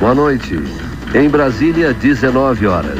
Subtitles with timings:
[0.00, 0.58] Boa noite.
[1.14, 2.98] Em Brasília, 19 horas.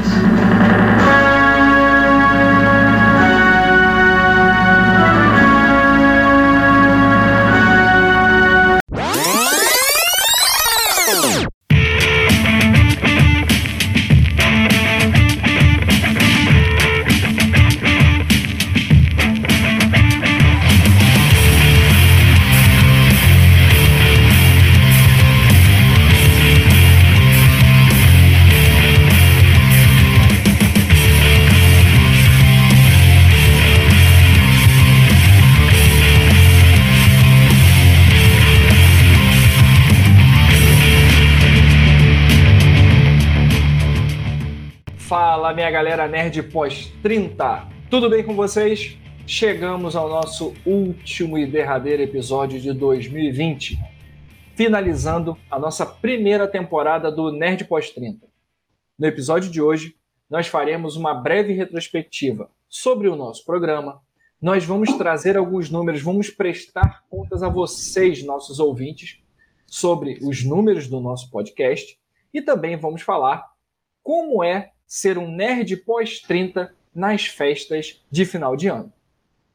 [46.27, 47.69] Nerd pós 30.
[47.89, 48.99] Tudo bem com vocês?
[49.29, 53.79] Chegamos ao nosso último e derradeiro episódio de 2020,
[54.57, 58.27] finalizando a nossa primeira temporada do Nerd pós 30.
[58.99, 59.95] No episódio de hoje,
[60.29, 64.01] nós faremos uma breve retrospectiva sobre o nosso programa.
[64.43, 69.21] Nós vamos trazer alguns números, vamos prestar contas a vocês, nossos ouvintes,
[69.65, 71.97] sobre os números do nosso podcast
[72.35, 73.47] e também vamos falar
[74.03, 78.93] como é ser um nerd pós-30 nas festas de final de ano.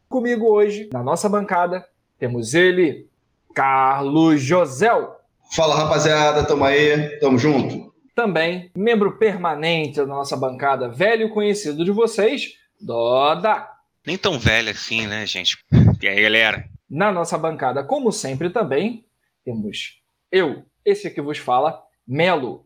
[0.08, 1.86] Comigo hoje, na nossa bancada,
[2.20, 3.08] temos ele,
[3.54, 5.16] Carlos Josel.
[5.54, 7.94] Fala rapaziada, tamo aí, tamo junto.
[8.14, 13.70] Também, membro permanente da nossa bancada, velho conhecido de vocês, Doda.
[14.06, 15.58] Nem tão velho assim, né, gente?
[16.02, 16.66] E aí, galera?
[16.90, 19.06] Na nossa bancada, como sempre também,
[19.46, 22.66] temos eu, esse que vos fala, Melo.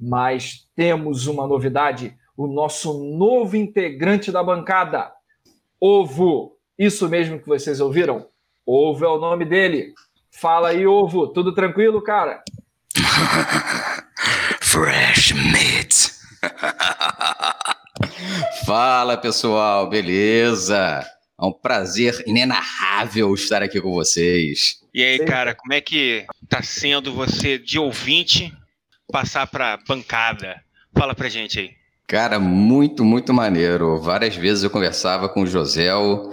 [0.00, 5.10] Mas temos uma novidade: o nosso novo integrante da bancada,
[5.80, 6.56] Ovo.
[6.78, 8.28] Isso mesmo que vocês ouviram?
[8.64, 9.92] Ovo é o nome dele.
[10.30, 11.26] Fala aí, Ovo.
[11.28, 12.42] Tudo tranquilo, cara?
[14.60, 16.12] Fresh meat.
[18.64, 21.04] Fala pessoal, beleza?
[21.40, 24.80] É um prazer inenarrável estar aqui com vocês.
[24.92, 28.52] E aí, cara, como é que tá sendo você de ouvinte
[29.10, 30.62] passar pra bancada?
[30.96, 31.70] Fala pra gente aí.
[32.06, 34.00] Cara, muito, muito maneiro.
[34.00, 36.32] Várias vezes eu conversava com o Josel.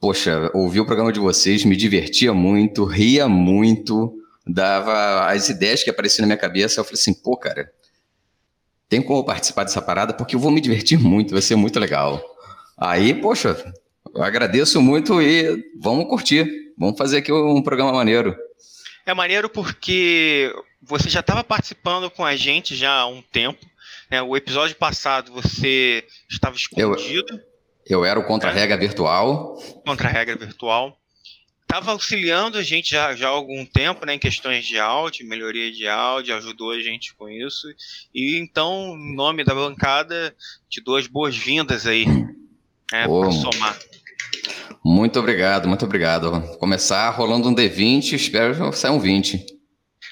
[0.00, 4.14] Poxa, ouvi o programa de vocês, me divertia muito, ria muito,
[4.46, 6.80] dava as ideias que apareciam na minha cabeça.
[6.80, 7.68] Eu falei assim, pô, cara,
[8.88, 12.22] tem como participar dessa parada porque eu vou me divertir muito, vai ser muito legal.
[12.76, 13.56] Aí, poxa,
[14.14, 16.48] eu agradeço muito e vamos curtir.
[16.78, 18.36] Vamos fazer aqui um programa maneiro.
[19.04, 23.64] É maneiro porque você já estava participando com a gente já há um tempo.
[24.10, 24.22] Né?
[24.22, 27.34] O episódio passado você estava escondido.
[27.86, 28.78] Eu, eu era o contra-regra é.
[28.78, 29.56] virtual.
[29.84, 30.96] Contra-regra virtual.
[31.62, 35.70] Estava auxiliando a gente já, já há algum tempo né, em questões de áudio, melhoria
[35.70, 37.68] de áudio, ajudou a gente com isso.
[38.14, 40.34] E então, em nome da bancada,
[40.70, 43.78] te dou as boas-vindas aí né, para somar.
[44.82, 46.56] Muito obrigado, muito obrigado.
[46.56, 49.57] Começar rolando um D20, espero saia um 20.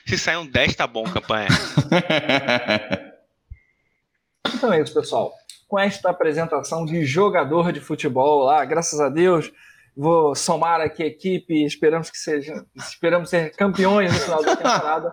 [0.06, 1.48] Se sair um 10, tá bom, campanha.
[4.54, 5.32] então é isso, pessoal.
[5.66, 9.52] Com esta apresentação de jogador de futebol lá, graças a Deus,
[9.96, 15.12] vou somar aqui a equipe, esperamos que seja, esperamos ser campeões no final da temporada.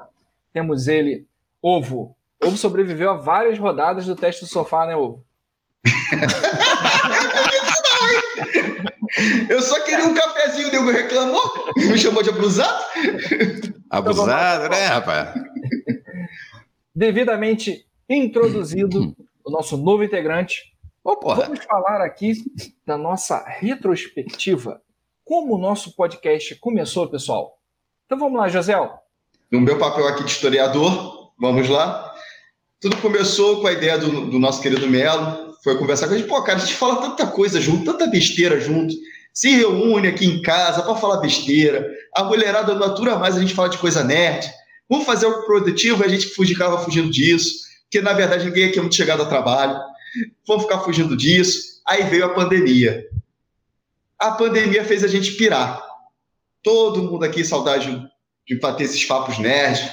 [0.54, 1.26] Temos ele,
[1.60, 2.16] Ovo.
[2.44, 5.26] Ovo sobreviveu a várias rodadas do teste do sofá, né, Ovo?
[9.50, 11.42] Eu só queria um cafezinho, o nego reclamou,
[11.78, 12.84] me chamou de abusado.
[13.90, 15.34] Abusado, né, rapaz?
[16.96, 20.74] Devidamente introduzido o nosso novo integrante,
[21.04, 22.34] oh, vamos falar aqui
[22.86, 24.82] da nossa retrospectiva.
[25.26, 27.58] Como o nosso podcast começou, pessoal?
[28.06, 28.76] Então vamos lá, José.
[29.52, 32.14] No meu papel aqui de historiador, vamos lá.
[32.80, 36.28] Tudo começou com a ideia do, do nosso querido Melo, foi conversar com a gente,
[36.28, 38.94] pô, cara, a gente fala tanta coisa junto, tanta besteira junto,
[39.34, 43.54] se reúne aqui em casa para falar besteira, a mulherada não atura mais a gente
[43.54, 44.46] fala de coisa nerd,
[44.90, 48.82] vamos fazer algo produtivo, a gente ficava fugindo disso, porque na verdade ninguém aqui é
[48.82, 49.80] muito chegado a trabalho,
[50.46, 53.08] vamos ficar fugindo disso, aí veio a pandemia.
[54.20, 55.82] A pandemia fez a gente pirar.
[56.62, 58.02] Todo mundo aqui, saudade
[58.48, 59.90] de bater esses papos nerds,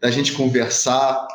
[0.00, 1.26] da gente conversar,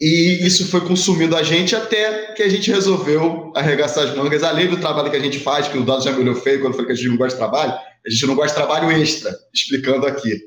[0.00, 4.66] e isso foi consumindo a gente até que a gente resolveu arregaçar as mangas, além
[4.66, 6.86] do trabalho que a gente faz, que o Dado já me olhou feio quando falou
[6.86, 10.06] que a gente não gosta de trabalho, a gente não gosta de trabalho extra, explicando
[10.06, 10.40] aqui.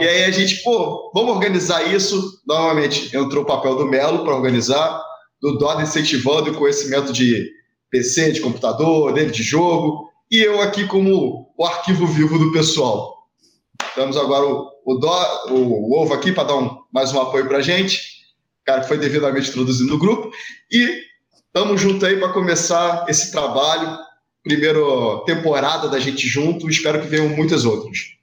[0.00, 2.40] e aí a gente, pô, vamos organizar isso.
[2.46, 4.98] Novamente, entrou o papel do Melo para organizar,
[5.42, 7.50] do Dado incentivando o conhecimento de
[7.90, 13.14] PC, de computador, dele de jogo, e eu aqui como o arquivo vivo do pessoal.
[13.94, 14.94] Temos agora o, o,
[15.50, 18.17] o Ovo aqui para dar um, mais um apoio para a gente.
[18.68, 20.30] Cara que foi devidamente introduzido no grupo.
[20.70, 21.00] E
[21.34, 23.96] estamos juntos aí para começar esse trabalho.
[24.42, 24.78] Primeira
[25.24, 28.14] temporada da gente junto, espero que venham muitas outras.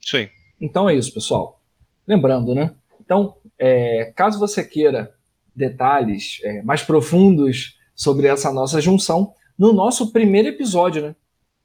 [0.00, 0.30] Isso aí.
[0.60, 1.60] Então é isso, pessoal.
[2.06, 2.72] Lembrando, né?
[3.00, 5.12] Então, é, caso você queira
[5.54, 11.16] detalhes é, mais profundos sobre essa nossa junção, no nosso primeiro episódio, né?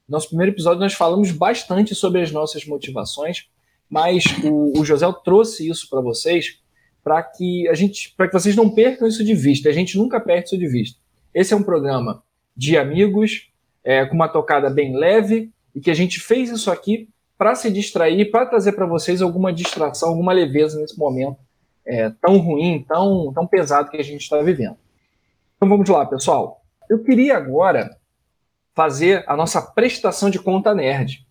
[0.09, 3.47] Nosso primeiro episódio nós falamos bastante sobre as nossas motivações,
[3.89, 6.59] mas o, o José trouxe isso para vocês
[7.07, 9.69] para que a gente, para que vocês não percam isso de vista.
[9.69, 10.99] A gente nunca perde isso de vista.
[11.33, 12.21] Esse é um programa
[12.53, 13.49] de amigos,
[13.81, 17.07] é, com uma tocada bem leve e que a gente fez isso aqui
[17.37, 21.37] para se distrair, para trazer para vocês alguma distração, alguma leveza nesse momento
[21.85, 24.75] é, tão ruim, tão, tão pesado que a gente está vivendo.
[25.55, 26.61] Então vamos lá, pessoal.
[26.89, 27.97] Eu queria agora
[28.75, 31.25] fazer a nossa prestação de conta nerd.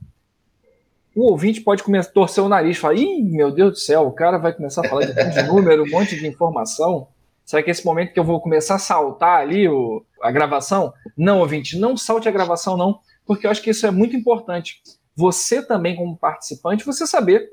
[1.16, 4.06] O ouvinte pode começar a torcer o nariz e falar: ih, meu Deus do céu,
[4.06, 7.08] o cara vai começar a falar de, de número, um monte de informação.
[7.42, 10.92] Será que é esse momento que eu vou começar a saltar ali o, a gravação?
[11.16, 14.82] Não, ouvinte, não salte a gravação, não, porque eu acho que isso é muito importante.
[15.14, 17.48] Você também, como participante, você saber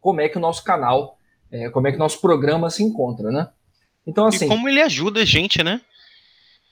[0.00, 1.16] como é que o nosso canal,
[1.52, 3.48] é, como é que o nosso programa se encontra, né?
[4.04, 4.46] Então, assim.
[4.46, 5.80] E como ele ajuda a gente, né?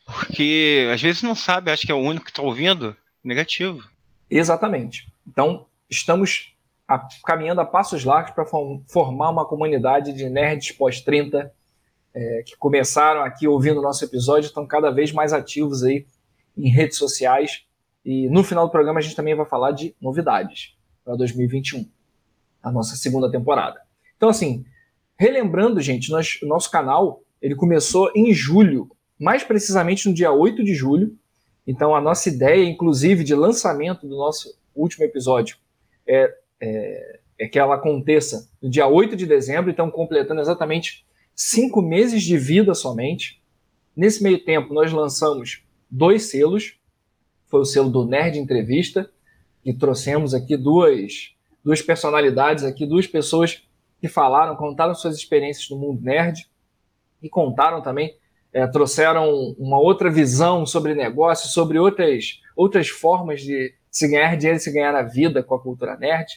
[0.05, 2.97] Porque às vezes não sabe, acha que é o único que está ouvindo.
[3.23, 3.89] Negativo.
[4.29, 5.07] Exatamente.
[5.27, 6.57] Então, estamos
[6.89, 11.51] a, caminhando a passos largos para formar uma comunidade de nerds pós-30
[12.15, 16.07] é, que começaram aqui ouvindo o nosso episódio, estão cada vez mais ativos aí
[16.57, 17.67] em redes sociais.
[18.05, 21.89] E no final do programa a gente também vai falar de novidades para 2021,
[22.63, 23.81] a nossa segunda temporada.
[24.17, 24.65] Então, assim,
[25.19, 30.65] relembrando, gente, nós, o nosso canal ele começou em julho mais precisamente no dia 8
[30.65, 31.17] de julho.
[31.67, 35.59] Então, a nossa ideia, inclusive, de lançamento do nosso último episódio
[36.07, 41.83] é, é, é que ela aconteça no dia 8 de dezembro, então completando exatamente cinco
[41.83, 43.43] meses de vida somente.
[43.95, 46.79] Nesse meio tempo, nós lançamos dois selos.
[47.47, 49.11] Foi o selo do Nerd Entrevista,
[49.65, 53.65] e trouxemos aqui duas, duas personalidades aqui, duas pessoas
[54.01, 56.47] que falaram, contaram suas experiências no mundo nerd
[57.21, 58.17] e contaram também
[58.57, 64.61] é, trouxeram uma outra visão sobre negócio, sobre outras, outras formas de se ganhar dinheiro
[64.61, 66.31] se ganhar a vida com a cultura nerd.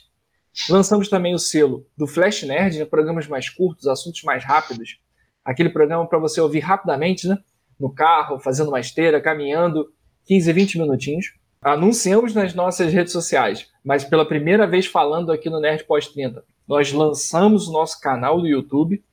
[0.70, 4.98] Lançamos também o selo do Flash Nerd, né, programas mais curtos, assuntos mais rápidos.
[5.44, 7.38] Aquele programa para você ouvir rapidamente, né,
[7.78, 9.92] no carro, fazendo uma esteira, caminhando,
[10.26, 11.34] 15, 20 minutinhos.
[11.62, 16.42] Anunciamos nas nossas redes sociais, mas pela primeira vez falando aqui no Nerd Pós 30,
[16.66, 19.04] nós lançamos o nosso canal do YouTube.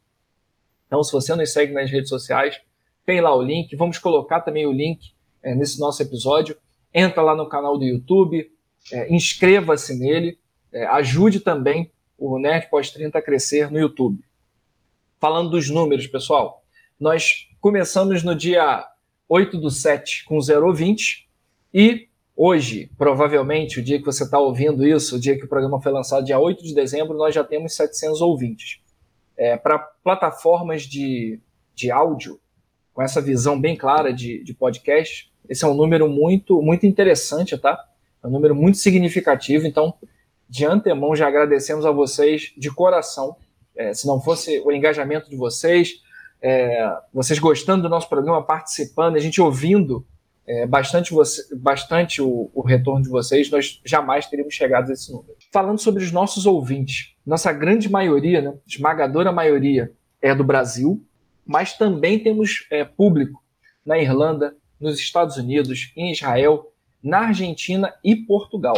[0.87, 2.61] Então, se você nos segue nas redes sociais,
[3.05, 5.01] tem lá o link, vamos colocar também o link
[5.43, 6.57] é, nesse nosso episódio.
[6.99, 8.51] Entra lá no canal do YouTube,
[8.91, 10.39] é, inscreva-se nele,
[10.73, 14.25] é, ajude também o Nerd Pós 30 a crescer no YouTube.
[15.21, 16.65] Falando dos números, pessoal,
[16.99, 18.83] nós começamos no dia
[19.29, 21.27] 8 do 7 com 0,20
[21.75, 25.83] e hoje, provavelmente, o dia que você está ouvindo isso, o dia que o programa
[25.83, 28.81] foi lançado, dia 8 de dezembro, nós já temos 700 ouvintes.
[29.37, 31.39] É, Para plataformas de,
[31.75, 32.41] de áudio,
[32.95, 35.31] com essa visão bem clara de, de podcast.
[35.49, 37.79] Esse é um número muito, muito interessante, tá?
[38.23, 39.67] É um número muito significativo.
[39.67, 39.95] Então,
[40.49, 43.37] de antemão, já agradecemos a vocês de coração.
[43.77, 46.01] É, se não fosse o engajamento de vocês,
[46.41, 50.07] é, vocês gostando do nosso programa, participando, a gente ouvindo
[50.47, 55.11] é, bastante, você, bastante o, o, retorno de vocês, nós jamais teríamos chegado a esse
[55.11, 55.35] número.
[55.53, 61.05] Falando sobre os nossos ouvintes, nossa grande maioria, né, esmagadora maioria, é do Brasil,
[61.45, 63.43] mas também temos é, público
[63.85, 68.76] na Irlanda, nos Estados Unidos, em Israel, na Argentina e Portugal.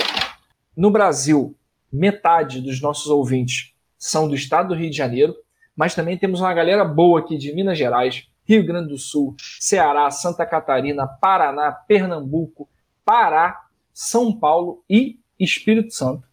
[0.77, 1.57] No Brasil,
[1.93, 5.35] metade dos nossos ouvintes são do estado do Rio de Janeiro,
[5.75, 10.11] mas também temos uma galera boa aqui de Minas Gerais, Rio Grande do Sul, Ceará,
[10.11, 12.69] Santa Catarina, Paraná, Pernambuco,
[13.05, 16.28] Pará, São Paulo e Espírito Santo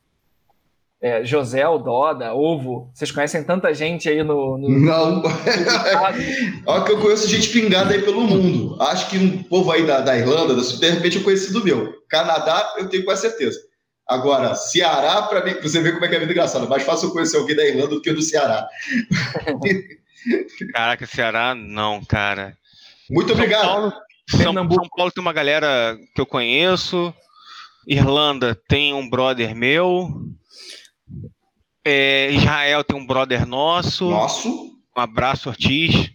[1.05, 2.89] é, José, Doda, Ovo.
[2.91, 4.57] Vocês conhecem tanta gente aí no.
[4.57, 5.21] no não.
[6.65, 8.75] Olha que eu conheço gente pingada aí pelo mundo.
[8.81, 11.93] Acho que um povo aí da, da Irlanda, de repente eu conheci do meu.
[12.09, 13.59] Canadá, eu tenho quase certeza.
[14.07, 16.65] Agora, Ceará, para mim, você vê como é que é a vida engraçada.
[16.65, 18.67] Mais fácil eu conhecer alguém da Irlanda do que do Ceará.
[20.73, 22.57] Caraca, Ceará, não, cara.
[23.11, 23.93] Muito obrigado.
[24.27, 27.13] São Paulo, São Paulo tem uma galera que eu conheço.
[27.87, 30.09] Irlanda tem um brother meu.
[31.85, 34.09] É, Israel tem um brother nosso.
[34.09, 34.49] Nosso.
[34.97, 36.09] Um abraço, Ortiz.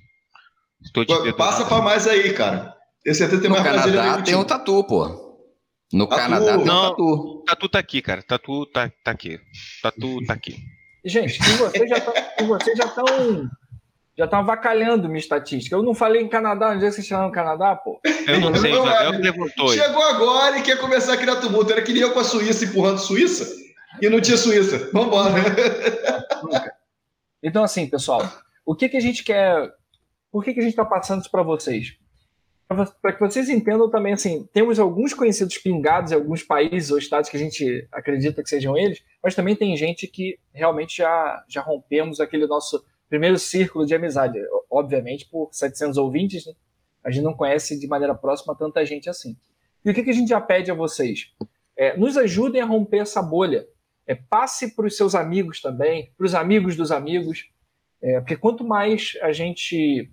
[0.82, 2.74] Estou te Passa para mais aí, cara.
[3.06, 5.46] Esse até tem no Canadá tem um tatu, pô.
[5.92, 6.22] No tatu.
[6.22, 7.44] Canadá tem Não, um tatu.
[7.46, 8.22] Tatu tá aqui, cara.
[8.22, 9.38] Tatu tá, tá aqui.
[9.80, 10.56] Tatu tá aqui.
[11.04, 13.48] Gente, vocês já estão
[14.18, 15.74] já estão avacalhando minha estatística.
[15.74, 18.00] Eu não falei em Canadá, onde é que vocês no Canadá, pô?
[18.26, 19.18] Eu não sei, Não, é.
[19.18, 19.72] perguntou.
[19.72, 21.72] Chegou agora e quer começar a criar tumulto.
[21.72, 23.60] Era que nem eu com a Suíça empurrando Suíça
[24.00, 24.90] e não tinha Suíça.
[24.92, 25.34] Vambora.
[27.42, 28.20] Então, assim, pessoal,
[28.66, 29.72] o que, que a gente quer.
[30.30, 31.96] Por que, que a gente está passando isso para vocês?
[32.68, 37.28] Para que vocês entendam também, assim, temos alguns conhecidos pingados em alguns países ou estados
[37.28, 41.62] que a gente acredita que sejam eles, mas também tem gente que realmente já, já
[41.62, 44.38] rompemos aquele nosso primeiro círculo de amizade.
[44.70, 46.52] Obviamente, por 700 ouvintes, né?
[47.02, 49.36] a gente não conhece de maneira próxima tanta gente assim.
[49.84, 51.32] E o que, que a gente já pede a vocês?
[51.76, 53.66] É, nos ajudem a romper essa bolha.
[54.10, 57.48] É, passe para os seus amigos também, para os amigos dos amigos,
[58.02, 60.10] é, porque quanto mais a gente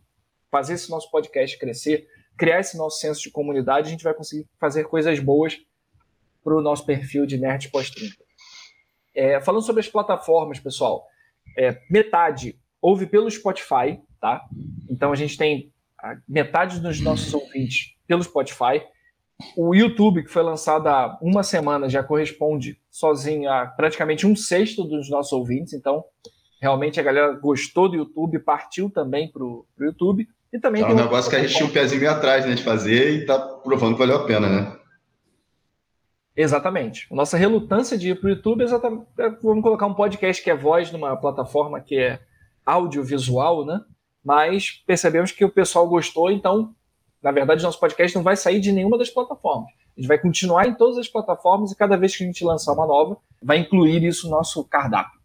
[0.51, 4.45] fazer esse nosso podcast crescer, criar esse nosso senso de comunidade, a gente vai conseguir
[4.59, 5.57] fazer coisas boas
[6.43, 8.11] para o nosso perfil de Nerd Pós-30.
[9.15, 11.03] É, falando sobre as plataformas, pessoal,
[11.57, 14.47] é, metade ouve pelo Spotify, tá?
[14.87, 15.73] Então a gente tem
[16.29, 18.85] metade dos nossos ouvintes pelo Spotify.
[19.55, 24.83] O YouTube, que foi lançado há uma semana, já corresponde sozinho a praticamente um sexto
[24.83, 25.73] dos nossos ouvintes.
[25.73, 26.03] Então,
[26.59, 30.27] realmente a galera gostou do YouTube, partiu também para o YouTube.
[30.51, 33.11] E também É um negócio que a gente tinha um pezinho atrás né, de fazer
[33.11, 34.77] e tá provando que valeu a pena, né?
[36.35, 37.07] Exatamente.
[37.11, 39.05] Nossa relutância de ir para o YouTube é exatamente.
[39.19, 42.19] é, Vamos colocar um podcast que é voz numa plataforma que é
[42.65, 43.79] audiovisual, né?
[44.23, 46.73] Mas percebemos que o pessoal gostou, então,
[47.21, 49.71] na verdade, nosso podcast não vai sair de nenhuma das plataformas.
[49.97, 52.73] A gente vai continuar em todas as plataformas e cada vez que a gente lançar
[52.73, 55.19] uma nova, vai incluir isso no nosso cardápio.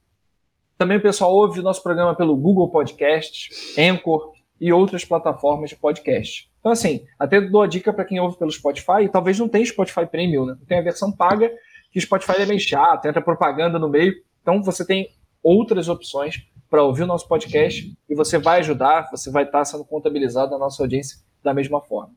[0.79, 5.77] Também o pessoal ouve o nosso programa pelo Google Podcasts, Anchor e outras plataformas de
[5.77, 6.51] podcast.
[6.59, 10.07] Então, assim, até dou a dica para quem ouve pelo Spotify, talvez não tenha Spotify
[10.07, 10.57] Premium, né?
[10.67, 11.53] Tem a versão paga,
[11.91, 14.15] que o Spotify é bem chato, entra propaganda no meio.
[14.41, 15.11] Então, você tem
[15.43, 19.85] outras opções para ouvir o nosso podcast e você vai ajudar, você vai estar sendo
[19.85, 22.15] contabilizado na nossa audiência da mesma forma.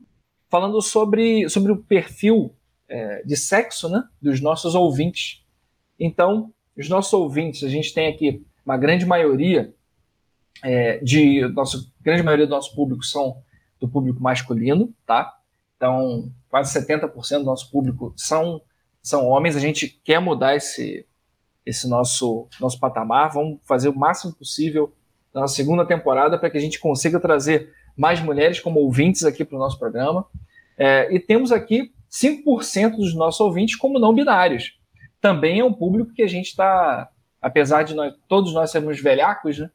[0.56, 2.56] Falando sobre, sobre o perfil
[2.88, 5.44] é, de sexo né, dos nossos ouvintes.
[6.00, 9.74] Então, os nossos ouvintes, a gente tem aqui uma grande maioria
[10.64, 13.36] é, de nosso grande maioria do nosso público são
[13.78, 15.30] do público masculino, tá?
[15.76, 18.62] Então, quase 70% do nosso público são
[19.02, 19.56] são homens.
[19.56, 21.06] A gente quer mudar esse
[21.66, 23.30] esse nosso nosso patamar.
[23.30, 24.90] Vamos fazer o máximo possível
[25.34, 29.56] na segunda temporada para que a gente consiga trazer mais mulheres como ouvintes aqui para
[29.56, 30.26] o nosso programa.
[30.78, 34.78] É, e temos aqui 5% dos nossos ouvintes como não binários.
[35.20, 39.58] Também é um público que a gente está, apesar de nós, todos nós sermos velhacos,
[39.58, 39.70] né?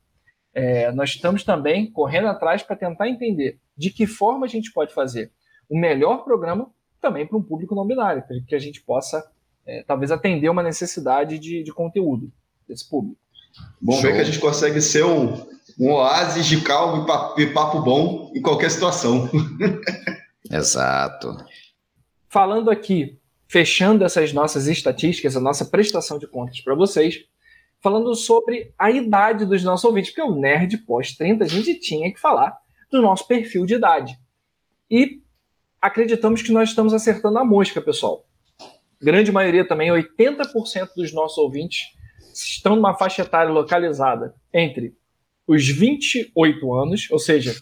[0.53, 4.93] É, nós estamos também correndo atrás para tentar entender de que forma a gente pode
[4.93, 5.31] fazer
[5.69, 9.25] o melhor programa também para um público não binário, para que a gente possa
[9.65, 12.31] é, talvez atender uma necessidade de, de conteúdo
[12.67, 13.17] desse público.
[13.81, 14.01] Bom Show.
[14.01, 15.33] ver que a gente consegue ser um,
[15.79, 19.29] um oásis de calmo papo, e papo bom em qualquer situação.
[20.51, 21.37] Exato.
[22.27, 27.25] Falando aqui, fechando essas nossas estatísticas, a nossa prestação de contas para vocês,
[27.81, 32.19] falando sobre a idade dos nossos ouvintes, porque o Nerd pós-30 a gente tinha que
[32.19, 32.55] falar
[32.91, 34.17] do nosso perfil de idade.
[34.89, 35.21] E
[35.81, 38.25] acreditamos que nós estamos acertando a mosca, pessoal.
[39.01, 41.87] Grande maioria também, 80% dos nossos ouvintes
[42.33, 44.95] estão numa faixa etária localizada entre
[45.47, 47.55] os 28 anos, ou seja,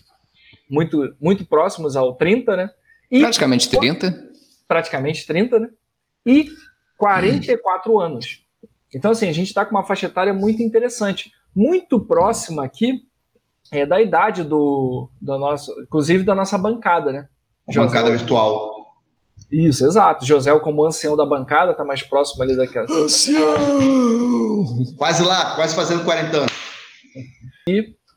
[0.69, 2.69] muito, muito próximos ao 30, né?
[3.11, 4.29] E Praticamente 30.
[4.67, 5.69] praticamente 30, né?
[6.25, 6.49] E
[6.97, 8.45] 44 anos.
[8.93, 13.03] Então, assim, a gente está com uma faixa etária muito interessante, muito próxima aqui
[13.71, 17.27] é, da idade do, do nosso, inclusive da nossa bancada, né?
[17.73, 18.79] Bancada virtual.
[19.51, 20.25] Isso, exato.
[20.25, 22.87] José, como ancião da bancada, tá mais próximo ali daquela.
[24.97, 26.51] Quase lá, quase fazendo 40 anos.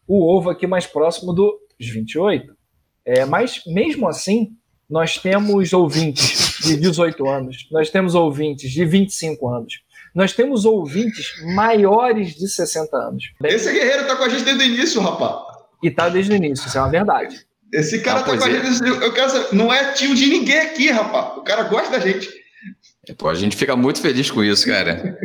[0.06, 2.54] O ovo aqui mais próximo dos 28.
[3.04, 4.56] É, mas, mesmo assim,
[4.92, 9.80] nós temos ouvintes de 18 anos, nós temos ouvintes de 25 anos,
[10.14, 13.24] nós temos ouvintes maiores de 60 anos.
[13.42, 15.34] Esse guerreiro tá com a gente desde o início, rapaz.
[15.82, 17.40] E tá desde o início, isso é uma verdade.
[17.72, 18.52] Esse cara Ah, tá com a é.
[18.52, 19.02] gente desde o início.
[19.02, 21.38] Eu quero saber, não é tio de ninguém aqui, rapaz.
[21.38, 22.28] O cara gosta da gente.
[23.16, 25.18] Pô, a gente fica muito feliz com isso, cara.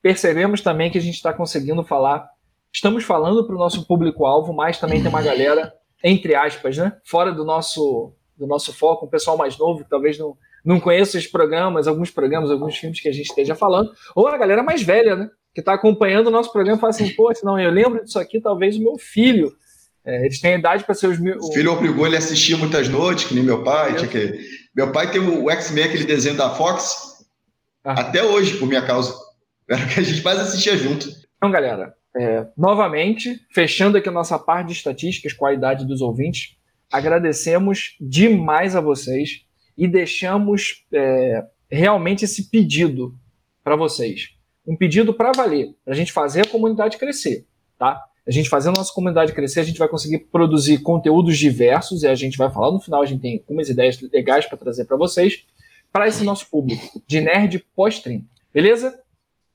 [0.00, 2.28] Percebemos também que a gente está conseguindo falar,
[2.72, 5.72] estamos falando para o nosso público-alvo, mas também tem uma galera,
[6.04, 10.18] entre aspas, né, fora do nosso, do nosso foco, um pessoal mais novo, que talvez
[10.18, 14.28] não, não conheça os programas, alguns programas, alguns filmes que a gente esteja falando, ou
[14.28, 17.40] a galera mais velha, né, que está acompanhando o nosso programa e fala assim, poxa,
[17.44, 19.52] não, eu lembro disso aqui, talvez o meu filho,
[20.04, 21.36] é, eles têm idade para ser os mil...
[21.38, 23.96] O filho obrigou ele a assistir muitas noites, que nem meu pai.
[23.96, 24.38] Tinha que...
[24.72, 27.26] Meu pai tem o X-Men, aquele desenho da Fox,
[27.84, 28.00] Ah.
[28.00, 29.14] até hoje, por minha causa.
[29.68, 31.08] Era o que a gente mais assistia junto.
[31.36, 36.55] Então, galera, é, novamente, fechando aqui a nossa parte de estatísticas, qualidade dos ouvintes,
[36.96, 39.44] agradecemos demais a vocês
[39.76, 43.14] e deixamos é, realmente esse pedido
[43.62, 44.30] para vocês.
[44.66, 47.46] Um pedido para valer, para a gente fazer a comunidade crescer,
[47.78, 48.02] tá?
[48.26, 52.08] A gente fazendo a nossa comunidade crescer, a gente vai conseguir produzir conteúdos diversos e
[52.08, 54.96] a gente vai falar no final, a gente tem algumas ideias legais para trazer para
[54.96, 55.46] vocês,
[55.92, 58.24] para esse nosso público de nerd pós-30.
[58.52, 58.98] Beleza?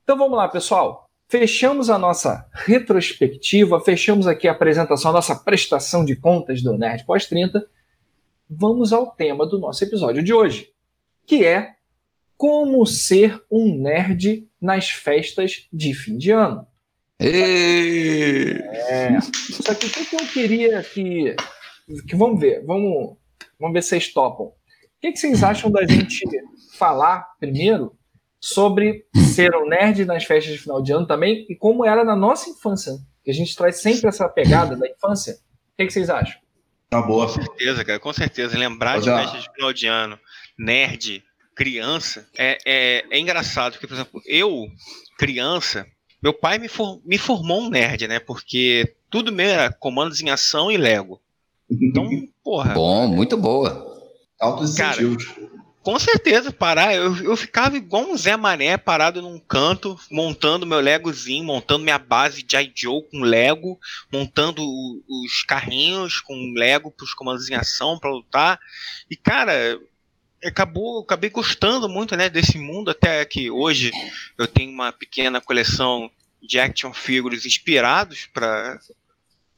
[0.04, 1.10] Então vamos lá, pessoal.
[1.32, 7.06] Fechamos a nossa retrospectiva, fechamos aqui a apresentação, a nossa prestação de contas do Nerd
[7.06, 7.62] Pós-30.
[8.50, 10.68] Vamos ao tema do nosso episódio de hoje,
[11.26, 11.70] que é
[12.36, 16.66] como ser um nerd nas festas de fim de ano.
[17.18, 19.18] É.
[19.22, 21.34] Só que o que eu queria que,
[22.06, 23.16] que vamos ver, vamos,
[23.58, 24.48] vamos ver se vocês topam.
[24.48, 24.54] O
[25.00, 26.28] que, que vocês acham da gente
[26.76, 27.96] falar primeiro
[28.42, 32.16] sobre ser um nerd nas festas de final de ano também e como era na
[32.16, 32.98] nossa infância?
[33.24, 35.34] Que a gente traz sempre essa pegada da infância.
[35.34, 36.40] O que, que vocês acham?
[36.90, 37.26] Tá boa.
[37.26, 38.58] Com certeza, cara, com certeza.
[38.58, 40.18] Lembrar de festas de final de ano,
[40.58, 41.22] nerd,
[41.54, 44.66] criança, é, é, é engraçado, porque, por exemplo, eu,
[45.16, 45.86] criança,
[46.20, 48.18] meu pai me, for, me formou um nerd, né?
[48.18, 51.20] Porque tudo meu era comandos em ação e Lego.
[51.70, 52.08] Então,
[52.42, 52.74] porra.
[52.74, 53.86] Bom, muito boa.
[54.40, 55.24] Altos incentivos.
[55.82, 56.94] Com certeza, parar.
[56.94, 61.98] Eu, eu ficava igual um Zé Mané parado num canto, montando meu Legozinho, montando minha
[61.98, 63.78] base de Joe com Lego,
[64.12, 68.60] montando o, os carrinhos com Lego para os comandos em ação para lutar.
[69.10, 69.76] E, cara,
[70.44, 73.90] acabou, acabei gostando muito né, desse mundo, até que hoje
[74.38, 76.08] eu tenho uma pequena coleção
[76.40, 78.78] de action figures inspirados para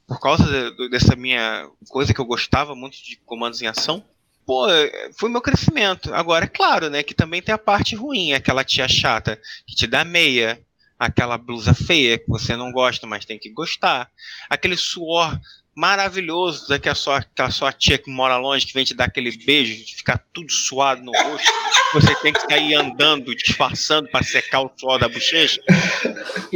[0.07, 4.05] por causa de, dessa minha coisa que eu gostava muito de comandos em ação.
[4.47, 4.67] Pô,
[5.19, 6.13] foi meu crescimento.
[6.15, 9.87] Agora, é claro, né, que também tem a parte ruim, aquela tia chata que te
[9.87, 10.61] dá meia,
[10.99, 14.11] aquela blusa feia que você não gosta, mas tem que gostar,
[14.49, 15.39] aquele suor
[15.75, 19.85] maravilhoso daquela sua, aquela sua tia que mora longe, que vem te dar aquele beijo,
[19.85, 21.53] de ficar tudo suado no rosto.
[21.95, 25.61] Você tem que sair andando, disfarçando para secar o suor da bochecha.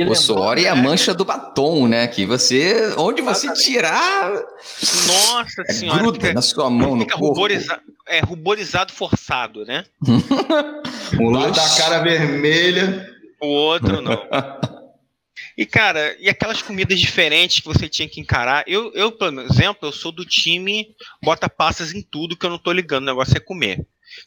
[0.08, 2.06] O suor e a mancha do batom, né?
[2.06, 4.30] Que você, onde você tirar.
[5.06, 5.98] Nossa é senhora.
[5.98, 7.26] Gruda fica, na sua mão, no corpo.
[7.28, 9.84] Ruboriza, é, ruborizado forçado, né?
[11.20, 13.08] um lado da cara vermelha.
[13.40, 14.18] O outro não.
[15.58, 18.62] E, cara, e aquelas comidas diferentes que você tinha que encarar.
[18.68, 22.60] Eu, eu, por exemplo, eu sou do time bota passas em tudo que eu não
[22.60, 23.84] tô ligando, o negócio é comer.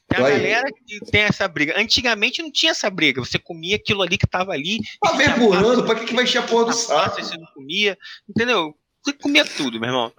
[0.09, 1.79] Tem a galera que tem essa briga.
[1.79, 3.23] Antigamente não tinha essa briga.
[3.23, 4.79] Você comia aquilo ali que tava ali.
[5.01, 7.23] Tá vergonhando, pra que, que vai encher a porra do saco?
[7.23, 7.97] Você não comia,
[8.29, 8.75] entendeu?
[9.01, 10.13] Você comia tudo, meu irmão.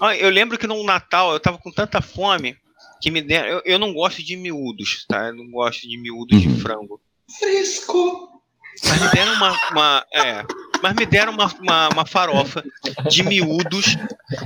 [0.00, 2.54] Aí, eu lembro que no Natal eu tava com tanta fome
[3.00, 3.48] que me deram.
[3.48, 5.28] Eu, eu não gosto de miúdos, tá?
[5.28, 7.00] Eu não gosto de miúdos de frango.
[7.38, 8.39] Fresco!
[8.84, 9.58] Mas me deram uma.
[9.70, 10.44] uma é,
[10.82, 12.64] mas me deram uma, uma, uma, farofa
[13.08, 13.96] de miúdos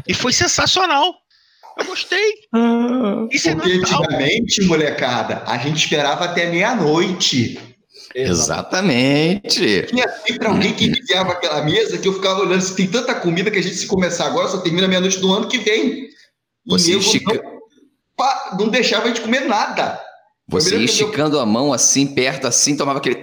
[0.06, 1.14] e foi sensacional.
[1.78, 2.34] Eu gostei.
[3.30, 7.60] Isso é Porque é antigamente, molecada, a gente esperava até meia-noite.
[8.14, 9.86] Exatamente.
[9.86, 12.62] Tinha sempre alguém que enviava aquela mesa que eu ficava olhando.
[12.62, 15.48] Se tem tanta comida que a gente, se começar agora, só termina meia-noite do ano
[15.48, 16.08] que vem.
[16.66, 17.42] Você estica...
[18.16, 20.00] não, não deixava a gente comer nada.
[20.48, 21.40] Você esticando eu...
[21.40, 23.20] a mão assim, perto assim, tomava aquele.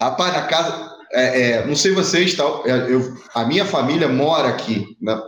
[0.00, 4.48] Rapaz, na casa, é, é, não sei vocês, tal, é, eu, a minha família mora
[4.48, 5.20] aqui, né,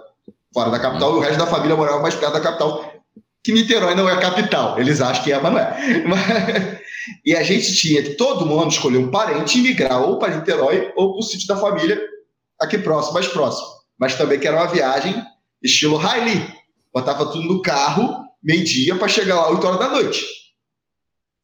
[0.52, 2.92] fora da capital, e o resto da família morava mais perto da capital.
[3.44, 6.05] Que Niterói não é capital, eles acham que é, mas não é.
[6.05, 6.87] Mas,
[7.24, 10.92] e a gente tinha que todo mundo escolher um parente e migrar ou para Niterói
[10.96, 12.00] ou para o sítio da família
[12.61, 13.68] aqui próximo, mais próximo.
[13.98, 15.14] Mas também que era uma viagem
[15.62, 16.42] estilo Riley.
[16.92, 20.24] Botava tudo no carro, meio-dia, para chegar lá 8 horas da noite.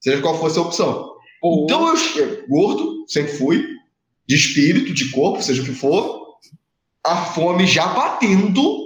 [0.00, 1.12] Seja qual fosse a opção.
[1.44, 3.66] Então eu gordo, sempre fui,
[4.26, 6.36] de espírito, de corpo, seja o que for,
[7.04, 8.82] a fome já batendo.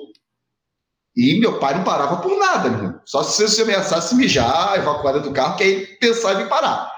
[1.16, 3.00] E meu pai não parava por nada, meu.
[3.04, 6.92] Só se você ameaçasse mijar, evacuar do carro, que aí pensava em parar.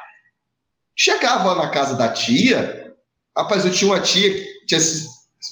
[0.97, 2.93] Chegava na casa da tia,
[3.37, 4.79] rapaz, eu tinha uma tia, tia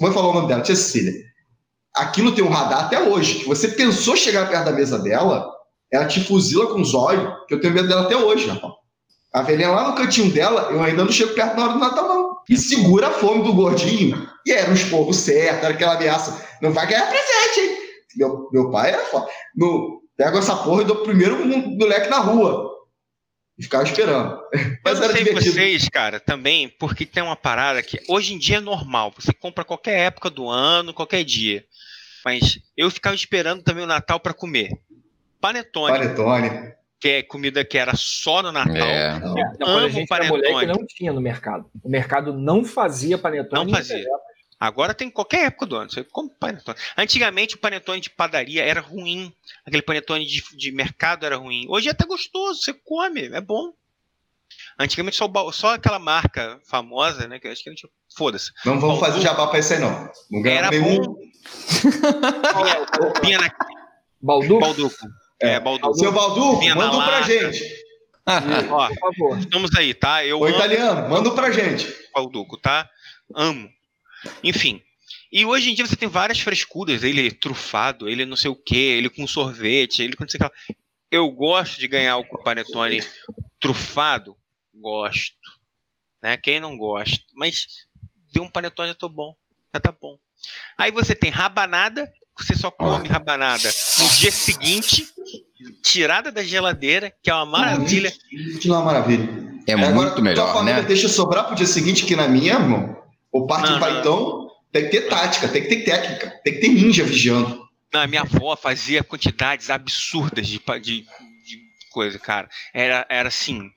[0.00, 1.12] vou falar o nome dela, tia Cecília.
[1.94, 5.48] Aquilo tem um radar até hoje, que você pensou chegar perto da mesa dela,
[5.92, 8.74] ela te fuzila com os olhos, que eu tenho medo dela até hoje, rapaz.
[9.36, 12.08] A velhinha lá no cantinho dela, eu ainda não chego perto na hora do Natal,
[12.08, 12.38] não.
[12.48, 14.26] E segura a fome do gordinho.
[14.46, 16.42] E era um esporro certo, era aquela ameaça.
[16.62, 17.76] Não vai ganhar presente, hein?
[18.16, 19.26] Meu, meu pai era foda.
[19.54, 22.66] No, pego essa porra e dou primeiro um moleque na rua.
[23.58, 24.40] E ficava esperando.
[24.82, 25.52] Mas eu sei divertido.
[25.52, 29.12] vocês, cara, também, porque tem uma parada que hoje em dia é normal.
[29.20, 31.62] Você compra qualquer época do ano, qualquer dia.
[32.24, 34.70] Mas eu ficava esperando também o Natal para comer.
[35.42, 35.92] Panetone.
[35.92, 36.75] Panetone.
[36.98, 38.74] Que é comida que era só no Natal.
[38.76, 39.18] É.
[39.20, 40.78] Não, a amo gente era moleque, panetone.
[40.80, 41.70] não tinha no mercado.
[41.82, 43.70] O mercado não fazia panetone.
[43.70, 44.04] Não fazia.
[44.58, 45.90] Agora tem qualquer época do ano.
[45.90, 46.78] Você come panetone.
[46.96, 49.30] Antigamente o panetone de padaria era ruim.
[49.66, 51.66] Aquele panetone de, de mercado era ruim.
[51.68, 53.74] Hoje é até gostoso, você come, é bom.
[54.78, 57.38] Antigamente só, só aquela marca famosa, né?
[57.38, 57.86] Que eu acho que a gente.
[58.16, 58.50] Foda-se.
[58.64, 60.10] Não vamos fazer o- jabá pra isso aí, não.
[60.30, 61.02] Não ganha Era nenhum.
[61.02, 61.16] bom.
[63.22, 63.50] Vinha na
[64.22, 64.96] Baldu, Balduco.
[65.40, 65.98] É, Balduco.
[65.98, 67.62] Seu Balduco, manda um pra gente.
[68.70, 69.38] Ó, por favor.
[69.38, 70.24] estamos aí, tá?
[70.24, 71.86] Eu amo italiano, manda um pra gente.
[72.14, 72.88] Balduco, tá?
[73.34, 73.70] Amo.
[74.42, 74.82] Enfim.
[75.30, 77.02] E hoje em dia você tem várias frescuras.
[77.02, 80.50] Ele trufado, ele não sei o que, ele com sorvete, ele com não sei o
[80.50, 80.76] que.
[81.10, 83.00] Eu gosto de ganhar o panetone
[83.60, 84.36] trufado.
[84.74, 85.36] Gosto.
[86.22, 86.36] Né?
[86.36, 87.22] Quem não gosta?
[87.34, 87.66] Mas
[88.32, 89.34] deu um panetone, eu tô bom.
[89.74, 90.18] Já tá bom.
[90.76, 93.68] Aí você tem rabanada, você só come rabanada
[93.98, 95.08] no dia seguinte,
[95.82, 98.12] tirada da geladeira, que é uma maravilha.
[98.60, 99.28] Que não é uma maravilha.
[99.66, 100.86] É Agora, muito tua melhor, família né?
[100.88, 102.96] deixa sobrar pro dia seguinte, que na minha, irmão,
[103.32, 103.80] o parte Não, não.
[103.80, 107.64] paitão tem que ter tática, tem que ter técnica, tem que ter ninja vigiando.
[107.92, 111.06] Não, a minha avó fazia quantidades absurdas de, de, de
[111.92, 112.48] coisa, cara.
[112.74, 113.70] Era, era assim,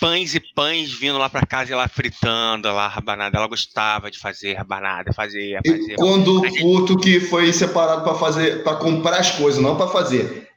[0.00, 3.36] pães e pães vindo lá pra casa e lá fritando, lá rabanada.
[3.38, 8.14] Ela gostava de fazer rabanada, fazia, E quando o gente- puto que foi separado pra
[8.14, 10.48] fazer, para comprar as coisas, não pra fazer,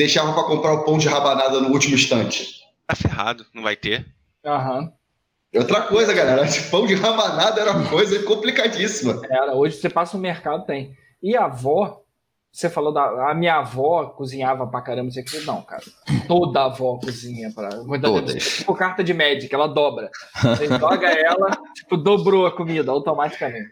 [0.00, 2.60] deixava pra comprar o pão de rabanada no último instante.
[2.86, 4.06] Tá ferrado, não vai ter.
[4.44, 4.90] Aham.
[5.52, 9.20] E Outra coisa, galera, esse pão de rabanada era uma coisa complicadíssima.
[9.28, 10.96] Era, hoje você passa no mercado, tem.
[11.22, 11.99] E a avó,
[12.52, 13.30] você falou da.
[13.30, 15.38] A minha avó cozinhava pra caramba, você aqui.
[15.46, 15.82] Não, cara.
[16.26, 17.70] Toda avó cozinha pra.
[18.00, 18.42] Todas.
[18.58, 20.10] Tipo carta de médica, ela dobra.
[20.42, 23.70] Você joga ela, tipo, dobrou a comida automaticamente.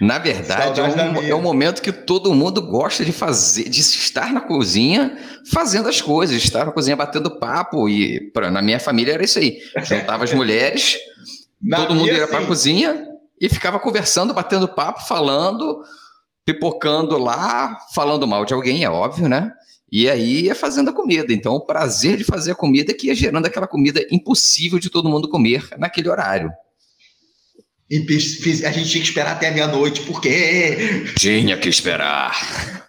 [0.00, 4.32] Na verdade, é um, é um momento que todo mundo gosta de fazer, de estar
[4.32, 5.18] na cozinha
[5.52, 7.88] fazendo as coisas, estar na cozinha batendo papo.
[7.88, 9.58] E pra, na minha família era isso aí.
[9.82, 10.96] Juntava as mulheres,
[11.60, 13.08] Na todo mundo ia pra assim, cozinha
[13.40, 15.82] e ficava conversando, batendo papo, falando,
[16.44, 19.52] pipocando lá, falando mal de alguém, é óbvio, né?
[19.90, 21.32] E aí ia fazendo a comida.
[21.32, 24.88] Então, o prazer de fazer a comida é que ia gerando aquela comida impossível de
[24.88, 26.50] todo mundo comer naquele horário.
[27.90, 27.98] e
[28.64, 31.04] a gente tinha que esperar até a meia-noite, porque.
[31.18, 32.32] Tinha que esperar.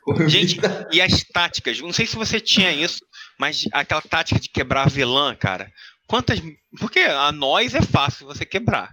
[0.27, 0.59] Gente,
[0.91, 1.79] e as táticas?
[1.79, 2.99] Não sei se você tinha isso,
[3.39, 5.71] mas aquela tática de quebrar avelã, cara.
[6.07, 6.41] Quantas.
[6.77, 8.91] Porque a nós é fácil você quebrar.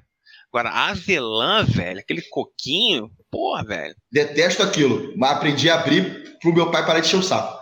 [0.52, 3.94] Agora, a avelã, velho, aquele coquinho, porra, velho.
[4.12, 7.58] Detesto aquilo, mas aprendi a abrir pro meu pai parar de encher o saco.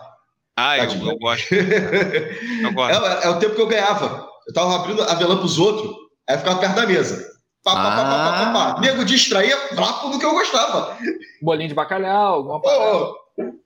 [0.57, 1.47] Ah, eu, eu gosto.
[1.55, 3.05] Eu gosto.
[3.05, 4.27] É, é o tempo que eu ganhava.
[4.47, 5.95] Eu tava abrindo a velã pros outros,
[6.27, 7.29] aí eu ficava perto da mesa.
[7.63, 8.73] Pá, pá, pá, pá, pá, pá, Ah.
[8.75, 8.81] pá.
[8.81, 10.97] Nego distraía, vapo do que eu gostava.
[11.41, 12.97] Bolinho de bacalhau, alguma parada.
[12.97, 13.15] ô,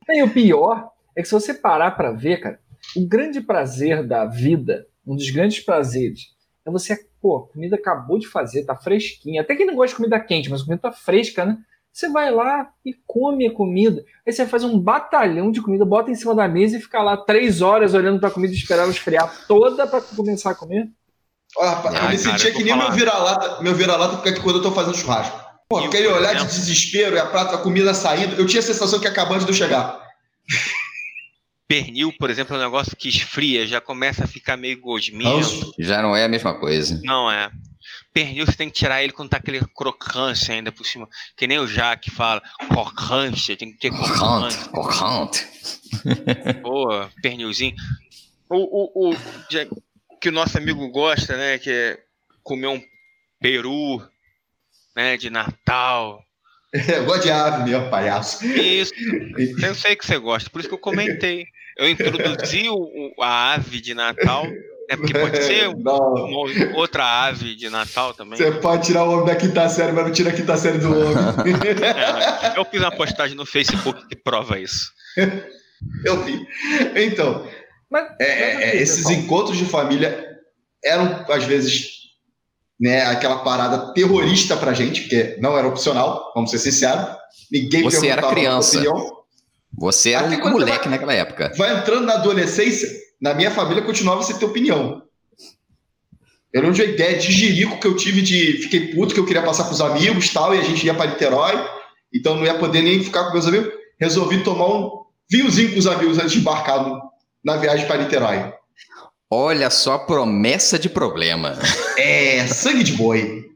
[0.10, 2.60] E o pior é que se você parar pra ver, cara,
[2.96, 6.28] o grande prazer da vida, um dos grandes prazeres,
[6.66, 9.42] é você, pô, a comida acabou de fazer, tá fresquinha.
[9.42, 11.58] Até quem não gosta de comida quente, mas a comida tá fresca, né?
[11.94, 14.04] Você vai lá e come a comida.
[14.26, 17.16] Aí você faz um batalhão de comida, bota em cima da mesa e fica lá
[17.16, 20.90] três horas olhando pra comida e esperar ela esfriar toda pra começar a comer.
[21.56, 22.96] ó, rapaz, eu Ai, me cara, sentia eu que nem meu falar.
[22.96, 25.40] vira-lata, meu vira-lata aqui quando eu tô fazendo churrasco.
[25.70, 28.60] Pô, E o aquele olhar de desespero e a prata, a comida saindo, eu tinha
[28.60, 30.02] a sensação que acabou antes de eu chegar.
[31.68, 35.42] Pernil, por exemplo, é um negócio que esfria, já começa a ficar meio gosminho.
[35.80, 37.00] Já não é a mesma coisa.
[37.04, 37.50] Não é.
[38.14, 41.08] Pernil você tem que tirar ele quando tá aquele crocância ainda por cima.
[41.36, 44.68] Que nem o Jaque fala, crocância, tem que ter crocância.
[44.70, 46.62] Cocante, cocante.
[46.62, 46.88] Pô,
[47.24, 47.76] pernilzinho.
[48.50, 49.18] O, o, o
[50.22, 51.58] que o nosso amigo gosta, né?
[51.58, 52.00] Que é
[52.44, 52.82] comer um
[53.40, 54.00] peru,
[54.96, 55.18] né?
[55.18, 56.24] De Natal.
[56.72, 58.46] Eu gosto de ave mesmo, palhaço.
[58.46, 58.94] Isso.
[59.64, 61.46] Eu sei que você gosta, por isso que eu comentei.
[61.78, 64.46] Eu introduzi o, o- a ave de Natal.
[64.90, 68.38] É porque pode ser uma outra ave de Natal também.
[68.38, 70.90] Você pode tirar o homem da quinta série, mas não tira a quinta série do
[70.90, 71.16] homem.
[71.84, 74.92] É, eu fiz uma postagem no Facebook que prova isso.
[76.06, 76.46] eu vi.
[76.96, 77.48] Então,
[77.90, 80.34] Mas, é, mas é, esses encontros de família
[80.84, 81.92] eram, às vezes,
[82.80, 87.06] né, aquela parada terrorista pra gente, porque não era opcional, vamos ser sinceros.
[87.52, 88.84] Ninguém Você era criança.
[89.76, 91.52] Você era Até um moleque você naquela época.
[91.58, 92.90] Vai entrando na adolescência,
[93.24, 95.02] na minha família continuava sem ter opinião.
[96.52, 98.58] Eu não tinha ideia de jirico que eu tive de.
[98.64, 101.10] Fiquei puto que eu queria passar com os amigos tal, e a gente ia para
[101.10, 101.54] Niterói,
[102.14, 103.72] então não ia poder nem ficar com meus amigos.
[104.00, 107.02] Resolvi tomar um vinhozinho com os amigos antes de embarcar no-
[107.44, 108.54] na viagem para Niterói.
[109.32, 111.58] Olha só a promessa de problema.
[111.98, 113.50] É, sangue de boi.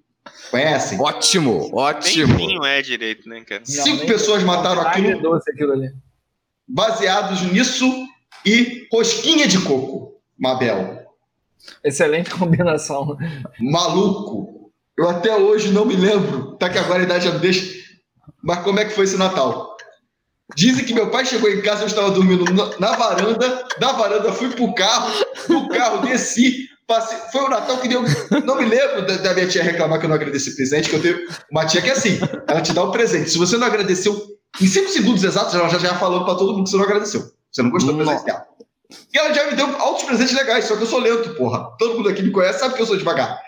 [0.50, 1.00] Conhecem?
[1.00, 2.36] Ótimo, Nem ótimo.
[2.38, 3.62] vinho é direito, né, cara?
[3.66, 5.90] Cinco nem- pessoas mataram aquilo doce aquilo ali.
[6.68, 7.86] baseados nisso
[8.48, 11.06] e rosquinha de coco, Mabel.
[11.84, 13.18] Excelente combinação.
[13.60, 14.72] Maluco.
[14.98, 16.56] Eu até hoje não me lembro.
[16.56, 17.76] Tá que agora a idade já me deixa.
[18.42, 19.76] Mas como é que foi esse Natal?
[20.56, 22.46] Dizem que meu pai chegou em casa, eu estava dormindo
[22.80, 25.12] na varanda, da varanda fui pro carro,
[25.50, 28.02] do carro desci, passei, foi o Natal que deu.
[28.46, 31.02] Não me lembro da, da, minha tia reclamar que eu não agradeci presente, que eu
[31.02, 31.20] tenho
[31.52, 33.30] uma tia que é assim, ela te dá o um presente.
[33.30, 34.18] Se você não agradeceu,
[34.62, 37.37] em cinco segundos exatos, ela já já falou para todo mundo que você não agradeceu.
[37.52, 38.46] Você não gostou do presente dela.
[39.14, 41.76] E ela já me deu altos presentes legais, só que eu sou lento, porra.
[41.78, 43.42] Todo mundo aqui me conhece, sabe que eu sou devagar.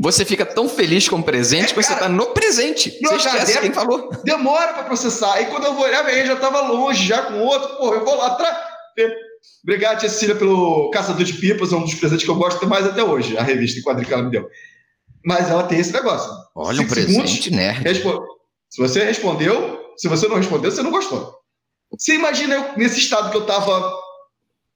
[0.00, 2.98] Você fica tão feliz com o presente é, que você está no presente.
[3.02, 4.10] Você esquece quem falou.
[4.24, 5.34] Demora para processar.
[5.34, 7.76] Aí quando eu vou olhar, já estava longe, já com outro.
[7.76, 8.56] Porra, eu vou lá atrás.
[9.62, 11.72] Obrigado, tia Cecília, pelo Caçador de Pipas.
[11.72, 13.36] É um dos presentes que eu gosto mais até hoje.
[13.38, 14.48] A revista em quadrinho que ela me deu.
[15.24, 16.30] Mas ela tem esse negócio.
[16.54, 17.82] Olha, um presente nerd.
[17.82, 18.22] Respo...
[18.68, 21.43] Se você respondeu, se você não respondeu, você não gostou.
[21.98, 23.92] Você imagina eu, nesse estado que eu estava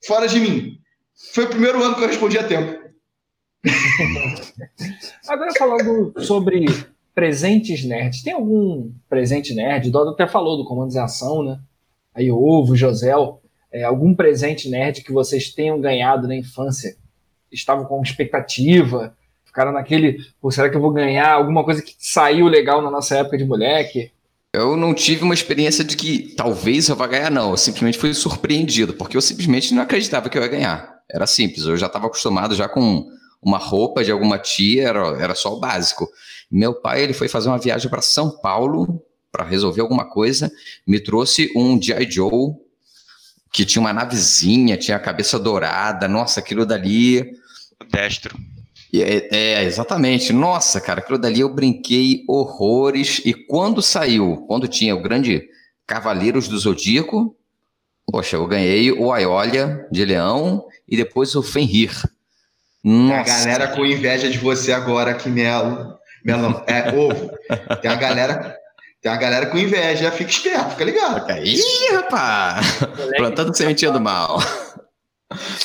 [0.06, 0.78] fora de mim.
[1.32, 2.78] Foi o primeiro ano que eu respondi a tempo.
[5.28, 6.66] Agora falando sobre
[7.14, 9.90] presentes nerds, tem algum presente nerd?
[9.90, 11.58] Dodo até falou do Comandos em Ação, né?
[12.14, 16.96] Aí Ovo, Josel, é, algum presente nerd que vocês tenham ganhado na infância?
[17.50, 19.16] Estavam com expectativa?
[19.44, 20.18] Ficaram naquele,
[20.50, 24.12] será que eu vou ganhar alguma coisa que saiu legal na nossa época de moleque?
[24.52, 27.50] Eu não tive uma experiência de que talvez eu vá ganhar, não.
[27.50, 30.98] Eu simplesmente fui surpreendido, porque eu simplesmente não acreditava que eu ia ganhar.
[31.10, 33.06] Era simples, eu já estava acostumado já com
[33.42, 36.08] uma roupa de alguma tia, era, era só o básico.
[36.50, 40.50] Meu pai ele foi fazer uma viagem para São Paulo para resolver alguma coisa,
[40.86, 42.10] me trouxe um G.I.
[42.10, 42.54] Joe
[43.52, 47.32] que tinha uma navezinha, tinha a cabeça dourada, nossa, aquilo dali.
[47.90, 48.36] Destro.
[48.94, 50.32] É, é, exatamente.
[50.32, 53.20] Nossa, cara, aquilo dali eu brinquei horrores.
[53.24, 55.42] E quando saiu, quando tinha o grande
[55.86, 57.36] Cavaleiros do Zodíaco,
[58.06, 61.92] poxa, eu ganhei o Aiolia de Leão e depois o Fenrir.
[62.82, 63.20] Nossa.
[63.20, 65.98] A galera com inveja de você agora aqui, Melo.
[66.24, 67.30] Melão, é ovo.
[67.80, 68.56] Tem a galera.
[69.00, 71.30] Tem a galera com inveja, fica esperto, fica ligado.
[71.44, 72.66] Ih, rapaz!
[73.16, 74.38] Plantando sementinha do mal.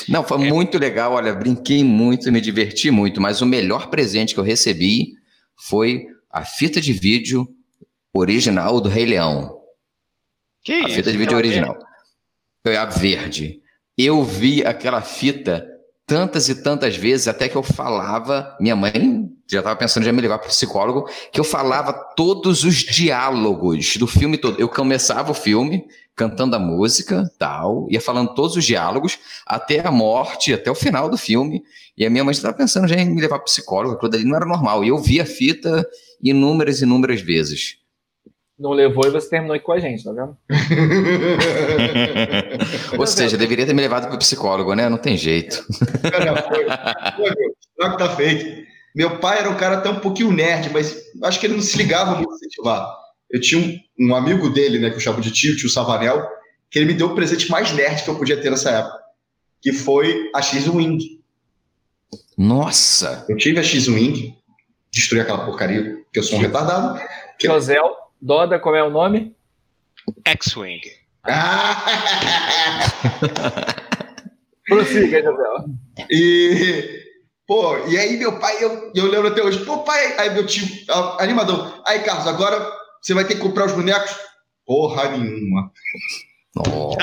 [0.08, 0.52] Não, foi é.
[0.52, 5.14] muito legal, olha, brinquei muito, me diverti muito, mas o melhor presente que eu recebi
[5.56, 7.48] foi a fita de vídeo
[8.12, 9.58] original do Rei Leão.
[10.62, 10.96] Que a isso?
[10.96, 11.78] fita de vídeo original.
[12.62, 13.60] Foi a verde.
[13.96, 15.66] Eu vi aquela fita
[16.06, 20.20] tantas e tantas vezes, até que eu falava, minha mãe já estava pensando em me
[20.20, 24.60] levar para psicólogo, que eu falava todos os diálogos do filme todo.
[24.60, 25.84] Eu começava o filme
[26.16, 31.08] cantando a música, tal, ia falando todos os diálogos, até a morte, até o final
[31.08, 31.62] do filme.
[31.96, 34.36] E a minha mãe estava pensando já em me levar para psicólogo, aquilo dali não
[34.36, 34.84] era normal.
[34.84, 35.86] E eu vi a fita
[36.22, 37.84] inúmeras e inúmeras vezes
[38.58, 40.36] não levou e você terminou aqui com a gente, tá vendo?
[42.98, 44.88] Ou seja, deveria ter me levado para o psicólogo, né?
[44.88, 45.66] Não tem jeito.
[46.24, 46.36] Não.
[46.36, 46.64] Foi,
[47.90, 48.73] que tá feito.
[48.94, 51.76] Meu pai era um cara até um pouquinho nerd, mas acho que ele não se
[51.76, 52.96] ligava muito incentivar.
[53.28, 56.24] Eu tinha um, um, amigo dele, né, que eu chamo de tio, tio Savanel,
[56.70, 59.00] que ele me deu o presente mais nerd que eu podia ter nessa época,
[59.60, 61.20] que foi a X-Wing.
[62.38, 63.26] Nossa!
[63.28, 64.38] Eu tive a X-Wing,
[64.92, 67.00] destruí aquela porcaria, porque eu sou um retardado.
[67.42, 69.34] Josel, Doda, qual é o nome?
[70.24, 70.82] X-Wing.
[74.66, 75.44] Prossiga, José.
[76.10, 77.03] E,
[77.46, 80.66] pô, e aí meu pai, eu, eu lembro até hoje, pô, pai, aí meu tio,
[81.18, 84.14] animador, aí Carlos, agora você vai ter que comprar os bonecos?
[84.66, 85.70] Porra nenhuma.
[86.56, 86.94] Oh.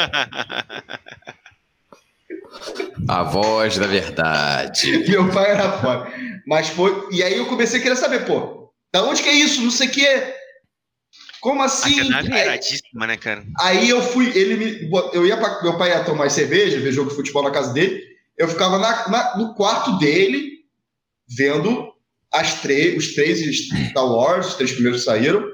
[3.07, 4.97] A voz da verdade.
[5.09, 6.11] Meu pai era foda.
[6.47, 7.07] Mas foi.
[7.11, 9.61] E aí eu comecei a querer saber, pô, da onde que é isso?
[9.61, 10.33] Não sei o que.
[11.39, 11.99] Como assim?
[12.13, 13.43] A é né, cara?
[13.59, 14.89] Aí eu fui, ele me.
[15.13, 18.10] Eu ia pra, meu pai ia tomar cerveja, ver jogo de futebol na casa dele.
[18.41, 20.61] Eu ficava na, na, no quarto dele,
[21.29, 21.93] vendo
[22.33, 22.53] as
[22.97, 23.39] os três
[23.89, 25.47] Star Wars, os três primeiros saíram.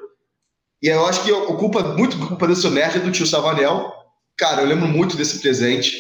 [0.81, 3.91] E eu acho que o culpa, muito culpa desse nerd é do tio Savanel.
[4.37, 5.91] Cara, eu lembro muito desse presente.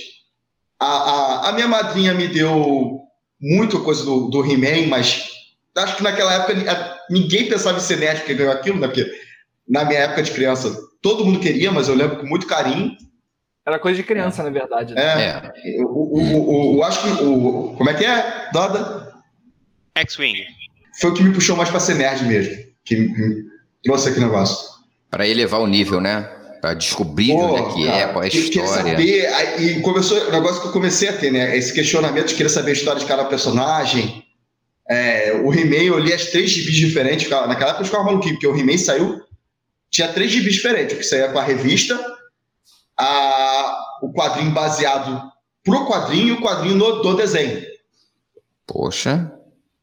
[0.79, 3.01] A, a, a minha madrinha me deu
[3.37, 5.27] muita coisa do, do He-Man, mas
[5.75, 8.87] acho que naquela época ninguém pensava em ser nerd porque ganhou aquilo, né?
[8.87, 9.11] Porque
[9.67, 12.95] na minha época de criança, todo mundo queria, mas eu lembro com muito carinho.
[13.67, 14.45] Era coisa de criança, é.
[14.45, 14.93] na verdade.
[14.93, 15.01] Né?
[15.03, 15.75] É.
[15.77, 15.83] é.
[15.83, 17.73] O, o, o, acho que o.
[17.77, 19.13] Como é que é, Doda?
[19.97, 20.45] X-Wing.
[21.01, 22.55] Foi o que me puxou mais para ser nerd mesmo.
[22.85, 23.43] Que me
[23.83, 24.57] trouxe aquele negócio.
[25.11, 26.21] Para elevar o nível, né?
[26.61, 28.67] Para descobrir Pô, onde é que é, cara, é, qual é a história.
[28.67, 31.55] Saber, e começou o negócio que eu comecei a ter, né?
[31.57, 34.23] Esse questionamento de querer saber a história de cada personagem.
[34.89, 37.29] É, o He-Man, eu li as três gibis diferentes.
[37.29, 39.21] Naquela época eu ficava maluquinho, porque o He-Man saiu
[39.89, 41.99] tinha três gibis diferentes, o que saía com a revista,
[42.99, 45.31] a, o quadrinho baseado
[45.63, 47.65] pro quadrinho e o quadrinho no, do desenho.
[48.65, 49.31] Poxa.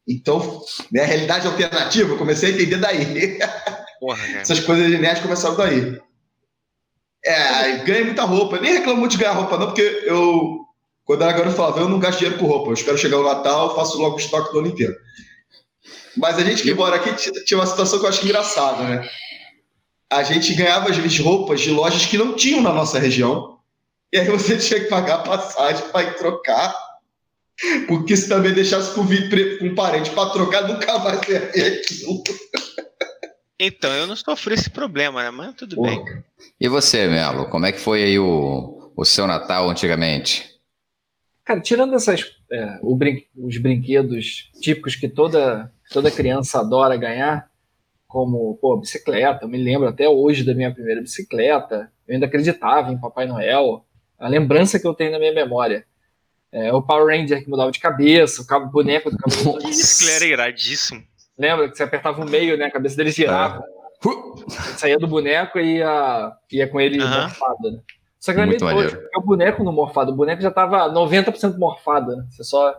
[0.07, 3.39] Então, né, a realidade alternativa, eu comecei a entender daí.
[3.99, 4.27] Porra.
[4.37, 5.99] Essas coisas de nerd começaram daí.
[7.25, 8.59] É, ganhei muita roupa.
[8.59, 10.59] Nem reclamo muito de ganhar roupa, não, porque eu,
[11.03, 12.69] quando era garoto, eu falava, eu não gasto dinheiro com roupa.
[12.69, 14.95] Eu espero chegar o Natal, faço logo o estoque do ano inteiro.
[16.15, 19.09] Mas a gente que mora aqui tinha uma situação que eu acho engraçada, né?
[20.11, 23.59] A gente ganhava, às vezes, roupas de lojas que não tinham na nossa região.
[24.13, 26.75] E aí você tinha que pagar a passagem para ir trocar.
[27.87, 32.21] Porque se também deixasse com um parente para trocar, nunca mais ia ver aquilo.
[33.57, 35.31] Então, eu não sofri esse problema, né?
[35.31, 36.03] Mas tudo bem.
[36.59, 40.53] E você, Melo, como é que foi aí o, o seu Natal antigamente?
[41.45, 47.49] Cara, tirando essas, é, o brin- os brinquedos típicos que toda, toda criança adora ganhar,
[48.15, 52.89] como pô, bicicleta, eu me lembro até hoje da minha primeira bicicleta, eu ainda acreditava
[52.89, 53.85] em Papai Noel,
[54.17, 55.85] a lembrança que eu tenho na minha memória.
[56.49, 59.57] É, o Power Ranger que mudava de cabeça, o cabo boneco do cabelo.
[59.59, 61.03] Que Isso era iradíssimo.
[61.37, 62.67] Lembra que você apertava o meio, né?
[62.67, 63.61] A cabeça dele girava.
[64.05, 67.23] Uh, Saía do boneco e ia, ia com ele Aham.
[67.23, 67.79] morfado, né?
[68.17, 72.15] Só que era meio porque o boneco não morfado, o boneco já tava 90% morfado,
[72.15, 72.25] né?
[72.29, 72.73] Você só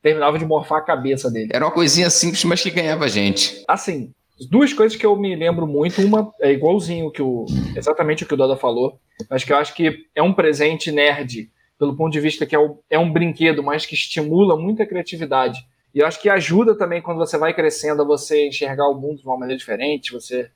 [0.00, 1.50] terminava de morfar a cabeça dele.
[1.52, 3.62] Era uma coisinha simples, mas que ganhava gente.
[3.68, 4.14] Assim,
[4.50, 7.44] duas coisas que eu me lembro muito, uma é igualzinho que o
[7.76, 8.98] exatamente o que o Doda falou,
[9.30, 12.58] mas que eu acho que é um presente nerd, pelo ponto de vista que é,
[12.58, 15.60] o- é um brinquedo, mas que estimula muito a criatividade.
[15.94, 19.18] E eu acho que ajuda também quando você vai crescendo a você enxergar o mundo
[19.20, 20.50] de uma maneira diferente, você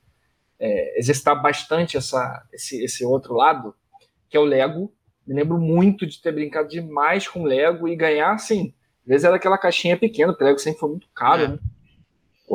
[0.59, 3.73] é, exercitar bastante essa, esse, esse outro lado,
[4.29, 4.91] que é o Lego.
[5.25, 9.37] Me lembro muito de ter brincado demais com Lego e ganhar, assim, às vezes era
[9.37, 11.47] aquela caixinha pequena, porque Lego sempre foi muito caro, É.
[11.47, 11.59] né?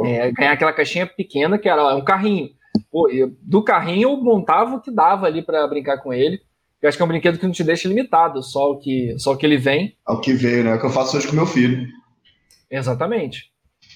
[0.05, 2.51] É, ganhar aquela caixinha pequena que era um carrinho.
[2.91, 6.41] Pô, e do carrinho eu montava o que dava ali para brincar com ele.
[6.83, 9.33] Eu acho que é um brinquedo que não te deixa limitado, só o que, só
[9.33, 9.97] o que ele vem.
[10.05, 10.73] Ao que veio, né?
[10.73, 11.87] É o que eu faço hoje com meu filho.
[12.71, 13.51] Exatamente.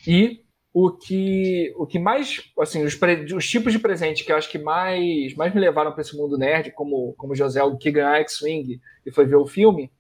[0.07, 0.41] E
[0.73, 4.49] o que, o que mais, assim, os, pre- os tipos de presente que eu acho
[4.49, 8.15] que mais, mais me levaram para esse mundo nerd, como, como José, o que ganhou
[8.15, 9.91] X-Wing e foi ver o filme,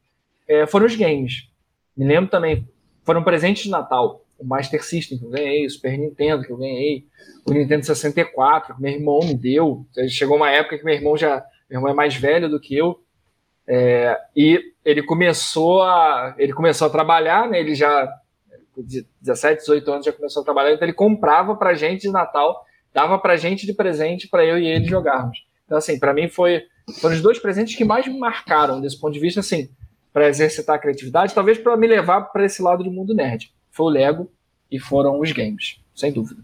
[0.47, 1.49] é, foram os games.
[1.97, 2.67] Me lembro também,
[3.05, 4.25] foram presentes de Natal.
[4.39, 7.07] O Master System que eu ganhei, o Super Nintendo que eu ganhei,
[7.47, 9.85] o Nintendo 64 que meu irmão me deu.
[10.09, 13.01] Chegou uma época que meu irmão já meu irmão é mais velho do que eu.
[13.67, 17.61] É, e ele começou a ele começou a trabalhar, né?
[17.61, 18.09] Ele já
[18.73, 18.83] com
[19.21, 23.19] 17, 18 anos já começou a trabalhar, então ele comprava pra gente de Natal, dava
[23.19, 25.45] pra gente de presente para eu e ele jogarmos.
[25.67, 26.63] Então assim, para mim foi
[27.01, 29.69] foram os dois presentes que mais me marcaram desse ponto de vista assim,
[30.13, 33.53] para exercitar a criatividade, talvez para me levar para esse lado do mundo nerd.
[33.79, 34.29] Foi o Lego
[34.69, 36.43] e foram os games, sem dúvida.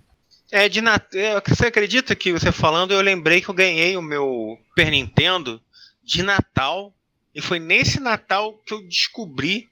[0.52, 1.42] É, de Natal.
[1.48, 5.60] Você acredita que você falando, eu lembrei que eu ganhei o meu Super Nintendo
[6.04, 6.94] de Natal.
[7.34, 9.68] E foi nesse Natal que eu descobri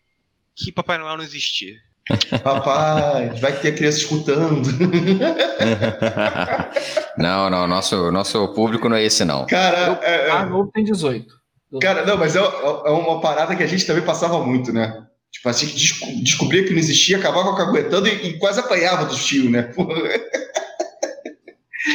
[0.56, 1.76] que Papai Noel não existia.
[2.44, 4.68] Rapaz, vai ter criança escutando.
[7.16, 9.46] não, não, nosso, nosso público não é esse, não.
[9.46, 11.32] Cara, é, é- Ah, novo tem 18.
[11.80, 15.06] cara, não, mas é, é uma parada que a gente também passava muito, né?
[15.32, 19.24] Tipo, a gente desco- descobria que não existia, acabava caguetando e, e quase apanhava dos
[19.24, 19.72] tios, né?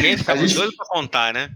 [0.02, 1.50] Quem ficava A gente- doido pra contar, né?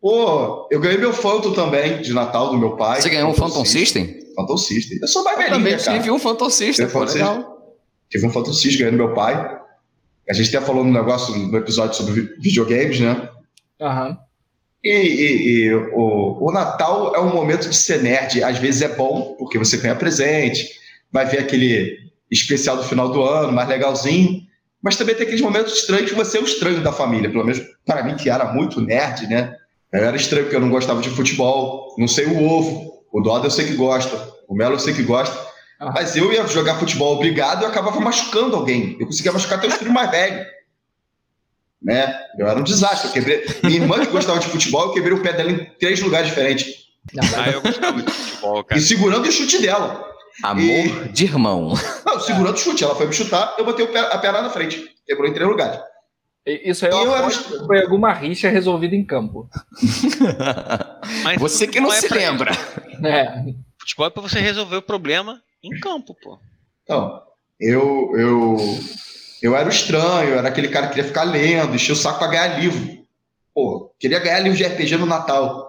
[0.00, 3.00] Pô, eu ganhei meu Phantom também, de Natal, do meu pai.
[3.00, 4.18] Você ganhou um Phantom System?
[4.36, 4.98] Phantom System.
[5.00, 5.98] Eu sou mais velhinho, também né, cara?
[5.98, 7.76] tive um Phantom System, Teve pô, Phantom legal.
[8.10, 9.58] Tive um Phantom System ganhando meu pai.
[10.28, 13.28] A gente até falou no negócio, no episódio sobre vi- videogames, né?
[13.80, 14.18] Aham.
[14.84, 18.42] E, e- e o, o Natal é um momento de ser nerd.
[18.42, 20.68] Às vezes é bom, porque você ganha presente,
[21.16, 21.98] vai ver aquele
[22.30, 24.42] especial do final do ano, mais legalzinho.
[24.82, 27.30] Mas também tem aqueles momentos estranhos que você é o estranho da família.
[27.30, 29.56] Pelo menos para mim, que era muito nerd, né?
[29.90, 33.02] Eu era estranho porque eu não gostava de futebol, não sei o ovo.
[33.10, 34.14] O Doda eu sei que gosta,
[34.46, 35.34] o Melo eu sei que gosta.
[35.80, 38.96] Mas eu ia jogar futebol obrigado e eu acabava machucando alguém.
[39.00, 40.46] Eu conseguia machucar até os filhos mais velhos.
[41.82, 42.14] Né?
[42.38, 43.08] Eu era um desastre.
[43.08, 43.46] Eu quebrei...
[43.62, 46.66] Minha irmã que gostava de futebol, eu quebrei o pé dela em três lugares diferentes.
[47.36, 48.78] Ah, eu gostava de futebol, cara.
[48.78, 50.15] E segurando o chute dela.
[50.42, 51.72] Amor de irmão.
[52.04, 52.84] Não, segurando o chute.
[52.84, 54.84] Ela foi me chutar, eu botei o pé- a perna na frente.
[55.06, 55.80] Quebrou em três lugares.
[56.46, 59.48] Isso aí E eu foi alguma rixa resolvida em campo.
[61.24, 62.52] Mas Você que não é se pra- lembra.
[63.04, 63.42] É,
[63.80, 66.38] Futebol é pra você resolver o problema em campo, pô.
[66.82, 67.20] Então,
[67.60, 68.56] eu, eu,
[69.42, 72.18] eu era o estranho, eu era aquele cara que queria ficar lendo, encher o saco
[72.18, 72.96] pra ganhar livro.
[73.54, 75.65] Pô, queria ganhar livro de RPG no Natal.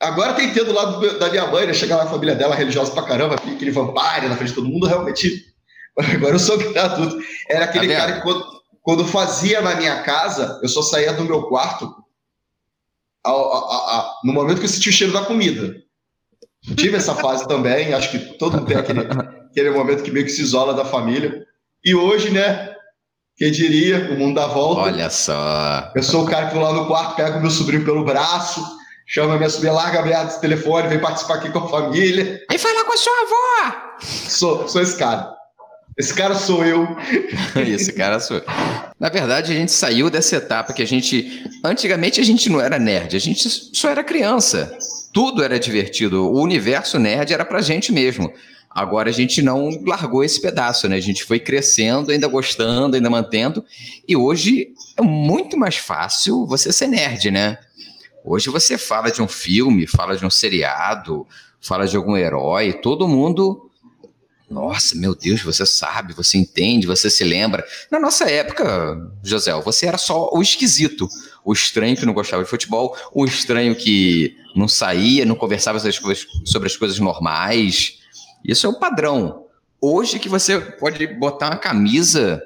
[0.00, 1.72] Agora tem que ter do lado do meu- da minha mãe, né?
[1.72, 4.86] Chegar lá a família dela, religiosa pra caramba, aquele vampire na frente de todo mundo,
[4.86, 5.44] realmente.
[5.98, 7.16] Agora eu sou que adulto.
[7.48, 8.00] Era aquele Tá vendo?
[8.00, 8.44] cara que quando,
[8.82, 11.90] quando fazia na minha casa, eu só saía do meu quarto
[13.24, 15.74] a, a, a, no momento que eu senti o cheiro da comida.
[16.76, 20.32] Tive essa fase também, acho que todo mundo tem aquele, aquele momento que meio que
[20.32, 21.44] se isola da família.
[21.84, 22.74] E hoje, né,
[23.36, 24.82] quem diria, o mundo dá volta.
[24.82, 25.90] Olha só.
[25.94, 28.60] Eu sou o cara que vou lá no quarto, pego meu sobrinho pelo braço,
[29.06, 32.42] chama minha sobrinha, larga a o telefone, vem participar aqui com a família.
[32.50, 33.98] Vem falar com a sua avó!
[34.00, 35.34] Sou, sou esse cara.
[35.96, 36.86] Esse cara sou eu.
[37.56, 38.44] esse cara sou eu.
[39.00, 41.44] Na verdade, a gente saiu dessa etapa que a gente.
[41.64, 44.76] Antigamente a gente não era nerd, a gente só era criança.
[45.12, 46.30] Tudo era divertido.
[46.30, 48.30] O universo nerd era pra gente mesmo.
[48.70, 50.96] Agora a gente não largou esse pedaço, né?
[50.96, 53.64] A gente foi crescendo, ainda gostando, ainda mantendo.
[54.06, 57.56] E hoje é muito mais fácil você ser nerd, né?
[58.26, 61.24] Hoje você fala de um filme, fala de um seriado,
[61.60, 63.70] fala de algum herói, todo mundo
[64.48, 67.66] nossa, meu Deus, você sabe, você entende, você se lembra.
[67.90, 71.08] Na nossa época, José, você era só o esquisito,
[71.44, 75.80] o estranho que não gostava de futebol, o estranho que não saía, não conversava
[76.44, 77.98] sobre as coisas normais.
[78.44, 79.46] Isso é o padrão.
[79.80, 82.40] Hoje que você pode botar uma camisa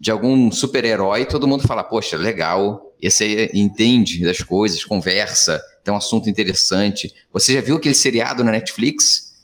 [0.00, 5.92] de algum super-herói todo mundo fala, poxa, legal, esse aí entende das coisas, conversa, tem
[5.92, 7.14] um assunto interessante.
[7.32, 9.34] Você já viu aquele seriado na Netflix?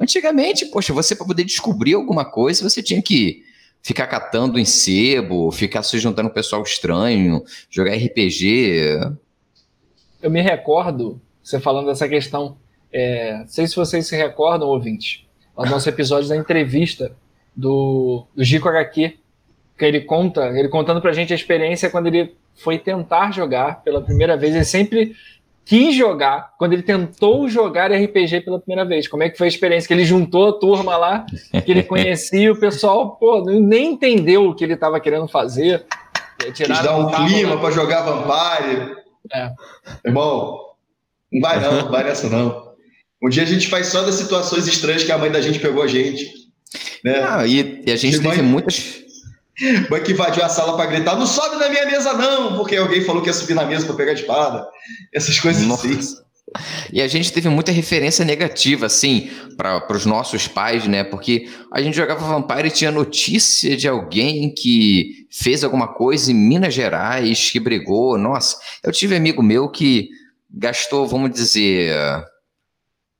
[0.00, 3.42] Antigamente, poxa, você para poder descobrir alguma coisa, você tinha que
[3.82, 8.98] ficar catando em sebo, ficar se juntando com pessoal estranho, jogar RPG.
[10.20, 12.58] Eu me recordo, você falando dessa questão,
[12.92, 15.24] é, não sei se vocês se recordam, ouvintes,
[15.56, 17.16] no nosso episódio da entrevista
[17.54, 19.18] do, do Gico HQ,
[19.76, 24.00] que ele conta, ele contando pra gente a experiência quando ele foi tentar jogar pela
[24.00, 25.14] primeira vez, ele sempre
[25.64, 29.08] quis jogar, quando ele tentou jogar RPG pela primeira vez.
[29.08, 29.88] Como é que foi a experiência?
[29.88, 31.26] Que ele juntou a turma lá,
[31.64, 35.84] que ele conhecia, o pessoal pô, nem entendeu o que ele estava querendo fazer.
[36.54, 38.96] Quis dar um clima para jogar Vampire.
[39.32, 39.50] É.
[40.04, 40.56] Irmão,
[41.32, 42.66] não vai não, não vai nessa não.
[43.20, 45.82] Um dia a gente faz só das situações estranhas que a mãe da gente pegou
[45.82, 46.30] a gente.
[47.02, 47.24] Né?
[47.26, 48.42] Ah, e, e a gente teve mãe...
[48.42, 49.05] muitas
[49.90, 53.02] Mãe que invadiu a sala para gritar: não sobe na minha mesa, não, porque alguém
[53.02, 54.68] falou que ia subir na mesa para pegar a espada.
[55.12, 55.88] Essas coisas Nossa.
[55.88, 56.26] assim.
[56.92, 61.02] E a gente teve muita referência negativa, assim, para os nossos pais, né?
[61.02, 66.34] Porque a gente jogava Vampire e tinha notícia de alguém que fez alguma coisa em
[66.34, 68.16] Minas Gerais, que brigou.
[68.16, 70.08] Nossa, eu tive amigo meu que
[70.48, 71.92] gastou, vamos dizer,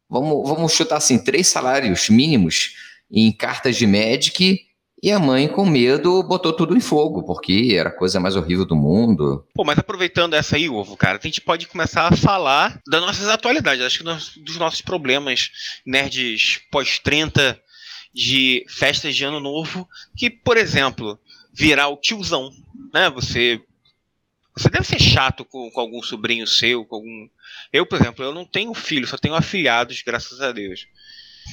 [0.08, 2.74] vamos, vamos chutar assim, três salários mínimos
[3.10, 4.65] em cartas de Magic
[5.02, 8.64] e a mãe, com medo, botou tudo em fogo, porque era a coisa mais horrível
[8.64, 9.46] do mundo.
[9.54, 13.28] Pô, mas aproveitando essa aí, Ovo, cara, a gente pode começar a falar das nossas
[13.28, 13.84] atualidades.
[13.84, 15.50] Acho que dos nossos problemas
[15.84, 17.58] nerds pós-30,
[18.16, 19.86] de festas de ano novo,
[20.16, 21.20] que, por exemplo,
[21.52, 22.50] virar o tiozão,
[22.92, 23.10] né?
[23.10, 23.60] Você.
[24.56, 27.28] Você deve ser chato com, com algum sobrinho seu, com algum.
[27.70, 30.86] Eu, por exemplo, eu não tenho filho, só tenho afilhados, graças a Deus.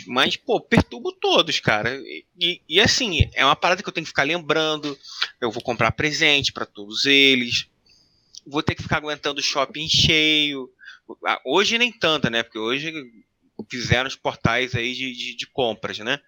[0.07, 1.95] Mas, pô, perturbo todos, cara.
[2.39, 4.97] E, e, assim, é uma parada que eu tenho que ficar lembrando.
[5.39, 7.67] Eu vou comprar presente para todos eles.
[8.45, 10.69] Vou ter que ficar aguentando o shopping cheio.
[11.45, 12.43] Hoje nem tanta, né?
[12.43, 12.93] Porque hoje
[13.69, 16.19] fizeram os portais aí de, de, de compras, né?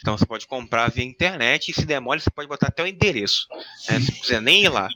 [0.00, 2.86] Então você pode comprar via internet e se der mole, você pode botar até o
[2.86, 3.46] endereço.
[3.88, 4.00] Né?
[4.00, 4.88] Se quiser nem ir lá.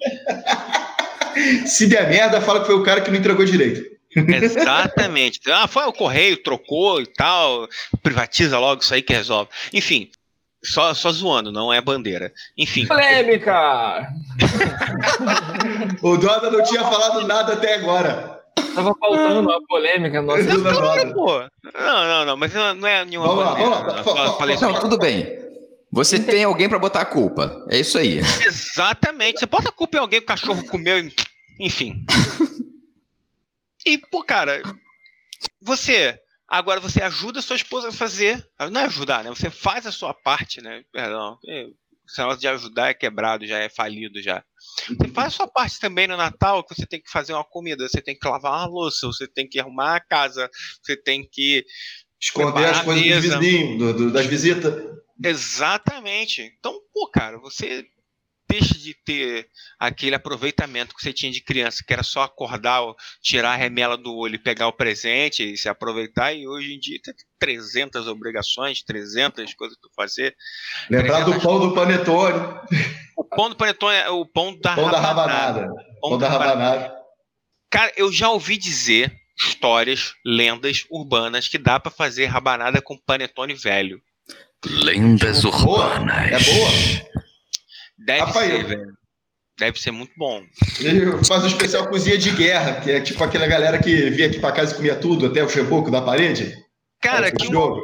[1.67, 3.83] se der merda, fala que foi o cara que não entregou direito.
[4.17, 5.41] Exatamente.
[5.53, 7.69] Ah, foi o correio, trocou e tal,
[8.03, 9.51] privatiza logo isso aí que resolve.
[9.73, 10.11] Enfim,
[10.65, 12.33] só, só zoando, não é bandeira.
[12.57, 12.87] Enfim.
[12.87, 14.09] Polêmica!
[16.03, 18.41] o Doda não tinha falado nada até agora.
[18.75, 20.43] Tava faltando uma polêmica nossa.
[20.43, 21.41] Não, pô.
[21.75, 23.71] não, não, não, mas não é nenhuma vamos bandeira.
[23.71, 24.73] Lá, vamos lá.
[24.73, 25.27] Não, tudo bem.
[25.91, 27.67] Você tem alguém para botar a culpa.
[27.69, 28.21] É isso aí.
[28.47, 29.41] Exatamente.
[29.41, 31.07] Você bota a culpa em alguém, o cachorro comeu,
[31.61, 32.05] enfim.
[33.87, 34.63] E, pô, cara,
[35.61, 36.19] você.
[36.49, 38.47] Agora você ajuda a sua esposa a fazer.
[38.71, 39.31] Não é ajudar, né?
[39.31, 40.85] Você faz a sua parte, né?
[40.93, 41.39] Perdão.
[42.07, 44.45] Esse negócio de ajudar é quebrado, já é falido já.
[44.89, 47.89] Você faz a sua parte também no Natal, que você tem que fazer uma comida,
[47.89, 50.51] você tem que lavar uma louça, você tem que arrumar a casa,
[50.83, 51.65] você tem que.
[52.21, 54.75] Esconder as coisas dos vizinhos, do, do, das visitas.
[55.25, 56.43] Exatamente.
[56.59, 57.85] Então, pô, cara, você
[58.53, 59.47] deixa de ter
[59.81, 62.83] aquele aproveitamento que você tinha de criança, que era só acordar,
[63.23, 66.79] tirar a remela do olho e pegar o presente e se aproveitar, e hoje em
[66.79, 70.37] dia tem 300 obrigações, 300 coisas para fazer.
[70.91, 72.39] Lembrar do pão do panetone.
[73.17, 75.01] O pão do panetone é o pão da pão rabanada.
[75.01, 75.75] Da rabanada.
[76.01, 76.95] Pão, pão da rabanada.
[77.71, 83.55] Cara, eu já ouvi dizer histórias, lendas urbanas que dá para fazer rabanada com panetone
[83.55, 83.99] velho.
[84.67, 86.31] Lendas urbanas.
[86.31, 87.12] É boa?
[88.05, 88.93] Deve Rafael, ser, velho.
[89.59, 90.43] Deve ser muito bom.
[90.81, 94.41] Ele faz um especial cozinha de guerra, que é tipo aquela galera que vinha aqui
[94.41, 96.57] pra casa e comia tudo, até o cheboco da parede.
[97.01, 97.83] Cara, que jogo.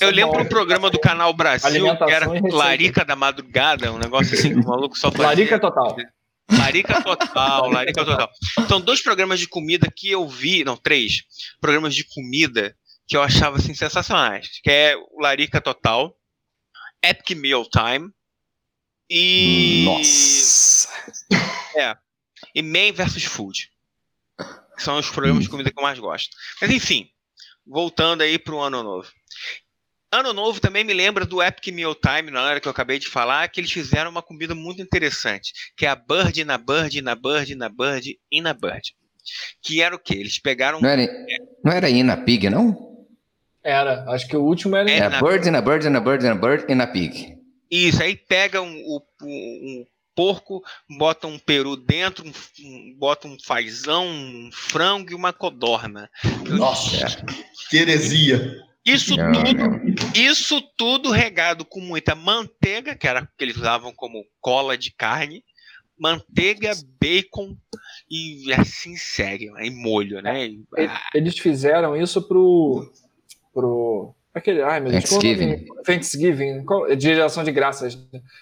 [0.00, 2.26] eu lembro um programa do canal Brasil que era.
[2.52, 5.26] Larica da Madrugada, um negócio assim que o maluco só fazia.
[5.26, 5.96] Larica total.
[6.50, 8.30] Larica Total, Larica Total.
[8.68, 11.24] São dois programas de comida que eu vi, não, três
[11.60, 12.74] programas de comida
[13.08, 16.14] que eu achava assim sensacionais, que é o Larica Total,
[17.02, 18.10] Epic Meal Time
[19.08, 20.88] e Nossa.
[22.54, 23.70] e Man vs Food.
[24.76, 26.36] Que são os programas de comida que eu mais gosto.
[26.60, 27.08] Mas enfim,
[27.66, 29.08] voltando aí pro ano novo.
[30.12, 33.08] Ano novo também me lembra do Epic Meal Time, na hora que eu acabei de
[33.08, 37.14] falar, que eles fizeram uma comida muito interessante, que é a Bird na Bird na
[37.14, 38.94] Bird na Bird e na Bird.
[39.62, 40.14] Que era o quê?
[40.14, 41.06] Eles pegaram Não era,
[41.64, 43.06] não era Ina Pig, não?
[43.64, 44.04] Era.
[44.08, 44.88] Acho que o último era.
[44.88, 46.86] É, É, na- Bird and a Bird and a Bird and a Bird and a
[46.86, 47.35] Pig.
[47.70, 49.26] Isso, aí pega um, o- um-
[49.80, 50.62] um porco,
[50.98, 52.32] bota um peru dentro, um,
[52.64, 56.10] um- bota um fazão, um frango e uma codorna.
[56.48, 57.22] Nossa,
[57.68, 58.62] que heresia.
[58.84, 59.80] Isso Não, tudo, não.
[60.14, 64.92] isso tudo regado com muita manteiga, que era o que eles usavam como cola de
[64.92, 65.42] carne,
[65.98, 67.56] manteiga, bacon
[68.08, 70.46] e assim segue, e molho, né?
[70.46, 70.64] E-
[71.14, 72.90] Eles fizeram isso pro.
[73.52, 74.14] pro.
[74.36, 74.62] Aquele.
[74.62, 75.04] Ai, meu Deus.
[75.08, 75.34] qual o nome?
[75.34, 75.82] Thanksgiving.
[75.84, 76.64] Thanksgiving.
[76.66, 77.98] qual- de geração de graças.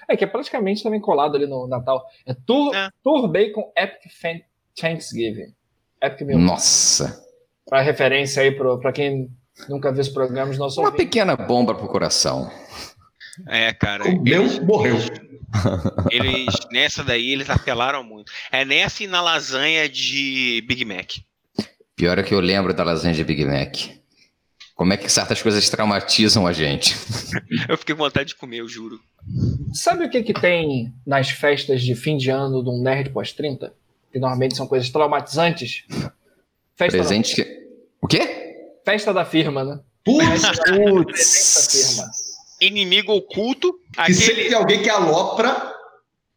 [0.09, 2.05] É, que é praticamente também colado ali no Natal.
[2.27, 2.89] É Tour, É.
[3.03, 4.41] Tour Bacon Epic Fan-
[4.79, 5.55] Thanksgiving.
[6.03, 6.41] Epic Meal.
[6.41, 7.25] Nossa.
[7.69, 9.31] Pra referência aí pro, pra quem
[9.69, 11.05] nunca viu os programas, nosso Uma ouvinte.
[11.05, 12.51] pequena bomba pro coração.
[13.49, 14.03] É, cara.
[14.05, 14.97] Comeu, eles- morreu.
[16.11, 18.33] Eles, nessa daí, eles apelaram muito.
[18.51, 21.13] É nessa e na lasanha de Big Mac.
[21.95, 23.77] Pior é que eu lembro da lasanha de Big Mac.
[24.75, 26.97] Como é que certas coisas traumatizam a gente?
[27.69, 29.01] Eu fiquei com vontade de comer, eu juro.
[29.73, 33.71] Sabe o que que tem nas festas de fim de ano de um nerd pós-30?
[34.13, 35.85] Que normalmente são coisas traumatizantes.
[36.77, 37.69] Festa, Presente que...
[38.03, 38.19] O quê?
[38.85, 39.81] Da, festa da firma, né?
[40.05, 42.11] Putz, Presente da firma.
[42.61, 44.49] Inimigo oculto, e sempre aquele.
[44.49, 45.75] tem alguém que alopra,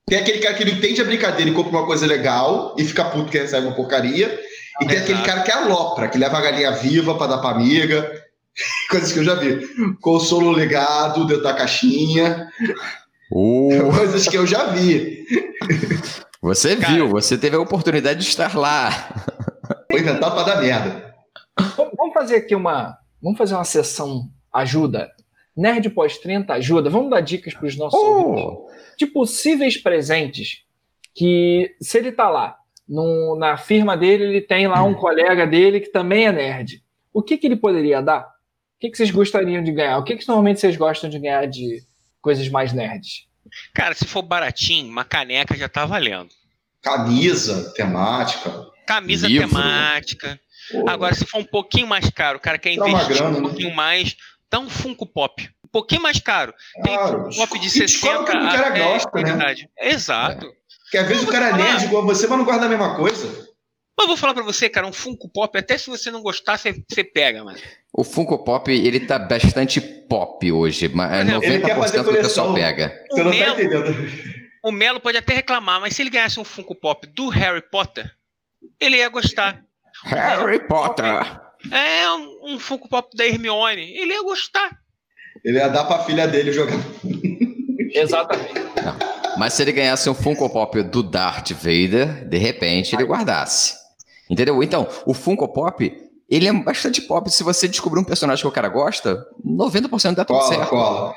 [0.06, 3.06] tem aquele cara que não entende a brincadeira e compra uma coisa legal e fica
[3.06, 4.40] puto que recebe uma porcaria.
[4.82, 8.27] E tem aquele cara que alopra, que leva a galinha viva pra dar pra amiga.
[8.90, 9.68] Coisas que eu já vi.
[10.02, 12.50] Consolo legado dentro da caixinha.
[13.32, 15.26] Uh, Coisas que eu já vi.
[16.42, 16.94] você Cara.
[16.94, 18.90] viu, você teve a oportunidade de estar lá.
[19.92, 21.14] Foi inventado pra dar merda.
[21.76, 22.98] Vamos fazer aqui uma.
[23.22, 25.10] Vamos fazer uma sessão ajuda.
[25.56, 26.90] Nerd pós-30 ajuda.
[26.90, 30.62] Vamos dar dicas para os nossos Oh, de possíveis presentes
[31.16, 32.56] que, se ele tá lá,
[32.88, 36.84] no- na firma dele, ele tem lá um colega dele que também é nerd.
[37.12, 38.37] O que, que ele poderia dar?
[38.78, 39.98] O que, que vocês gostariam de ganhar?
[39.98, 41.82] O que, que normalmente vocês gostam de ganhar de
[42.22, 43.26] coisas mais nerds?
[43.74, 46.30] Cara, se for baratinho, uma caneca já tá valendo.
[46.82, 48.66] Camisa temática.
[48.86, 49.48] Camisa Livro.
[49.50, 50.40] temática.
[50.72, 53.48] Pô, Agora, se for um pouquinho mais caro, o cara quer investir grana, um né?
[53.50, 54.16] pouquinho mais,
[54.52, 55.50] dá um Funko Pop.
[55.66, 56.54] Um pouquinho mais caro.
[56.84, 57.24] Tem claro.
[57.32, 59.30] Funko Pop de E descobre 60 o que o cara gosta, né?
[59.32, 59.70] idade.
[59.80, 60.54] Exato.
[60.84, 63.48] Porque às vezes o cara é nerd igual você, mas não guarda a mesma coisa.
[63.98, 66.58] Mas eu vou falar pra você, cara, um Funko Pop, até se você não gostar,
[66.58, 67.58] você, você pega, mano.
[67.92, 72.04] o Funko Pop, ele tá bastante pop hoje, mas Por exemplo, ele quer 90% fazer
[72.04, 73.06] do pessoal pega.
[73.10, 74.12] Você O não tá Melo- entendendo.
[74.64, 78.10] O Melo pode até reclamar, mas se ele ganhasse um Funko Pop do Harry Potter,
[78.80, 79.64] ele ia gostar.
[80.04, 81.06] Harry Potter!
[81.72, 84.78] É um, um Funko Pop da Hermione, ele ia gostar.
[85.44, 86.78] Ele ia dar pra filha dele jogar.
[87.94, 88.54] Exatamente.
[89.38, 93.76] Mas se ele ganhasse um Funko Pop do Darth Vader, de repente ele guardasse.
[94.30, 94.62] Entendeu?
[94.64, 95.96] Então, o Funko Pop,
[96.30, 97.30] ele é bastante pop.
[97.32, 100.70] Se você descobrir um personagem que o cara gosta, 90% dá tudo Cola, certo.
[100.70, 101.14] cola.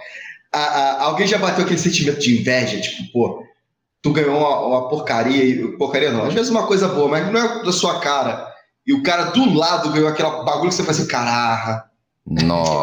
[0.53, 3.43] A- a- alguém já bateu aquele sentimento de inveja, tipo, pô,
[4.03, 7.41] tu ganhou uma, uma porcaria, e porcaria não, às vezes uma coisa boa, mas não
[7.41, 8.49] é da sua cara.
[8.87, 11.85] E o cara do lado ganhou aquela bagulho que você faz assim, caraca,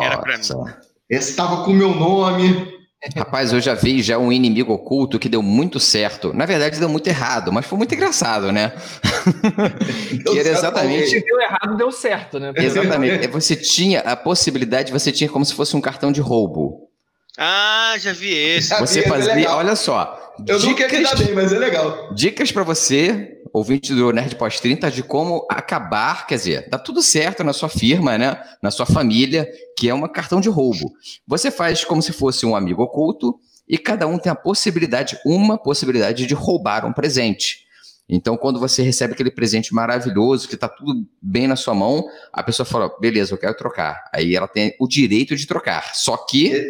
[0.02, 0.78] Era pra Nossa.
[1.10, 2.77] esse tava com o meu nome.
[3.16, 6.34] Rapaz, eu já vi já um inimigo oculto que deu muito certo.
[6.34, 8.74] Na verdade, deu muito errado, mas foi muito engraçado, né?
[10.24, 12.52] Deu Que era certo exatamente- Se deu errado, deu certo, né?
[12.56, 13.28] Exatamente.
[13.28, 16.90] Você tinha a possibilidade, você tinha como se fosse um cartão de roubo.
[17.38, 18.74] Ah, já vi esse.
[18.80, 19.58] Você é fazia, legal.
[19.58, 20.27] olha só.
[20.46, 22.14] Eu nunca ia me dar bem, mas é legal.
[22.14, 27.02] Dicas pra você, ouvinte do Nerd Pós 30, de como acabar, quer dizer, dá tudo
[27.02, 28.40] certo na sua firma, né?
[28.62, 30.94] Na sua família, que é um cartão de roubo.
[31.26, 35.58] Você faz como se fosse um amigo oculto e cada um tem a possibilidade, uma
[35.58, 37.68] possibilidade de roubar um presente.
[38.10, 42.42] Então, quando você recebe aquele presente maravilhoso, que tá tudo bem na sua mão, a
[42.42, 44.02] pessoa fala, beleza, eu quero trocar.
[44.14, 45.94] Aí ela tem o direito de trocar.
[45.94, 46.66] Só que,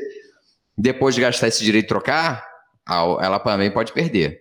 [0.76, 2.47] depois de gastar esse direito de trocar,
[2.90, 4.40] ela também pode perder.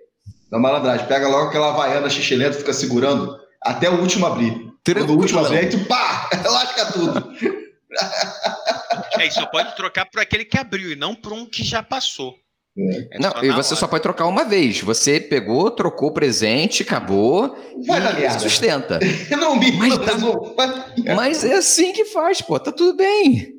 [0.50, 1.06] Da malandragem.
[1.06, 4.66] Pega logo aquela havaiana xixelenta, fica segurando até o último abrir.
[4.84, 7.32] Quando o último abrir, aí tu pá, lasca tudo.
[9.18, 11.82] É, e só pode trocar por aquele que abriu e não por um que já
[11.82, 12.34] passou.
[13.10, 13.80] É não, e você hora.
[13.80, 14.80] só pode trocar uma vez.
[14.82, 19.00] Você pegou, trocou o presente, acabou Vai e sustenta.
[19.32, 22.60] não me mas, tá, mas é assim que faz, pô.
[22.60, 23.54] Tá tudo bem.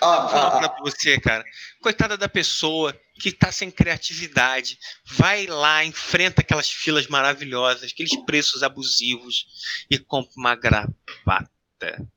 [0.00, 0.68] Ah, ah, ah.
[0.70, 1.44] pra você, cara.
[1.82, 4.78] Coitada da pessoa que tá sem criatividade.
[5.06, 9.46] Vai lá, enfrenta aquelas filas maravilhosas, aqueles preços abusivos
[9.90, 12.08] e compra uma gravata,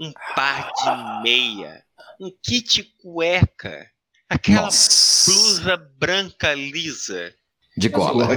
[0.00, 1.84] um par de meia,
[2.20, 3.90] um kit cueca
[4.28, 5.30] Aquela Nossa.
[5.30, 7.32] blusa branca lisa.
[7.76, 8.28] De gola.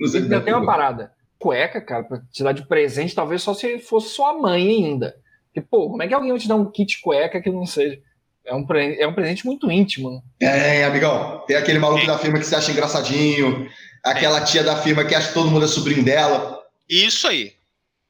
[0.00, 1.12] Ainda tem uma parada.
[1.38, 5.16] Cueca, cara, pra te dar de presente, talvez só se fosse sua mãe ainda.
[5.46, 8.00] Porque, pô, como é que alguém vai te dar um kit cueca que não seja?
[8.46, 8.66] É um,
[8.98, 10.22] é um presente muito íntimo.
[10.40, 11.42] É, amigão.
[11.46, 13.68] Tem aquele maluco da firma que você acha engraçadinho.
[14.04, 16.62] Aquela tia da firma que acha que todo mundo é sobrinho dela.
[16.88, 17.54] Isso aí.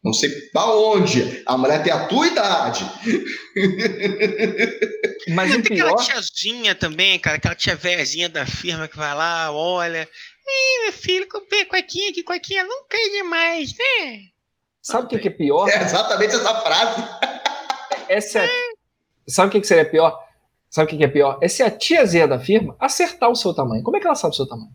[0.05, 1.43] Não sei pra onde.
[1.47, 2.85] A mulher tem a tua idade.
[5.29, 5.93] Mas tem pior...
[5.93, 10.07] aquela tiazinha também, cara, aquela tia velhazinha da firma que vai lá, olha.
[10.47, 14.19] Ih, meu filho, comprei cuequinha aqui, cuequinha nunca é demais, né?
[14.83, 15.67] Sabe o que, que, é pior?
[15.71, 17.03] É exatamente essa frase.
[18.07, 18.49] Essa é...
[19.27, 20.19] Sabe o que, que seria pior?
[20.71, 21.39] Sabe o que, que é pior?
[21.41, 23.83] É se a tiazinha da firma acertar o seu tamanho.
[23.83, 24.73] Como é que ela sabe o seu tamanho?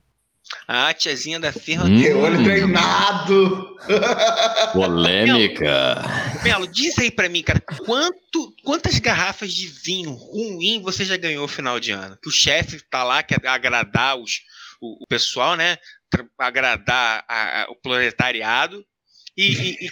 [0.68, 1.86] A tiazinha da firma.
[1.86, 2.02] Hum.
[2.02, 3.78] Que olho treinado!
[4.74, 6.02] Polêmica.
[6.44, 11.18] Melo, Melo, diz aí pra mim, cara, quanto, quantas garrafas de vinho ruim você já
[11.18, 12.18] ganhou no final de ano?
[12.22, 14.42] Que o chefe tá lá, quer agradar os,
[14.82, 15.78] o, o pessoal, né?
[16.38, 18.84] Agradar a, a, o proletariado.
[19.38, 19.92] E, e, e...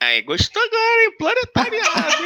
[0.00, 1.12] Aí, gostou agora, hein?
[1.18, 2.22] Proletariado,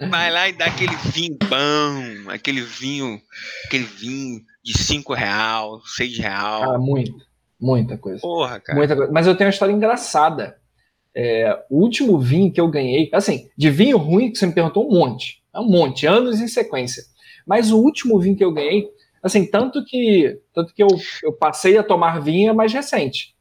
[0.00, 0.08] hein?
[0.10, 3.20] Vai lá e dá aquele vinho bom, aquele vinho,
[3.66, 6.74] aquele vinho de 5 real, 6 real.
[6.74, 7.14] Ah, muito.
[7.60, 8.20] Muita coisa.
[8.20, 8.78] Porra, cara.
[8.78, 9.12] Muita coisa.
[9.12, 10.56] Mas eu tenho uma história engraçada.
[11.14, 14.86] É, o último vinho que eu ganhei, assim, de vinho ruim, que você me perguntou
[14.86, 15.42] um monte.
[15.54, 17.02] É um monte, anos em sequência.
[17.46, 18.88] Mas o último vinho que eu ganhei,
[19.22, 20.88] assim, tanto que tanto que eu,
[21.22, 23.34] eu passei a tomar vinho é mais recente.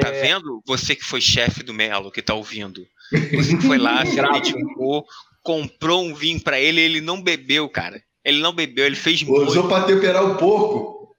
[0.00, 0.20] Tá é...
[0.20, 0.62] vendo?
[0.66, 2.84] Você que foi chefe do Melo, que tá ouvindo.
[3.12, 5.04] Você que foi lá, se dedicou,
[5.42, 8.02] comprou um vinho para ele e ele não bebeu, cara.
[8.24, 9.50] Ele não bebeu, ele fez muito.
[9.50, 11.14] Usou para temperar o porco.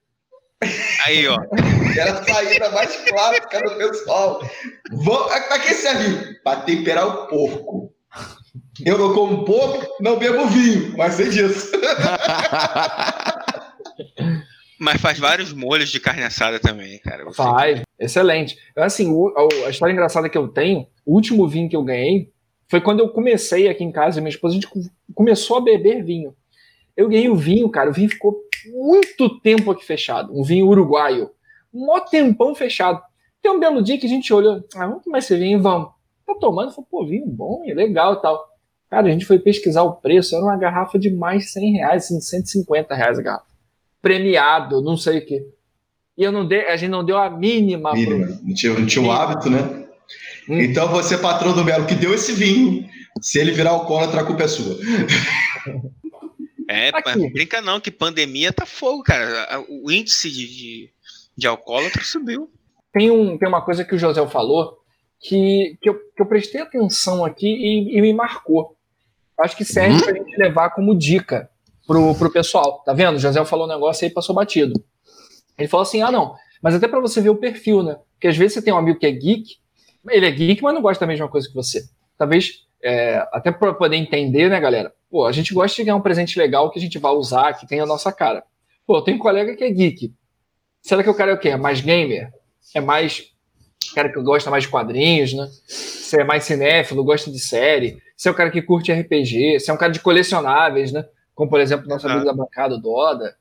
[1.06, 1.38] Aí, ó.
[1.98, 4.42] Era a saída mais clássica do pessoal.
[5.06, 6.34] Para que serve?
[6.44, 7.94] Para temperar o porco.
[8.86, 11.72] Eu não como porco, não bebo vinho, mas sei disso.
[14.78, 17.32] Mas faz vários molhos de carne assada também, cara.
[17.32, 18.58] Faz, excelente.
[18.76, 19.12] Assim,
[19.66, 22.32] a história engraçada que eu tenho, o último vinho que eu ganhei
[22.68, 24.68] foi quando eu comecei aqui em casa, minha esposa, a gente
[25.14, 26.36] começou a beber vinho.
[26.96, 27.90] Eu ganhei o vinho, cara.
[27.90, 30.38] O vinho ficou muito tempo aqui fechado.
[30.38, 31.30] Um vinho uruguaio.
[31.74, 33.02] Um mó tempão fechado.
[33.42, 34.64] Tem um belo dia que a gente olhou.
[34.76, 35.90] Ah, vamos tomar esse vinho, vamos.
[36.26, 38.44] Tá tomando, falou, pô, vinho bom, é legal tal.
[38.90, 42.06] Cara, a gente foi pesquisar o preço, era uma garrafa de mais de 100 reais,
[42.06, 43.46] assim, 150 reais a garrafa.
[44.02, 45.48] Premiado, não sei o quê.
[46.18, 47.94] E eu não dei, a gente não deu a mínima.
[47.94, 48.28] mínima.
[48.28, 48.48] Pro...
[48.48, 49.86] Não tinha, não tinha o hábito, né?
[50.50, 50.60] Hum.
[50.62, 52.88] Então você, patrão do Melo, que deu esse vinho,
[53.22, 54.78] se ele virar alcoólatra, a culpa é sua.
[56.68, 57.30] É, Aqui.
[57.30, 59.64] brinca não, que pandemia tá fogo, cara.
[59.70, 60.90] O índice de, de,
[61.38, 62.50] de alcoólatra subiu.
[62.92, 64.80] Tem, um, tem uma coisa que o José falou
[65.20, 68.76] que, que, eu, que eu prestei atenção aqui e, e me marcou.
[69.40, 70.02] Acho que serve uhum.
[70.02, 71.50] pra gente levar como dica
[71.86, 72.82] pro, pro pessoal.
[72.86, 73.16] Tá vendo?
[73.16, 74.74] O José falou um negócio aí passou batido.
[75.58, 77.98] Ele falou assim: ah, não, mas até para você ver o perfil, né?
[78.14, 79.58] Porque às vezes você tem um amigo que é geek,
[80.10, 81.84] ele é geek, mas não gosta da mesma coisa que você.
[82.18, 84.94] Talvez, é, até para poder entender, né, galera?
[85.10, 87.68] Pô, a gente gosta de ganhar um presente legal que a gente vai usar, que
[87.68, 88.44] tem a nossa cara.
[88.86, 90.14] Pô, tem um colega que é geek.
[90.82, 91.50] Será que o cara é o quê?
[91.50, 92.32] É mais gamer?
[92.74, 93.32] É mais
[93.94, 95.48] cara que gosta mais de quadrinhos, né?
[95.68, 97.98] Se é mais cinéfilo, gosta de série.
[98.16, 99.60] Se é o cara que curte RPG.
[99.60, 101.06] Se é um cara de colecionáveis, né?
[101.34, 103.36] Como, por exemplo, nosso amigo da bancada, o Doda.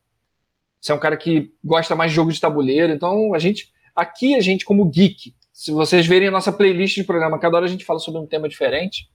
[0.85, 2.93] Se é um cara que gosta mais de jogo de tabuleiro.
[2.93, 3.73] Então, a gente...
[3.97, 7.65] Aqui, a gente, como geek, se vocês verem a nossa playlist de programa, cada hora
[7.65, 9.09] a gente fala sobre um tema diferente.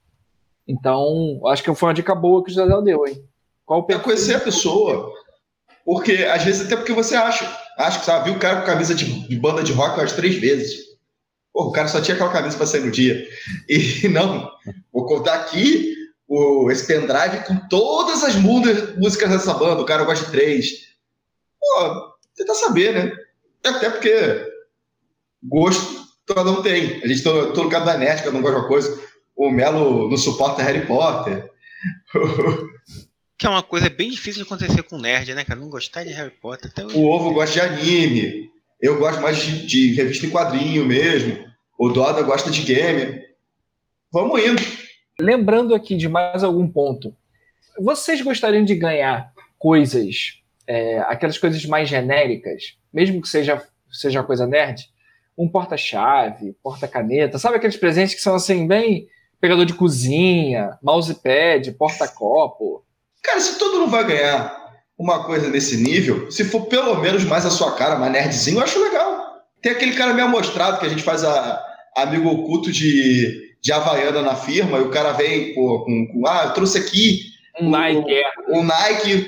[0.68, 3.24] Então, acho que foi uma dica boa que o José deu, hein?
[3.68, 5.14] Qual é conhecer a pessoa.
[5.86, 7.46] Porque, às vezes, até porque você acha.
[7.78, 10.38] Acha que, sabe, viu o cara com camisa de, de banda de rock umas três
[10.38, 10.98] vezes.
[11.54, 13.24] Pô, o cara só tinha aquela camisa para sair no dia.
[13.68, 14.50] E não,
[14.92, 15.94] vou contar aqui
[16.28, 19.84] o, esse pendrive com todas as músicas dessa banda.
[19.84, 20.89] O cara gosta de três.
[21.60, 23.16] Pô, tentar saber, né?
[23.66, 24.50] Até porque
[25.44, 27.02] gosto todo mundo tem.
[27.04, 30.10] A gente todo, todo lugar da net, cada um gosta de uma coisa o Melo
[30.10, 31.50] não suporta Harry Potter.
[33.38, 35.58] que é uma coisa bem difícil de acontecer com nerd, né, cara?
[35.58, 36.70] Não gostar de Harry Potter.
[36.70, 38.50] Até o ovo gosta de anime.
[38.82, 41.48] Eu gosto mais de, de revista em quadrinho mesmo.
[41.78, 43.22] O Doda gosta de game.
[44.12, 44.62] Vamos indo.
[45.18, 47.16] Lembrando aqui de mais algum ponto.
[47.80, 50.34] Vocês gostariam de ganhar coisas,
[50.70, 53.60] é, aquelas coisas mais genéricas, mesmo que seja,
[53.92, 54.88] seja coisa nerd?
[55.36, 59.08] Um porta-chave, porta-caneta, sabe aqueles presentes que são assim, bem
[59.42, 62.86] pegador de cozinha, mousepad, porta-copo?
[63.24, 64.56] Cara, se todo mundo vai ganhar
[64.96, 68.64] uma coisa nesse nível, se for pelo menos mais a sua cara, mais nerdzinho, eu
[68.64, 69.40] acho legal.
[69.64, 71.66] Tem aquele cara meio amostrado que a gente faz a,
[71.96, 76.44] amigo oculto de, de Havaiana na firma, e o cara vem pô, com, com ah,
[76.46, 77.22] eu trouxe aqui
[77.60, 78.24] um Nike, é.
[78.50, 79.28] um Nike,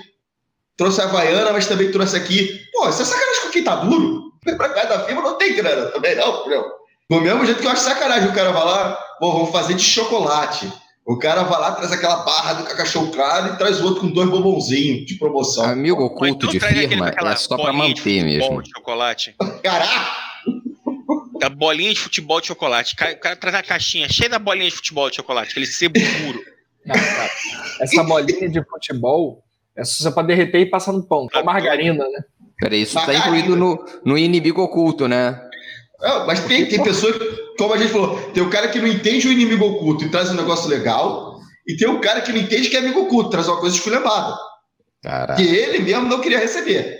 [0.81, 2.59] trouxe a Havaiana, mas também trouxe aqui.
[2.73, 4.31] Pô, isso é sacanagem com quem tá duro.
[4.43, 6.65] Pra cá da firma não tem grana também, não, meu.
[7.07, 9.83] Do mesmo jeito que eu acho sacanagem, o cara vai lá, pô, vamos fazer de
[9.83, 10.71] chocolate.
[11.05, 14.27] O cara vai lá, traz aquela barra do cachorro claro e traz outro com dois
[14.27, 15.65] bombonzinhos de promoção.
[15.65, 18.63] Amigo oculto de firma é só para manter mesmo.
[18.63, 19.35] De chocolate.
[19.61, 20.31] Caraca!
[21.39, 22.95] Da bolinha de futebol de chocolate.
[22.95, 26.39] O cara traz a caixinha cheia da bolinha de futebol de chocolate, aquele sebo puro.
[27.79, 29.43] Essa bolinha de futebol
[29.75, 31.27] é só para derreter e passar no pão.
[31.33, 32.23] É margarina, né?
[32.59, 35.41] Peraí, isso está incluído no, no inimigo oculto, né?
[36.01, 37.15] É, mas tem, tem pessoas,
[37.57, 40.31] como a gente falou, tem o cara que não entende o inimigo oculto e traz
[40.31, 43.47] um negócio legal, e tem o cara que não entende que é amigo oculto, traz
[43.47, 44.35] uma coisa esculhambada.
[45.35, 46.99] Que ele mesmo não queria receber.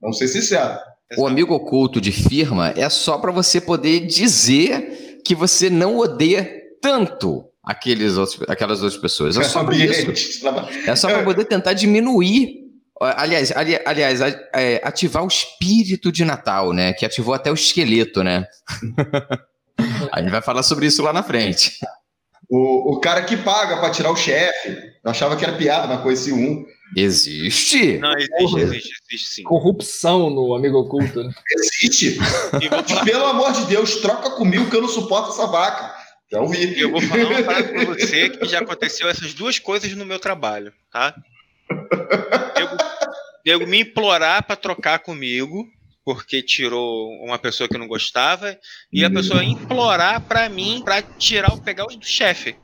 [0.00, 0.78] Vamos ser sinceros.
[1.16, 6.50] O amigo oculto de firma é só para você poder dizer que você não odeia
[6.80, 9.36] tanto aqueles outros, aquelas outras pessoas.
[9.36, 10.46] É só para isso.
[10.86, 12.62] É só para poder tentar diminuir
[13.00, 14.20] Aliás, ali, aliás,
[14.54, 16.92] é, ativar o espírito de Natal, né?
[16.92, 18.46] Que ativou até o esqueleto, né?
[20.12, 21.80] a gente vai falar sobre isso lá na frente.
[22.48, 24.68] O, o cara que paga para tirar o chefe.
[25.04, 26.64] Eu achava que era piada, mas conheci um.
[26.96, 27.98] Existe?
[27.98, 29.42] Não, existe, existe, existe sim.
[29.42, 31.24] Corrupção no amigo oculto.
[31.24, 31.32] Né?
[31.56, 32.18] Existe.
[33.04, 36.01] Pelo amor de Deus, troca comigo que eu não suporto essa vaca.
[36.32, 36.80] Já ouvi.
[36.80, 40.18] Eu vou falar uma parada pra você que já aconteceu essas duas coisas no meu
[40.18, 41.14] trabalho, tá?
[43.44, 45.68] nego me implorar para trocar comigo,
[46.04, 48.58] porque tirou uma pessoa que não gostava,
[48.92, 52.56] e a pessoa implorar para mim para tirar, pegar o do chefe.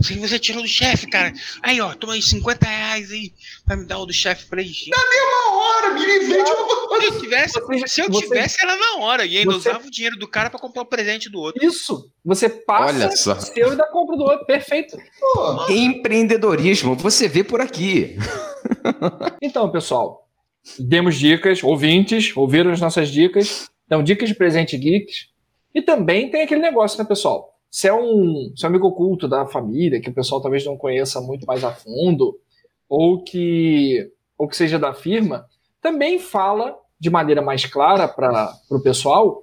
[0.00, 1.32] Se você tirou do chefe, cara.
[1.62, 3.32] Aí, ó, toma aí 50 reais aí
[3.64, 4.72] pra me dar o do chefe pra ele.
[4.88, 8.76] Na mesma hora, me vende uma Se eu tivesse, você, se eu você, tivesse era
[8.76, 9.24] na hora.
[9.24, 11.64] E ainda você, usava o dinheiro do cara pra comprar o presente do outro.
[11.64, 12.10] Isso.
[12.24, 13.38] Você passa Olha só.
[13.38, 14.44] seu e dá compra do outro.
[14.46, 14.96] Perfeito.
[15.20, 15.70] Pô.
[15.70, 18.16] Empreendedorismo, você vê por aqui.
[19.40, 20.28] então, pessoal,
[20.78, 23.68] demos dicas, ouvintes, ouviram as nossas dicas.
[23.86, 25.28] Então, dicas de presente geeks.
[25.74, 27.53] E também tem aquele negócio, né, pessoal?
[27.74, 30.76] Se é um, se é um amigo oculto da família, que o pessoal talvez não
[30.76, 32.38] conheça muito mais a fundo,
[32.88, 35.46] ou que, ou que seja da firma,
[35.82, 39.42] também fala de maneira mais clara para o pessoal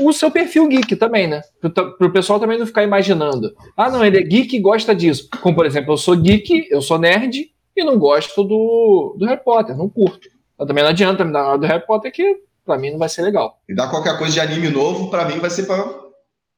[0.00, 1.40] o seu perfil geek também, né?
[1.60, 3.54] Para o pessoal também não ficar imaginando.
[3.76, 5.28] Ah, não, ele é geek e gosta disso.
[5.40, 9.44] Como, por exemplo, eu sou geek, eu sou nerd e não gosto do, do Harry
[9.44, 10.28] Potter, não curto.
[10.56, 13.08] Então, também não adianta me dar nada do Harry Potter que para mim não vai
[13.08, 13.60] ser legal.
[13.68, 16.07] E dar qualquer coisa de anime novo, para mim vai ser para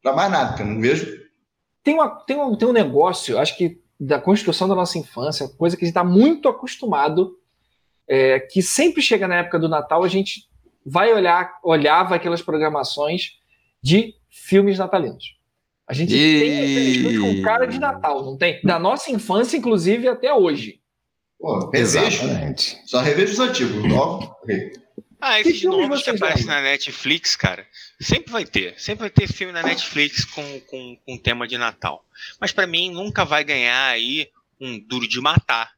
[0.02, 1.20] para mais nada, porque eu não vejo.
[1.82, 5.76] Tem, uma, tem, um, tem um negócio, acho que da construção da nossa infância, coisa
[5.76, 7.36] que a gente está muito acostumado,
[8.08, 10.48] é, que sempre chega na época do Natal, a gente
[10.84, 13.38] vai olhar, olhava aquelas programações
[13.82, 15.38] de filmes natalinos.
[15.86, 16.40] A gente e...
[16.40, 18.60] tem aqueles filmes com cara de Natal, não tem?
[18.62, 20.80] Da nossa infância, inclusive, até hoje.
[21.38, 22.22] Pô, revejo.
[22.86, 24.28] Só revejo os antigos, novos.
[25.20, 27.66] Ah, esses novos que aparecem na Netflix, cara,
[28.00, 28.74] sempre vai ter.
[28.78, 32.04] Sempre vai ter filme na Netflix com, com, com tema de Natal.
[32.40, 35.70] Mas para mim nunca vai ganhar aí um Duro de Matar.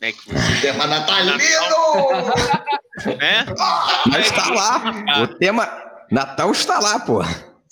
[0.00, 0.60] Né, que você...
[0.60, 1.38] Tema natalino!
[3.18, 3.46] né?
[4.06, 5.22] Mas está lá.
[5.22, 5.70] O tema
[6.10, 7.22] Natal está lá, pô.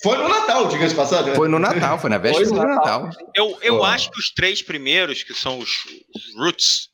[0.02, 1.26] Foi no Natal, diga-se passado.
[1.26, 1.34] Né?
[1.34, 3.04] Foi no Natal, foi na véspera do Natal.
[3.04, 3.10] Natal.
[3.34, 5.68] Eu, eu acho que os três primeiros, que são os,
[6.14, 6.89] os Roots,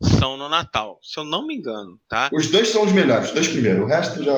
[0.00, 2.30] são no Natal, se eu não me engano, tá?
[2.32, 3.82] Os dois são os melhores, os dois primeiros.
[3.82, 4.32] O resto já.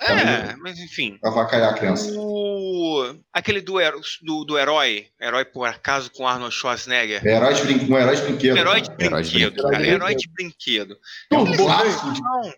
[0.00, 1.18] É, tá mas enfim.
[1.22, 2.12] Avacalhar a criança.
[2.16, 3.14] O...
[3.32, 3.74] Aquele do,
[4.22, 7.26] do, do herói, herói por acaso com Arnold Schwarzenegger.
[7.26, 7.92] É herói de, brin...
[7.92, 8.56] um herói de brinquedo.
[8.58, 9.86] Herói de brinquedo, herói de brinquedo, cara.
[9.86, 10.98] Herói de brinquedo.
[11.30, 12.52] É um.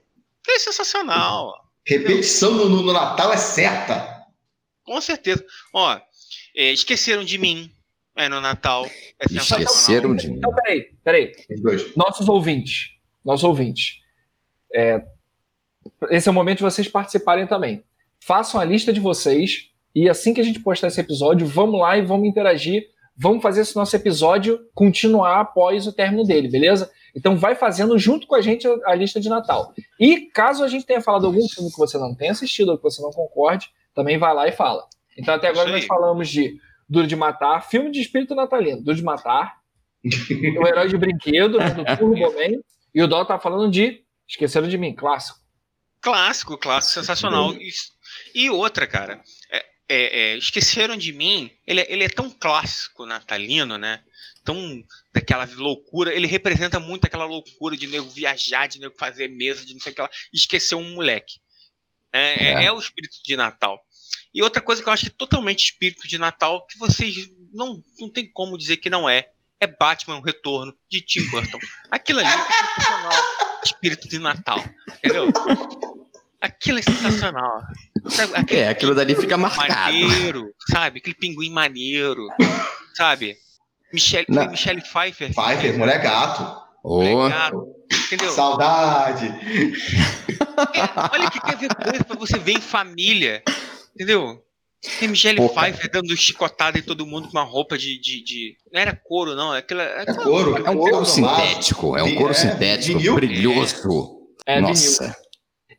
[0.49, 1.55] É sensacional.
[1.87, 4.25] Repetição no, no, Natal é certa.
[4.85, 5.45] Com certeza.
[5.73, 6.01] Ó,
[6.57, 7.71] é, esqueceram de mim.
[8.17, 8.87] É no Natal.
[9.21, 10.39] É Esqueceram de mim.
[10.39, 11.33] Então, peraí, peraí.
[11.95, 12.93] Nossos ouvintes.
[13.25, 14.01] Nossos ouvintes.
[14.75, 15.05] É,
[16.11, 17.85] esse é o momento de vocês participarem também.
[18.19, 21.97] Façam a lista de vocês e assim que a gente postar esse episódio, vamos lá
[21.99, 22.89] e vamos interagir.
[23.19, 26.91] Vamos fazer esse nosso episódio continuar após o término dele, beleza?
[27.15, 29.73] Então vai fazendo junto com a gente a, a lista de Natal.
[29.99, 32.83] E caso a gente tenha falado algum filme que você não tenha assistido ou que
[32.83, 34.87] você não concorde, também vai lá e fala.
[35.17, 36.59] Então até agora nós falamos de
[36.89, 39.61] Duro de Matar, filme de espírito natalino, Duro de Matar,
[40.05, 42.61] o Herói de Brinquedo, né, do Turbo Man,
[42.95, 45.41] e o Dó tá falando de Esqueceram de Mim, clássico.
[46.01, 47.53] Clássico, clássico, sensacional.
[47.55, 47.71] E,
[48.35, 53.07] e outra, cara, é, é, é, Esqueceram de Mim, ele, é, ele é tão clássico
[53.07, 54.03] natalino, né?
[54.45, 54.83] Tão
[55.13, 59.75] daquela loucura, ele representa muito aquela loucura de nego viajar, de nego fazer mesa, de
[59.75, 61.41] não sei o que lá, esquecer um moleque.
[62.13, 63.81] É, é, é o espírito de Natal.
[64.37, 67.15] E outra coisa que eu acho que é totalmente espírito de Natal, que vocês
[67.55, 71.59] não, não tem como dizer que não é, é Batman, o Retorno, de Tim Burton.
[71.91, 73.23] Aquilo ali é sensacional.
[73.65, 74.63] Espírito de Natal.
[74.99, 75.33] Entendeu?
[76.39, 77.63] Aquilo é sensacional.
[78.11, 79.73] Sabe, é, aquilo dali fica marcado.
[79.73, 80.99] Maneiro, sabe?
[80.99, 82.29] Aquele pinguim maneiro,
[82.95, 83.39] sabe?
[83.91, 85.33] Michelle, Michelle Pfeiffer.
[85.33, 86.63] Pfeiffer, mulher gato.
[86.85, 87.03] Oh.
[87.03, 87.67] Mulher gato.
[87.91, 88.31] Entendeu?
[88.33, 89.29] Saudade.
[90.75, 93.43] É, olha que quer ver coisa pra você ver em família.
[93.97, 94.45] Entendeu?
[95.37, 97.99] Pô, Pfeiffer dando chicotada em todo mundo com uma roupa de.
[97.99, 98.57] de, de...
[98.71, 99.55] Não era couro, não.
[99.55, 100.65] É, aquela, é, couro.
[100.65, 101.97] É um couro, sintético.
[101.97, 103.15] É um couro é, sintético vinil.
[103.15, 104.29] brilhoso.
[104.45, 105.17] É, Nossa.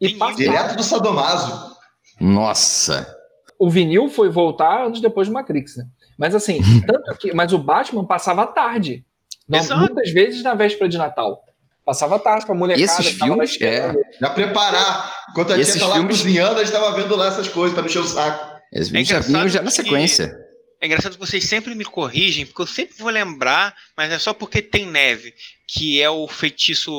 [0.02, 0.14] E.
[0.36, 1.78] Direto do Sadomaso.
[2.20, 3.16] Nossa.
[3.60, 5.86] O vinil foi voltar anos depois do Matrix, né?
[6.18, 7.34] Mas assim, tanto que.
[7.34, 9.06] Mas o Batman passava à tarde.
[9.48, 11.44] Não, muitas vezes na véspera de Natal.
[11.88, 12.84] Passava tarde pra molecada.
[12.84, 13.94] Esses filmes, é.
[14.20, 15.24] Já preparar.
[15.30, 16.18] Enquanto a gente tá lá filmes...
[16.18, 18.58] cozinhando, a gente tava vendo lá essas coisas pra encher o saco.
[18.74, 20.28] Eles é já vinham já na sequência.
[20.28, 20.36] Que...
[20.82, 24.34] É engraçado que vocês sempre me corrigem, porque eu sempre vou lembrar, mas é só
[24.34, 25.34] porque tem neve,
[25.66, 26.92] que é o feitiço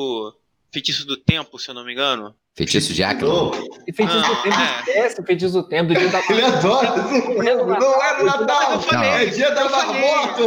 [0.71, 2.33] feitiço do tempo, se eu não me engano.
[2.55, 3.03] Feitiço de.
[3.03, 4.79] E feitiço ah, do tempo, é.
[4.79, 5.93] esquece feitiço do tempo.
[5.93, 6.19] Do dia da...
[6.29, 6.95] Ele adora.
[6.97, 10.43] Não, não é no Natal, é dia da marmota.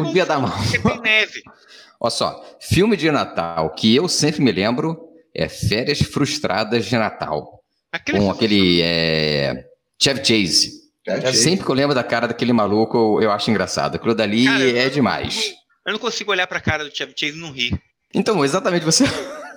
[0.00, 0.82] O dia da marmota.
[0.82, 1.42] tem neve.
[2.00, 4.98] Olha só, filme de Natal que eu sempre me lembro
[5.34, 7.60] é Férias Frustradas de Natal.
[7.92, 9.64] Aquele com aquele é,
[10.00, 10.72] Chevy Chase.
[11.06, 13.96] É, sempre que eu lembro da cara daquele maluco, eu, acho engraçado.
[13.96, 15.54] Aquilo dali cara, é eu, demais.
[15.86, 17.80] Eu não consigo olhar pra cara do Chevy Chase e não rir.
[18.14, 19.04] Então, exatamente, você.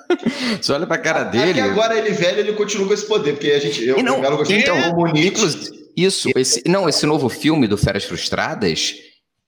[0.61, 1.51] você olha pra cara dele.
[1.51, 3.83] É que agora ele velho, ele continua com esse poder, porque a gente.
[3.85, 4.77] Eu, e não, eu gostei então,
[5.95, 8.93] Isso, esse, não, esse novo filme do Férias Frustradas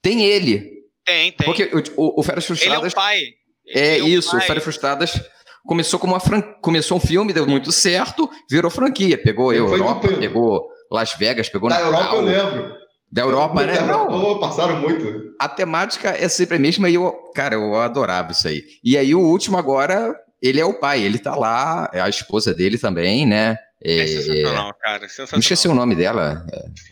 [0.02, 0.72] tem ele.
[1.06, 1.45] Tem, tem.
[1.45, 2.78] Porque o, o, Férias Frustradas.
[2.78, 3.20] Ele é o pai.
[3.66, 5.22] Ele é, é isso, o Férias Frustradas
[5.66, 6.41] começou como uma fran...
[6.62, 9.18] começou um filme, deu muito certo, virou franquia.
[9.18, 12.84] Pegou Ele Europa, pegou Las Vegas, pegou Da Europa eu lembro.
[13.12, 13.80] Da Europa, né?
[13.82, 14.39] Não.
[14.39, 15.34] passaram muito.
[15.39, 18.64] A temática é sempre a mesma e eu, cara, eu adorava isso aí.
[18.84, 22.54] E aí o último agora, ele é o pai, ele tá lá, é a esposa
[22.54, 23.56] dele também, né?
[23.84, 25.01] É, é sensacional, cara.
[25.01, 25.30] Sensacional.
[25.34, 26.43] Não esqueci o nome dela.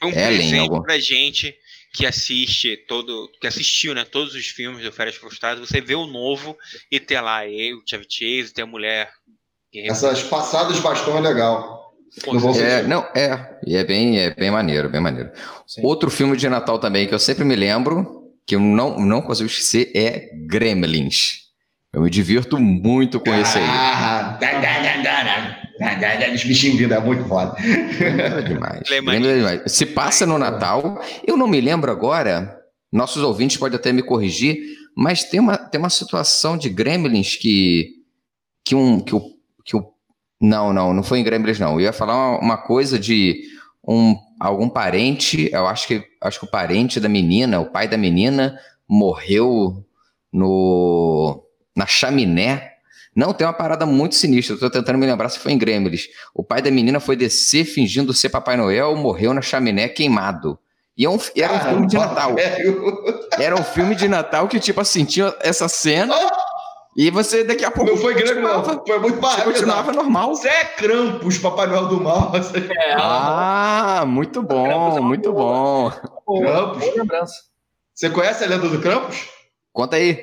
[0.02, 0.82] É um Ellen, presente algum...
[0.82, 1.56] pra gente
[1.94, 6.08] que assiste todo, que assistiu, né, todos os filmes do Férias Frustradas, você vê o
[6.08, 6.58] novo
[6.90, 9.10] e ter lá eu, o Chevy Chase, ter a mulher.
[9.74, 11.82] Essas passadas de bastão é legal.
[12.28, 15.32] Não é, não, é, e é bem, é bem maneiro, bem maneiro.
[15.66, 15.82] Sim.
[15.84, 19.48] Outro filme de Natal também que eu sempre me lembro, que eu não, não consigo
[19.48, 21.42] esquecer, é Gremlins.
[21.94, 23.66] Eu me divirto muito com esse aí.
[23.66, 24.38] Ah,
[26.34, 27.56] os bichinhos vindo, é muito foda.
[27.60, 28.90] Lembra demais.
[28.90, 29.62] Lembra demais.
[29.68, 32.58] Se passa no Natal, eu não me lembro agora,
[32.92, 34.60] nossos ouvintes podem até me corrigir,
[34.96, 37.90] mas tem uma, tem uma situação de Gremlins que,
[38.64, 39.22] que, um, que, o,
[39.66, 39.92] que o.
[40.40, 41.74] Não, não, não foi em Gremlins, não.
[41.74, 43.42] Eu ia falar uma, uma coisa de
[43.88, 47.98] um, algum parente, eu acho que, acho que o parente da menina, o pai da
[47.98, 48.58] menina,
[48.88, 49.86] morreu
[50.32, 51.44] no
[51.76, 52.71] na chaminé.
[53.16, 54.56] Não, tem uma parada muito sinistra.
[54.56, 56.08] Eu tô tentando me lembrar se foi em Gremlins.
[56.34, 60.58] O pai da menina foi descer fingindo ser Papai Noel, morreu na chaminé queimado.
[60.98, 62.36] E é um, era um filme de Natal.
[63.40, 66.16] Era um filme de Natal que, tipo assim, tinha essa cena.
[66.96, 67.92] E você daqui a pouco.
[67.92, 68.64] Não foi grande, não.
[68.64, 69.44] Foi muito barra.
[69.44, 70.36] continuava normal.
[70.36, 72.34] Você é Krampus, Papai Noel do Mal.
[72.36, 75.90] É, ah, muito bom, é muito bom.
[75.90, 77.32] Krampus.
[77.94, 79.30] Você conhece a lenda do Krampus?
[79.72, 80.20] Conta aí.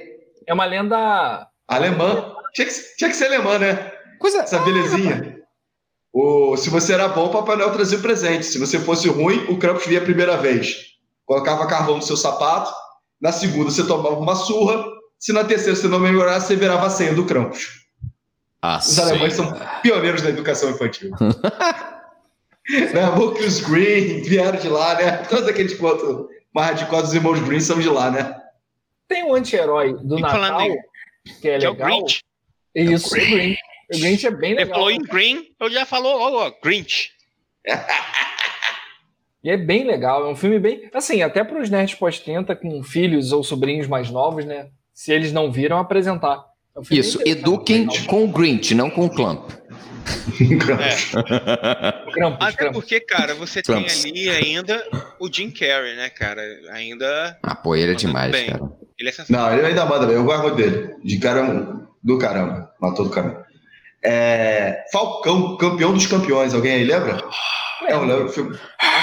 [0.46, 1.48] É uma lenda.
[1.66, 2.37] Alemã.
[2.58, 3.92] Tinha que, tinha que ser alemã, né?
[4.18, 4.38] Coisa.
[4.38, 5.38] Essa belezinha.
[6.12, 8.46] O, se você era bom, o Papai Noel trazia o presente.
[8.46, 10.96] Se você fosse ruim, o Krampus via a primeira vez.
[11.24, 12.72] Colocava carvão no seu sapato.
[13.20, 14.84] Na segunda, você tomava uma surra.
[15.20, 17.86] Se na terceira você não melhorasse, você virava a senha do Krampus.
[18.60, 21.12] Ah, Os alemães são pioneiros da educação infantil.
[22.92, 23.02] né?
[23.02, 25.18] Marcus Green vieram de lá, né?
[25.28, 28.36] Todos aqueles contos mais radicais dos irmãos Green são de lá, né?
[29.06, 30.58] Tem um anti-herói do e Natal
[31.40, 31.68] que é que legal.
[31.68, 32.27] É o Grinch.
[32.82, 33.58] Isso, é o Grinch.
[33.92, 34.64] O Grinch é bem legal.
[34.64, 37.10] Ele falou em Green, eu já falou logo, Grinch.
[39.42, 40.90] E é bem legal, é um filme bem.
[40.92, 44.66] Assim, até para os nerds pós-30 com filhos ou sobrinhos mais novos, né?
[44.92, 46.44] Se eles não viram, apresentar.
[46.76, 49.48] É um filme Isso, eduquem com o Grinch, não com o Clamp.
[50.40, 52.12] É.
[52.12, 52.80] Krampus, Até Krampus.
[52.80, 54.82] porque, cara, você tem ali ainda
[55.20, 56.40] o Jim Carrey, né, cara?
[56.72, 57.38] Ainda.
[57.42, 58.46] Ah, pô, ele é tudo demais, bem.
[58.46, 58.62] cara.
[58.98, 59.50] Ele é sensacional.
[59.50, 60.16] Não, ele ainda manda bem.
[60.16, 60.94] Eu gosto dele.
[61.04, 61.42] De cara
[62.02, 62.72] do caramba.
[62.80, 63.46] Matou do caramba.
[64.02, 66.54] É, Falcão, campeão dos campeões.
[66.54, 67.22] Alguém aí lembra?
[67.86, 68.58] É, eu lembro, filme-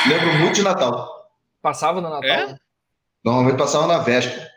[0.08, 1.30] lembro muito de Natal.
[1.62, 2.30] Passava no Natal.
[2.30, 2.48] É?
[2.48, 2.58] né?
[3.24, 4.50] Normalmente passava na véspera.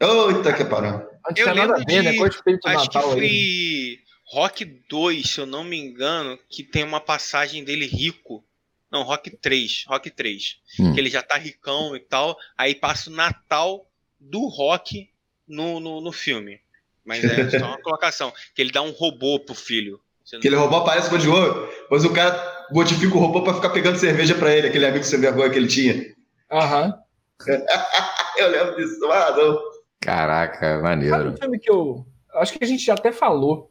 [0.00, 0.62] Eita, que.
[0.62, 2.16] Antes Eu tinha nada a lembro ver, de- né?
[2.16, 3.18] Com o espírito do Acho que Natal aí.
[3.18, 8.44] foi Rock 2, se eu não me engano, que tem uma passagem dele rico.
[8.90, 9.84] Não, Rock 3.
[9.86, 10.58] Rock 3.
[10.80, 10.92] Hum.
[10.92, 12.36] Que ele já tá ricão e tal.
[12.56, 13.86] Aí passa o Natal
[14.18, 15.08] do Rock
[15.46, 16.60] no, no, no filme.
[17.04, 18.32] Mas é só uma colocação.
[18.54, 20.00] Que ele dá um robô pro filho.
[20.32, 23.68] Não- Aquele robô aparece quando de ouro, mas o cara modifica o robô pra ficar
[23.70, 26.14] pegando cerveja pra ele, aquele amigo sem vergonha que ele tinha.
[26.50, 26.94] Aham.
[28.38, 29.04] Eu lembro disso.
[29.10, 29.58] Ah, não.
[30.00, 31.30] Caraca, Sabe maneiro.
[31.30, 32.04] um filme que eu.
[32.34, 33.70] Acho que a gente já até falou.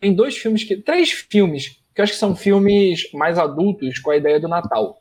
[0.00, 0.76] Tem dois filmes que.
[0.76, 5.00] Três filmes que eu acho que são filmes mais adultos com a ideia do Natal.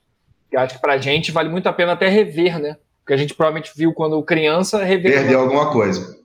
[0.49, 2.77] Que eu acho que pra gente vale muito a pena até rever, né?
[3.01, 6.18] Porque a gente provavelmente viu quando criança, rever Perdeu alguma coisa.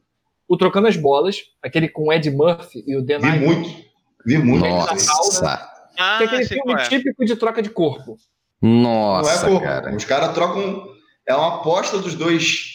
[0.49, 3.84] O Trocando as Bolas, aquele com o Ed Murphy e o Dan Vi muito.
[4.26, 4.66] Vi muito.
[4.66, 5.70] Nossa.
[5.99, 6.88] Ah, que é aquele sei filme qual é.
[6.88, 8.16] típico de troca de corpo.
[8.61, 9.64] Não é Nossa, corpo.
[9.64, 9.95] cara.
[9.95, 10.88] Os caras trocam.
[11.26, 12.74] É uma aposta dos dois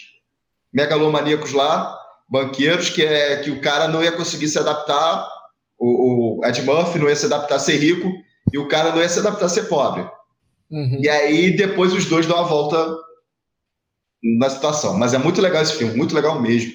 [0.74, 1.96] megalomaníacos lá,
[2.28, 5.28] banqueiros, que é que o cara não ia conseguir se adaptar,
[5.78, 8.12] o, o Ed Murphy não ia se adaptar a ser rico,
[8.52, 10.02] e o cara não ia se adaptar a ser pobre.
[10.72, 11.00] Uhum.
[11.02, 12.96] E aí depois os dois dão a volta
[14.38, 14.98] na situação.
[14.98, 16.74] Mas é muito legal esse filme, muito legal mesmo.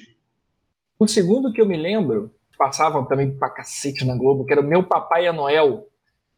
[0.99, 4.65] O segundo que eu me lembro, passavam também pra cacete na Globo, que era o
[4.65, 5.87] Meu Papai é Noel.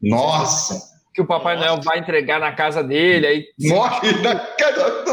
[0.01, 0.95] Nossa!
[1.13, 1.67] Que o Papai Nossa.
[1.69, 3.45] Noel vai entregar na casa dele, aí.
[3.69, 4.11] Morre!
[4.21, 5.07] na- cai do-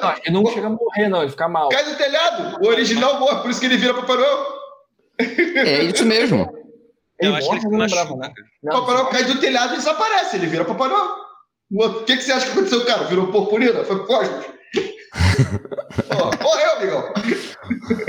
[0.00, 1.68] Não, ele não chega a morrer, não, ele fica mal.
[1.70, 2.58] Cai do telhado!
[2.64, 4.46] O original morre, por isso que ele vira Papai Noel.
[5.18, 6.46] É isso mesmo.
[7.18, 8.16] Ele Eu acho que morre, ele não lembrava, não.
[8.28, 8.32] O
[8.62, 8.80] não.
[8.80, 11.16] Papai Noel cai do telhado e desaparece, ele vira Papai Noel.
[11.72, 13.04] O que, que você acha que aconteceu, cara?
[13.04, 13.82] Virou purpurina?
[13.84, 14.44] Foi pro cosmos.
[16.42, 17.12] Morreu, amigão.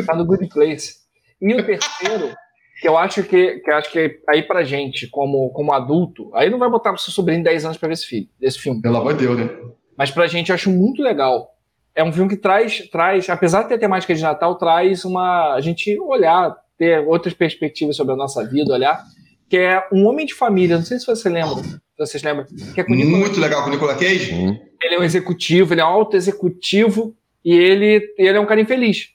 [0.05, 0.95] Tá no Good Place.
[1.41, 2.35] E o terceiro,
[2.81, 6.49] que eu acho que, que eu acho que aí pra gente, como, como adulto, aí
[6.49, 8.81] não vai botar pro seu sobrinho de 10 anos pra ver esse filme, esse filme.
[8.81, 9.49] Pelo amor de Deus, né?
[9.97, 11.55] Mas pra gente eu acho muito legal.
[11.95, 15.55] É um filme que traz, traz, apesar de ter temática de Natal, traz uma.
[15.55, 19.03] A gente olhar, ter outras perspectivas sobre a nossa vida, olhar.
[19.49, 21.63] Que é um homem de família, não sei se você lembra,
[21.97, 24.33] vocês lembram, que é com o Nicolas Muito legal com o Nicolas Cage.
[24.33, 24.57] Hum.
[24.81, 28.61] ele é um executivo, ele é um alto executivo e ele, ele é um cara
[28.61, 29.09] infeliz.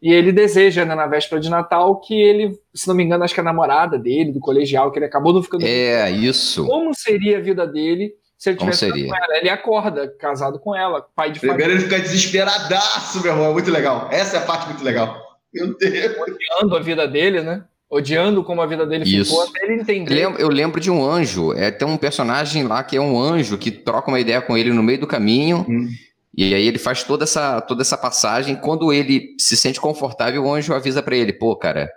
[0.00, 3.34] E ele deseja, né, na véspera de Natal, que ele, se não me engano, acho
[3.34, 5.64] que a namorada dele, do colegial, que ele acabou não ficando.
[5.66, 6.64] É, isso.
[6.66, 9.08] Como seria a vida dele se ele Como tivesse seria?
[9.08, 9.38] com ela?
[9.38, 13.50] Ele acorda, casado com ela, pai de família, Primeiro ele fica desesperadaço, meu irmão.
[13.50, 14.08] É muito legal.
[14.12, 15.20] Essa é a parte muito legal.
[15.52, 16.16] Meu Deus.
[16.16, 17.64] odiando a vida dele, né?
[17.90, 19.30] Odiando como a vida dele Isso.
[19.30, 20.22] ficou, até ele entender.
[20.38, 21.54] Eu lembro de um anjo.
[21.54, 24.72] É, tem um personagem lá que é um anjo que troca uma ideia com ele
[24.72, 25.64] no meio do caminho.
[25.68, 25.88] Hum.
[26.36, 28.56] E aí ele faz toda essa, toda essa passagem.
[28.56, 31.90] Quando ele se sente confortável, o anjo avisa pra ele: pô, cara,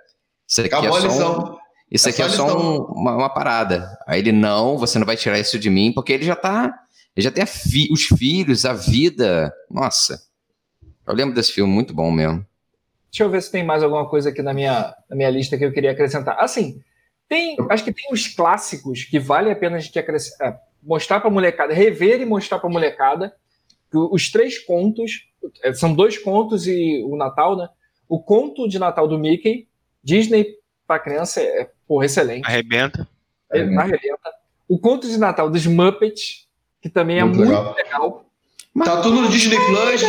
[0.48, 1.58] isso aqui Acabou a é só, um, lição.
[1.92, 3.90] isso É aqui só é só um- uma, uma parada.
[4.08, 6.74] Aí ele: não, você não vai tirar isso de mim, porque ele já tá.
[7.18, 9.54] Ele já tem a fi- os filhos, a vida.
[9.70, 10.22] Nossa.
[11.06, 12.46] Eu lembro desse filme, muito bom mesmo.
[13.12, 15.66] Deixa eu ver se tem mais alguma coisa aqui na minha, na minha lista que
[15.66, 16.38] eu queria acrescentar.
[16.40, 16.82] Assim,
[17.28, 20.06] tem, acho que tem os clássicos que vale a pena a gente é,
[20.82, 23.36] mostrar para molecada, rever e mostrar para molecada.
[23.92, 25.28] que Os três contos,
[25.62, 27.68] é, são dois contos e o Natal, né?
[28.08, 29.68] O conto de Natal do Mickey,
[30.04, 30.56] Disney
[30.88, 32.46] para criança é porra, excelente.
[32.46, 33.08] Arrebenta.
[33.52, 34.32] É, É, arrebenta.
[34.68, 36.48] O conto de Natal dos Muppets,
[36.82, 37.76] que também é Muito muito legal.
[37.76, 38.31] legal.
[38.86, 40.02] Tá tudo no Disney Plus.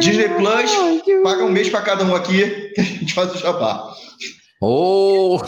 [0.00, 0.70] Disney Plus.
[1.22, 3.92] Paga um mês pra cada um aqui, que a gente faz o jabá.
[4.60, 5.38] Oh!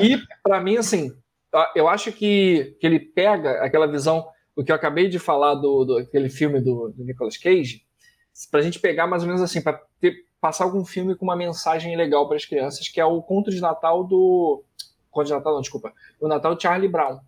[0.00, 1.10] E, pra mim, assim,
[1.50, 5.54] tá, eu acho que, que ele pega aquela visão, o que eu acabei de falar
[5.54, 7.82] do, do aquele filme do, do Nicolas Cage,
[8.50, 11.96] pra gente pegar mais ou menos assim, pra ter- passar algum filme com uma mensagem
[11.96, 14.62] legal para as crianças, que é o Conto de Natal do.
[15.10, 15.92] Conto de Natal, não, desculpa.
[16.20, 17.18] O Natal de Charlie Brown.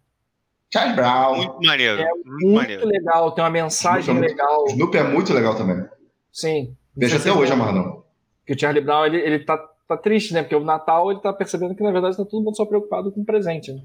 [0.73, 1.37] Charlie Brown.
[1.37, 2.01] Muito maneiro.
[2.03, 2.87] É muito Muito maneiro.
[2.87, 4.65] legal, tem uma mensagem Muito- legal.
[4.65, 5.87] O Snoopy é muito legal também.
[6.33, 6.77] Sim.
[6.99, 8.05] Sei até hoje, Amarrão.
[8.47, 9.57] que o Charlie Brown ele, ele tá,
[9.87, 10.43] tá triste, né?
[10.43, 13.21] Porque o Natal ele tá percebendo que na verdade tá todo mundo só preocupado com
[13.21, 13.83] o presente, né?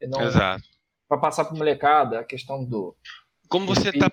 [0.00, 0.62] E não Exato.
[1.08, 2.94] pra passar pra molecada a questão do
[3.48, 4.10] Como você tá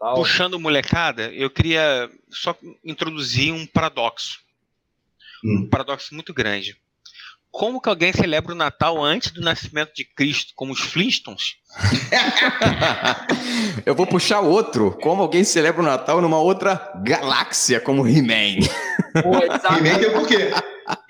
[0.00, 0.14] Natal.
[0.16, 2.54] puxando molecada, eu queria só
[2.84, 4.40] introduzir um paradoxo.
[5.44, 5.64] Hum.
[5.64, 6.76] Um paradoxo muito grande.
[7.50, 11.54] Como que alguém celebra o Natal antes do nascimento de Cristo, como os Flintstones?
[13.84, 14.96] Eu vou puxar outro.
[15.02, 18.64] Como alguém celebra o Natal numa outra galáxia, como He-Man.
[19.16, 20.50] He-Man tem um porquê.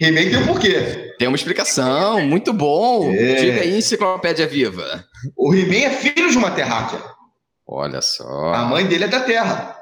[0.00, 1.14] He-Man tem um porquê.
[1.18, 3.12] Tem uma explicação, muito bom.
[3.12, 3.34] É.
[3.34, 5.04] Diga aí, enciclopédia viva.
[5.36, 7.00] O He-Man é filho de uma terráquea.
[7.66, 8.54] Olha só.
[8.54, 9.76] A mãe dele é da Terra.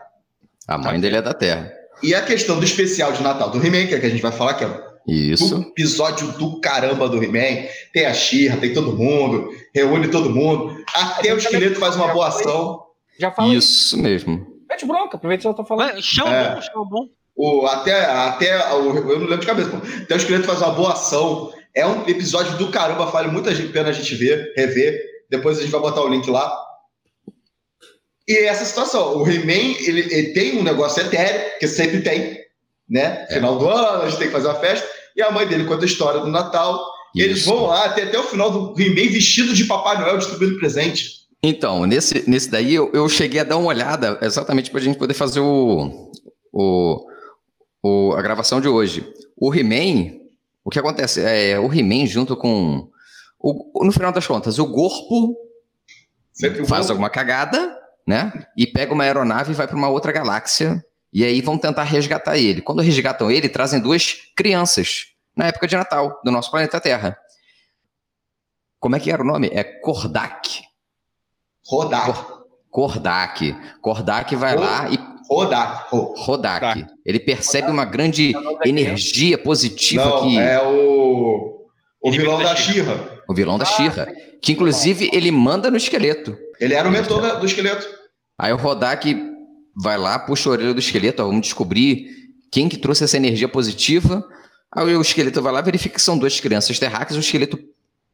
[0.67, 1.71] A mãe dele é da Terra.
[2.03, 4.33] E a questão do especial de Natal do He-Man, que é que a gente vai
[4.33, 5.61] falar, que é Isso.
[5.61, 7.69] episódio do caramba do He-Man.
[7.93, 10.77] Tem a Xirra, tem todo mundo, reúne todo mundo.
[10.95, 12.83] Até o esqueleto faz uma boa ação.
[13.19, 13.71] Já fala isso.
[13.71, 14.47] Isso mesmo.
[14.69, 15.95] Mete bronca, aproveita que eu tô falando.
[15.95, 16.55] Mas Chama É.
[16.55, 17.09] bom, chama bom.
[17.37, 19.77] O, até, até o, eu não lembro de cabeça, pô.
[19.77, 21.53] até o esqueleto faz uma boa ação.
[21.75, 24.99] É um episódio do caramba, vale muita gente- pena a gente ver, rever.
[25.31, 26.51] Depois a gente vai botar o link lá.
[28.29, 32.39] E essa situação, o He-Man, ele, ele tem um negócio etéreo, que sempre tem,
[32.89, 33.27] né?
[33.31, 34.89] Final do ano, a gente tem que fazer uma festa.
[35.17, 36.79] E a mãe dele conta a história do Natal.
[37.15, 37.49] E eles Isso.
[37.49, 41.25] vão lá até, até o final do He-Man vestido de Papai Noel distribuindo presente.
[41.43, 44.99] Então, nesse, nesse daí eu, eu cheguei a dar uma olhada exatamente para a gente
[44.99, 46.11] poder fazer o,
[46.53, 47.07] o,
[47.83, 49.07] o- a gravação de hoje.
[49.37, 50.19] O He-Man,
[50.65, 51.23] o que acontece?
[51.23, 52.89] É, o He-Man junto com.
[53.41, 55.37] o- no final das contas, o corpo
[56.67, 57.75] faz alguma cagada,
[58.07, 58.33] né?
[58.57, 60.85] E pega uma aeronave e vai para uma outra galáxia.
[61.17, 62.61] E aí vão tentar resgatar ele.
[62.61, 67.17] Quando resgatam ele, trazem duas crianças na época de Natal do nosso planeta Terra.
[68.79, 69.49] Como é que era o nome?
[69.51, 70.61] É Kordak.
[71.67, 72.29] Rodar.
[72.71, 73.57] Kordak.
[73.81, 75.87] Kordak vai lá e Rodar.
[75.89, 76.87] Ro- Rodak.
[77.05, 81.67] Ele percebe uma grande É energia positiva Não, que é o.
[82.03, 82.55] O vilão da.
[82.55, 83.23] Xirra.
[83.27, 86.37] o vilão da Ah, Shira, que inclusive ele manda no esqueleto.
[86.61, 87.85] Ele era o mentor do esqueleto.
[88.39, 89.26] Aí o Rodak
[89.77, 92.07] vai lá, puxa a orelha do esqueleto, ó, vamos descobrir
[92.51, 94.25] quem que trouxe essa energia positiva.
[94.75, 97.59] Aí o esqueleto vai lá, verifica que são duas crianças terráqueas, o esqueleto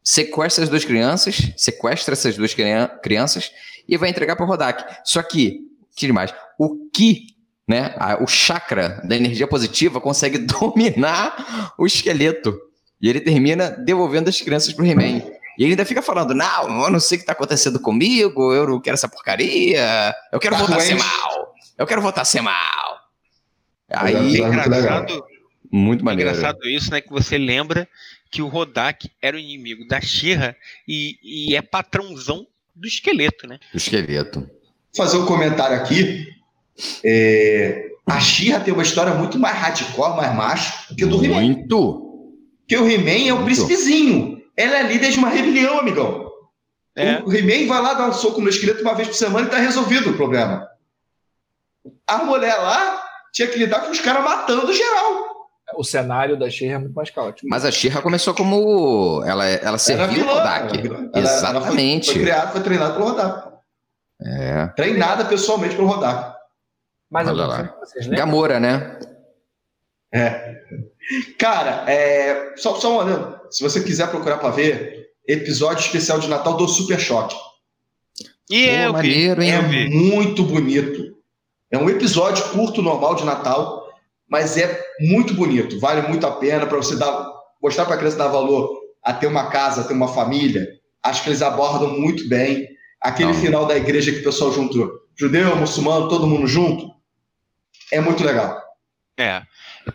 [0.05, 3.51] sequestra as duas crianças, sequestra essas duas crian- crianças
[3.89, 4.85] e vai entregar para o Rodak.
[5.05, 5.61] Só que,
[5.97, 7.27] que demais, o Ki,
[7.69, 12.59] né, a- o chakra da energia positiva consegue dominar o esqueleto.
[13.01, 15.23] E ele termina devolvendo as crianças pro He-Man.
[15.59, 18.67] E ele ainda fica falando: Não, eu não sei o que tá acontecendo comigo, eu
[18.67, 23.01] não quero essa porcaria, eu quero Tá voltar a ser mal, eu quero ser mal.
[23.89, 25.25] É Aí, É engraçado,
[25.71, 26.31] muito é maneiro.
[26.31, 27.01] engraçado isso, né?
[27.01, 27.89] Que você lembra
[28.31, 30.57] que o Rodak era o inimigo da Shira
[30.89, 33.59] e, e é patrãozão do esqueleto, né?
[33.75, 34.49] O esqueleto.
[34.97, 36.27] fazer um comentário aqui.
[37.05, 41.25] É, A Xirra tem uma história muito mais hardcore, mais macho do que a do
[41.25, 41.41] He-Man.
[41.43, 42.09] Muito.
[42.61, 43.45] Porque o He-Man é o Muito.
[43.45, 44.43] príncipezinho.
[44.57, 46.31] Ela é líder de uma rebelião, amigão.
[46.97, 47.23] É.
[47.25, 49.59] O He-Man vai lá dar um soco no esqueleto uma vez por semana e tá
[49.59, 50.67] resolvido o problema.
[52.07, 53.03] A mulher lá
[53.33, 55.33] tinha que lidar com os caras matando geral.
[55.75, 57.49] O cenário da Sheer é muito mais caótico.
[57.49, 59.23] Mas a Shira começou como.
[59.25, 60.77] Ela, ela serviu o Rodak.
[60.83, 61.09] vilã.
[61.15, 62.07] Ela- Exatamente.
[62.07, 63.53] Foi, foi criada, foi treinada pelo Rodak.
[64.25, 64.67] É.
[64.77, 66.37] Treinada pessoalmente pelo Rodak.
[67.11, 67.77] Mas Olha lá.
[67.81, 68.27] vocês lembram?
[68.27, 68.99] Gamora, né?
[71.39, 73.39] Cara, é, só, só um adendo.
[73.51, 77.37] Se você quiser procurar pra ver, episódio especial de Natal do Super Choque.
[78.51, 79.53] E Pô, eu vi, maneiro, hein?
[79.53, 81.02] É muito bonito.
[81.73, 83.89] É um episódio curto, normal de Natal,
[84.29, 85.81] mas é muito bonito.
[85.81, 87.27] Vale muito a pena para você dar,
[87.63, 90.67] mostrar para a criança dar valor a ter uma casa, a ter uma família.
[91.03, 92.69] Acho que eles abordam muito bem.
[93.01, 93.41] Aquele Não.
[93.41, 96.89] final da igreja que o pessoal juntou, judeu, muçulmano, todo mundo junto,
[97.91, 98.63] é muito legal.
[99.19, 99.43] É.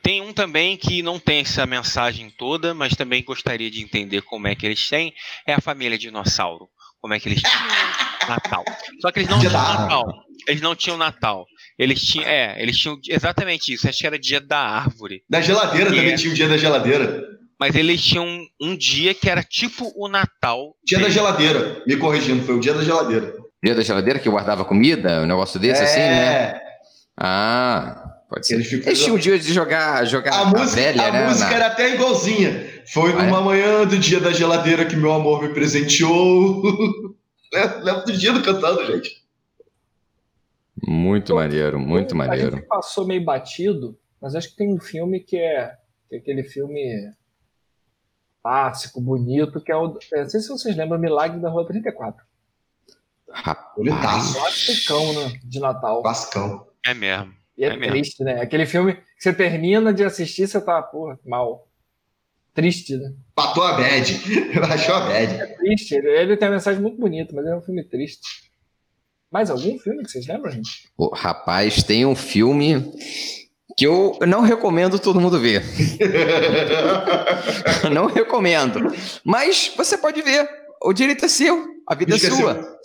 [0.01, 4.47] Tem um também que não tem essa mensagem toda, mas também gostaria de entender como
[4.47, 5.13] é que eles têm.
[5.45, 6.67] É a família dinossauro.
[6.99, 7.53] Como é que eles tinham
[8.27, 8.65] Natal.
[8.99, 9.53] Só que eles não tinham.
[9.53, 10.05] Natal.
[10.47, 11.45] Eles não tinham Natal.
[11.77, 12.27] Eles tinham.
[12.27, 13.87] É, eles tinham exatamente isso.
[13.87, 15.21] Acho que era dia da árvore.
[15.29, 16.15] Da geladeira também é.
[16.15, 17.23] tinha o dia da geladeira.
[17.59, 18.27] Mas eles tinham
[18.61, 20.75] um dia que era tipo o Natal.
[20.85, 21.13] Dia da deles.
[21.15, 23.33] geladeira, me corrigindo, foi o dia da geladeira.
[23.63, 26.33] Dia da geladeira que guardava comida, um negócio desse, assim, né?
[26.33, 26.61] É,
[27.19, 28.55] Ah, pode ser.
[28.55, 28.87] eles ficam.
[28.87, 31.27] Eles tinham um dia de jogar, jogar A a, música, velha, a né?
[31.27, 32.67] música na- era até igualzinha.
[32.93, 33.25] Foi Ah, é?
[33.25, 36.61] numa manhã do dia da geladeira que meu amor me presenteou.
[37.81, 39.09] Lembro do dia do cantando, gente.
[40.85, 42.57] Muito maneiro, muito A maneiro.
[42.57, 45.75] gente passou meio batido, mas acho que tem um filme que é,
[46.09, 47.11] que é aquele filme
[48.43, 49.97] clássico, bonito, que é o.
[50.13, 52.25] é, Não sei se vocês lembram, Milagre da Rua 34.
[53.75, 54.39] Bonitaço.
[54.39, 55.39] Classicão, né?
[55.43, 56.01] De Natal.
[56.01, 56.67] Vascão.
[56.85, 57.33] É mesmo.
[57.57, 57.91] E é, É mesmo.
[57.93, 58.41] triste, né?
[58.41, 61.67] Aquele filme que você termina de assistir, você tá, porra, mal.
[62.53, 63.13] Triste, né?
[63.37, 64.13] Matou a bad.
[64.59, 65.33] Baixou a bad.
[65.33, 65.93] É triste.
[65.95, 68.46] Ele tem uma mensagem muito bonita, mas é um filme triste.
[69.31, 70.89] Mais algum filme que vocês lembram, gente?
[70.97, 72.93] Ô, rapaz, tem um filme
[73.75, 75.63] que eu não recomendo todo mundo ver.
[77.93, 78.93] não recomendo.
[79.23, 80.49] Mas você pode ver.
[80.81, 81.65] O direito é seu.
[81.85, 82.79] A vida é sua.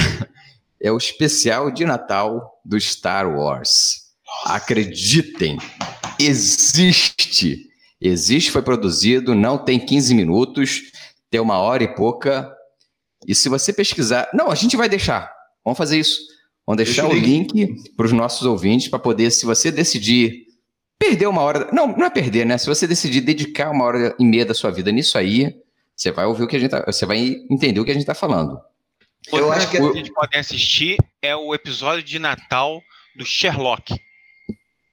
[0.82, 4.06] é o especial de Natal do Star Wars.
[4.46, 5.58] Acreditem,
[6.18, 7.66] existe.
[8.00, 10.82] Existe, foi produzido, não tem 15 minutos,
[11.30, 12.52] tem uma hora e pouca.
[13.26, 14.28] E se você pesquisar.
[14.32, 15.35] Não, a gente vai deixar.
[15.66, 16.20] Vamos fazer isso.
[16.64, 20.46] Vamos deixar o link para os nossos ouvintes para poder, se você decidir
[20.96, 21.68] perder uma hora.
[21.72, 22.56] Não, não é perder, né?
[22.56, 25.60] Se você decidir dedicar uma hora e meia da sua vida nisso aí,
[25.96, 27.18] você vai ouvir o que a gente tá, Você vai
[27.50, 28.60] entender o que a gente está falando.
[29.32, 32.80] Eu acho que a gente pode assistir é o episódio de Natal
[33.16, 34.00] do Sherlock.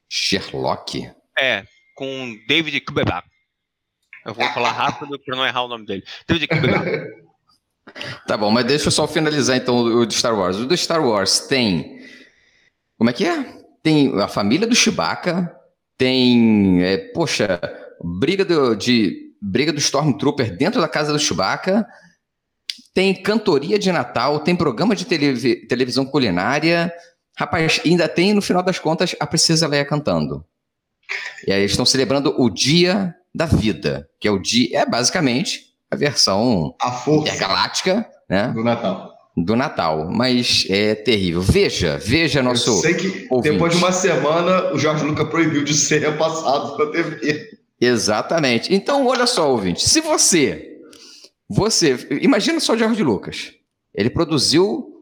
[0.10, 1.08] Sherlock?
[1.40, 1.64] É,
[1.94, 3.28] com David Kubebab.
[4.26, 6.04] Eu vou falar rápido para não errar o nome dele.
[6.28, 6.88] David Kubebab.
[8.26, 10.58] Tá bom, mas deixa eu só finalizar então o de Star Wars.
[10.58, 12.00] O do Star Wars tem.
[12.98, 13.62] Como é que é?
[13.82, 15.54] Tem a família do Chewbacca,
[15.98, 16.84] tem.
[16.84, 17.60] É, poxa,
[18.02, 19.22] briga do, de.
[19.42, 21.86] Briga do Stormtrooper dentro da casa do Chewbacca.
[22.94, 26.94] Tem cantoria de Natal, tem programa de televi televisão culinária.
[27.38, 30.46] Rapaz, ainda tem, no final das contas, a Princesa Leia cantando.
[31.46, 34.80] E aí eles estão celebrando o Dia da Vida, que é o dia.
[34.80, 38.50] É basicamente a versão a força galáctica né?
[38.50, 39.14] do Natal.
[39.36, 41.42] Do Natal, mas é terrível.
[41.42, 42.70] Veja, veja nosso.
[42.70, 43.52] Eu sei que ouvinte.
[43.52, 47.50] depois de uma semana o Jorge Lucas proibiu de ser repassado na TV.
[47.82, 48.74] Exatamente.
[48.74, 49.88] Então, olha só, ouvinte.
[49.88, 50.78] Se você.
[51.50, 52.08] Você.
[52.22, 53.54] Imagina só o Jorge Lucas.
[53.94, 54.94] Ele produziu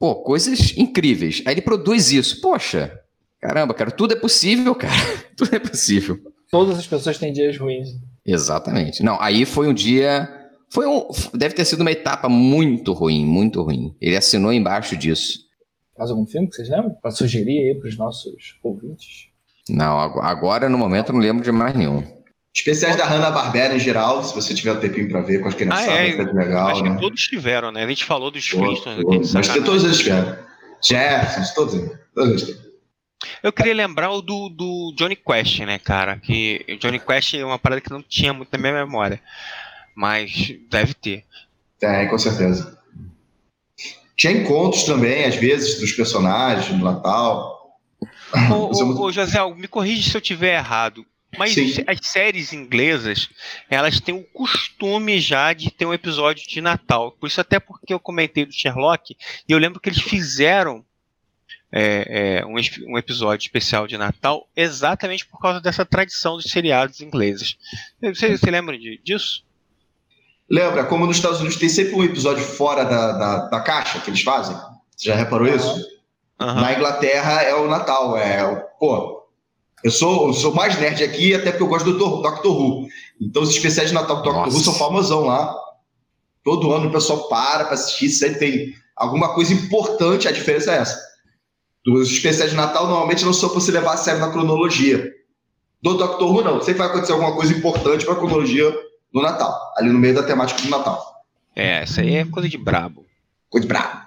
[0.00, 1.42] pô, coisas incríveis.
[1.46, 2.40] Aí ele produz isso.
[2.40, 2.98] Poxa,
[3.40, 4.92] caramba, cara, tudo é possível, cara.
[5.36, 6.18] tudo é possível.
[6.50, 7.90] Todas as pessoas têm dias ruins.
[8.32, 9.02] Exatamente.
[9.02, 10.28] Não, aí foi um dia.
[10.72, 13.94] Foi um, deve ter sido uma etapa muito ruim, muito ruim.
[14.00, 15.40] Ele assinou embaixo disso.
[15.98, 16.94] Mais algum filme que vocês lembram?
[17.02, 19.28] Para sugerir aí para os nossos ouvintes?
[19.68, 22.02] Não, agora no momento não lembro de mais nenhum.
[22.54, 25.88] Especiais da Hanna-Barbera em geral, se você tiver um tempinho para ver com as crianças,
[25.88, 26.68] ah, é, legal.
[26.68, 26.94] Acho né?
[26.94, 27.84] que todos tiveram, né?
[27.84, 29.34] A gente falou dos Flintstones aqui.
[29.34, 30.36] Mas todos eles tiveram.
[30.82, 31.74] Jeffersons, todos.
[32.12, 32.69] Todos eles tiveram.
[33.42, 36.18] Eu queria lembrar o do, do Johnny Quest, né, cara?
[36.18, 39.20] Que Johnny Quest é uma parada que não tinha muito na minha memória.
[39.94, 41.24] Mas deve ter.
[41.78, 42.78] Tem, com certeza.
[44.16, 47.78] Tinha encontros também, às vezes, dos personagens no Natal.
[48.50, 51.04] Ô, ô, ô José, me corrija se eu tiver errado.
[51.38, 51.84] Mas Sim.
[51.86, 53.28] as séries inglesas,
[53.68, 57.12] elas têm o costume já de ter um episódio de Natal.
[57.12, 59.16] Por isso até porque eu comentei do Sherlock,
[59.48, 60.84] e eu lembro que eles fizeram
[61.72, 62.54] é, é, um,
[62.92, 67.56] um, episódio especial de Natal exatamente por causa dessa tradição dos seriados ingleses.
[68.02, 69.44] Você, você lembra de, disso?
[70.48, 74.10] Lembra, como nos Estados Unidos tem sempre um episódio fora da, da, da caixa que
[74.10, 74.56] eles fazem?
[74.96, 75.54] Você já reparou uhum.
[75.54, 75.88] isso?
[76.40, 76.54] Uhum.
[76.54, 78.44] Na Inglaterra é o Natal, é
[78.78, 79.20] pô.
[79.82, 82.88] Eu sou, eu sou mais nerd aqui, até porque eu gosto do Doctor Who.
[83.20, 84.56] Então os especiais de Natal do Doctor Nossa.
[84.56, 85.54] Who são famosão lá.
[86.42, 90.78] Todo ano o pessoal para para assistir, sempre tem alguma coisa importante, a diferença é
[90.78, 91.09] essa
[91.84, 95.12] dos especiais de Natal normalmente não são para você levar a sério na cronologia.
[95.82, 96.60] Do Doctor Who, não.
[96.60, 98.70] Sempre vai acontecer alguma coisa importante para a cronologia
[99.12, 101.02] do Natal, ali no meio da temática do Natal.
[101.56, 103.06] É, essa aí é coisa de brabo.
[103.48, 104.00] Coisa de brabo.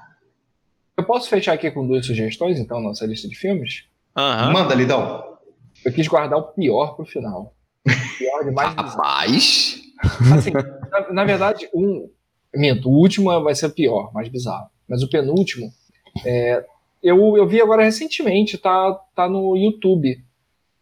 [0.95, 3.85] Eu posso fechar aqui com duas sugestões, então, nossa lista de filmes?
[4.15, 4.53] Uhum.
[4.53, 5.23] Manda, Lidão.
[5.83, 7.55] Eu quis guardar o pior pro final.
[7.85, 8.73] O pior demais.
[8.75, 9.81] Rapaz!
[10.33, 12.09] Assim, na, na, verdade, um.
[12.53, 14.67] Minto, o último vai ser o pior, mais bizarro.
[14.87, 15.73] Mas o penúltimo
[16.25, 16.63] é,
[17.03, 20.23] eu, eu vi agora recentemente, tá, tá no YouTube.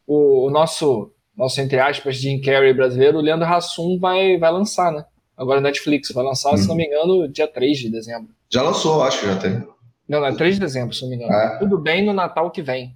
[0.05, 4.91] O, o nosso, nosso, entre aspas, Jim Carrey brasileiro, o Leandro Hassum vai, vai lançar,
[4.91, 5.03] né?
[5.35, 6.57] Agora Netflix, vai lançar, hum.
[6.57, 8.29] se não me engano, dia 3 de dezembro.
[8.47, 9.51] Já lançou, acho que já tem.
[10.07, 11.33] Não, não é 3 de dezembro, se não me engano.
[11.33, 11.57] É.
[11.57, 12.93] Tudo bem no Natal que vem.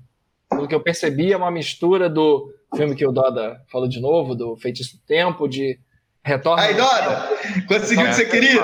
[0.48, 4.36] Pelo que eu percebi, é uma mistura do filme que o Doda falou de novo,
[4.36, 5.80] do Feitiço do Tempo, de
[6.24, 6.62] Retorno.
[6.62, 7.30] Aí, Doda!
[7.68, 8.62] Quantos segundos você queria?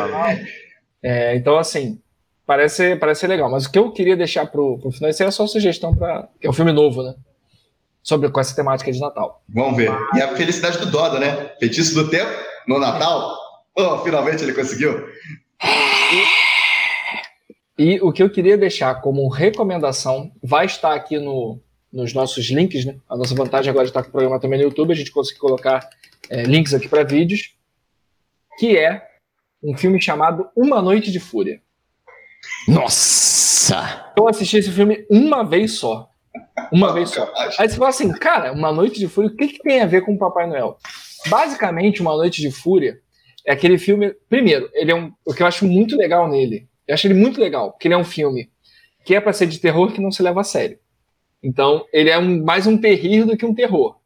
[1.01, 1.99] É, então, assim,
[2.51, 3.49] Parece, parece legal.
[3.49, 6.49] Mas o que eu queria deixar pro, pro final, isso é só sugestão para é
[6.49, 7.15] um filme novo, né?
[8.03, 9.41] Sobre com essa temática de Natal.
[9.47, 9.89] Vamos ver.
[10.13, 11.53] E a felicidade do Doda, né?
[11.61, 12.29] Feitiço do tempo
[12.67, 13.37] no Natal.
[13.73, 15.07] Oh, finalmente ele conseguiu.
[17.79, 21.57] E o que eu queria deixar como recomendação vai estar aqui no,
[21.89, 22.97] nos nossos links, né?
[23.07, 25.39] A nossa vantagem agora de estar com o programa também no YouTube, a gente consegue
[25.39, 25.89] colocar
[26.29, 27.55] é, links aqui para vídeos,
[28.59, 29.07] que é
[29.63, 31.61] um filme chamado Uma Noite de Fúria.
[32.67, 34.11] Nossa!
[34.17, 36.09] Eu assisti esse filme uma vez só.
[36.71, 37.31] Uma vez só.
[37.57, 40.01] Aí você fala assim, cara, Uma Noite de Fúria, o que, que tem a ver
[40.03, 40.77] com o Papai Noel?
[41.27, 42.99] Basicamente, Uma Noite de Fúria
[43.45, 44.13] é aquele filme.
[44.29, 45.11] Primeiro, ele é um.
[45.25, 46.67] O que eu acho muito legal nele.
[46.87, 48.51] Eu acho ele muito legal, porque ele é um filme
[49.03, 50.79] que é para ser de terror que não se leva a sério.
[51.43, 53.97] Então, ele é um, mais um terrir do que um terror.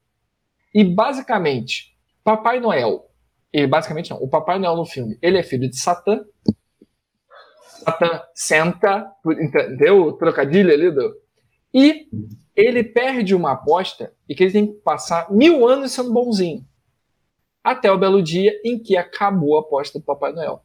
[0.74, 3.10] E, basicamente, Papai Noel,
[3.52, 6.22] e basicamente não, o Papai Noel no filme, ele é filho de Satã.
[7.86, 9.06] Satã senta,
[9.40, 11.16] entendeu o trocadilho ali do...
[11.74, 12.08] E
[12.56, 16.66] ele perde uma aposta e que ele tem que passar mil anos sendo bonzinho.
[17.64, 20.64] Até o belo dia em que acabou a aposta do Papai Noel.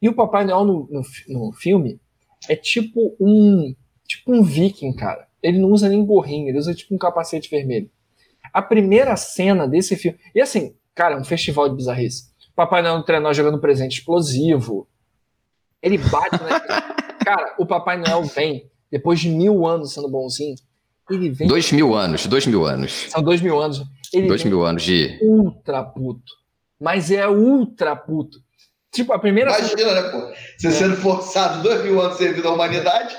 [0.00, 2.00] E o Papai Noel no, no, no filme
[2.48, 3.74] é tipo um
[4.06, 5.26] tipo um viking, cara.
[5.42, 7.90] Ele não usa nem gorrinho, ele usa tipo um capacete vermelho.
[8.52, 10.18] A primeira cena desse filme.
[10.34, 12.32] E assim, cara, é um festival de bizarrice.
[12.54, 14.88] Papai Noel no trenó jogando presente explosivo.
[15.82, 16.60] Ele bate, né?
[17.24, 20.54] cara, o Papai Noel vem, depois de mil anos sendo bonzinho,
[21.10, 21.48] ele vem.
[21.48, 23.06] Dois mil anos, dois mil anos.
[23.10, 23.82] São dois mil anos.
[24.12, 25.18] Ele dois mil anos de.
[25.22, 26.32] Ultra puto.
[26.80, 28.38] Mas é ultra puto.
[28.92, 29.58] Tipo, a primeira.
[29.58, 30.32] Imagina, né, pô?
[30.58, 30.70] Você é.
[30.70, 33.16] sendo forçado dois mil anos servindo à humanidade,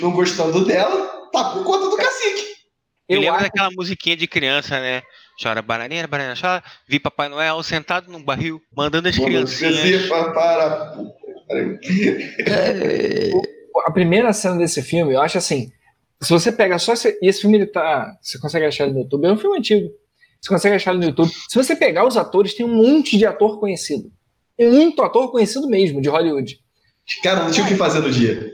[0.00, 2.54] não gostando dela, tá por conta do cacique.
[3.08, 3.44] Eu lembro acho...
[3.44, 5.02] daquela musiquinha de criança, né?
[5.42, 6.62] Chora bananeira, bananeira, chora.
[6.86, 10.06] Vi Papai Noel sentado num barril, mandando as criancinhas.
[10.08, 10.94] Para...
[13.86, 15.70] a primeira cena desse filme, eu acho assim,
[16.22, 19.00] se você pega só esse, e esse filme ele tá, você consegue achar ele no
[19.00, 19.90] YouTube, é um filme antigo.
[20.40, 21.30] Você consegue achar ele no YouTube.
[21.48, 24.12] Se você pegar os atores, tem um monte de ator conhecido.
[24.56, 26.58] Tem muito ator conhecido mesmo de Hollywood.
[27.22, 28.52] Cara, não tinha o que fazer no dia.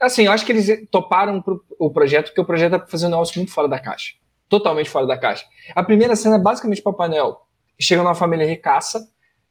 [0.00, 3.06] Assim, eu acho que eles toparam pro, o projeto, porque o projeto é pra fazer
[3.06, 4.14] um negócio muito fora da caixa.
[4.48, 5.44] Totalmente fora da caixa.
[5.74, 7.40] A primeira cena é basicamente Papai Noel.
[7.80, 9.08] Chega numa família ricaça,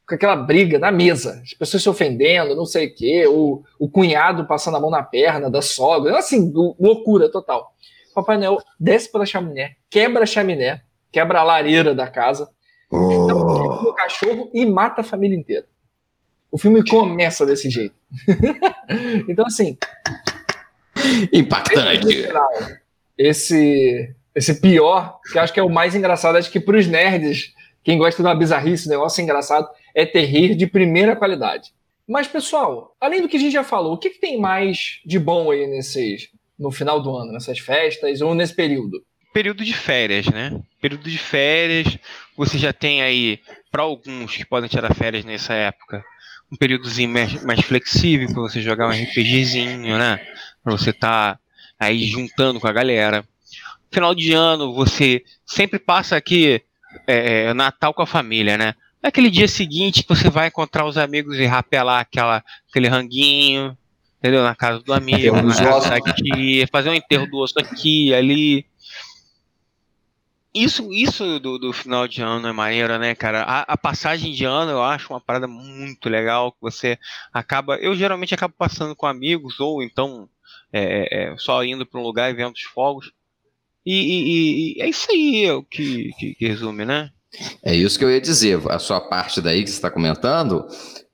[0.08, 3.90] com aquela briga na mesa, as pessoas se ofendendo, não sei o quê, o, o
[3.90, 7.74] cunhado passando a mão na perna da sogra, assim, loucura total.
[8.14, 10.82] Papai Noel desce pela chaminé, quebra a chaminé,
[11.12, 12.50] quebra a lareira da casa,
[12.92, 13.28] oh.
[13.28, 15.66] dá um cachorro e mata a família inteira.
[16.52, 17.96] O filme começa desse jeito.
[19.28, 19.76] então, assim.
[21.34, 22.30] Impactante.
[23.18, 27.54] Esse, esse pior, que acho que é o mais engraçado, acho que para os nerds,
[27.84, 31.72] quem gosta de uma bizarrice, negócio engraçado, é terrir de primeira qualidade.
[32.07, 35.18] Mas, pessoal, além do que a gente já falou, o que, que tem mais de
[35.18, 36.30] bom aí nesses,
[36.60, 39.03] no final do ano, nessas festas ou nesse período?
[39.34, 40.61] Período de férias, né?
[40.82, 41.98] Período de férias,
[42.36, 43.40] você já tem aí,
[43.72, 46.03] para alguns que podem tirar férias nessa época,
[46.52, 50.20] um períodozinho mais, mais flexível para você jogar um RPGzinho, né?
[50.64, 51.40] Para você estar tá
[51.80, 53.26] aí juntando com a galera.
[53.91, 56.61] Final de ano, você sempre passa aqui
[57.07, 58.76] é, é Natal com a família, né?
[59.04, 63.78] Naquele dia seguinte que você vai encontrar os amigos e rapelar aquela, aquele ranguinho,
[64.18, 64.42] entendeu?
[64.42, 68.66] Na casa do amigo, na casa aqui, fazer um enterro do osso aqui, ali.
[70.54, 73.44] Isso, isso do, do final de ano é maneiro, né, cara?
[73.44, 76.98] A, a, passagem de ano eu acho uma parada muito legal que você
[77.34, 77.76] acaba.
[77.78, 80.30] Eu geralmente acabo passando com amigos ou então
[80.72, 83.12] é, é, só indo para um lugar e vendo os fogos.
[83.86, 87.12] E, e, e, é isso aí o que, que, que resume, né?
[87.64, 88.60] É isso que eu ia dizer.
[88.69, 90.65] A sua parte daí que você está comentando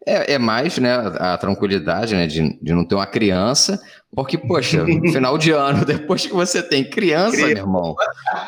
[0.05, 3.79] é, é, mais né, a tranquilidade né, de, de não ter uma criança,
[4.11, 7.95] porque, poxa, final de ano, depois que você tem criança, meu irmão,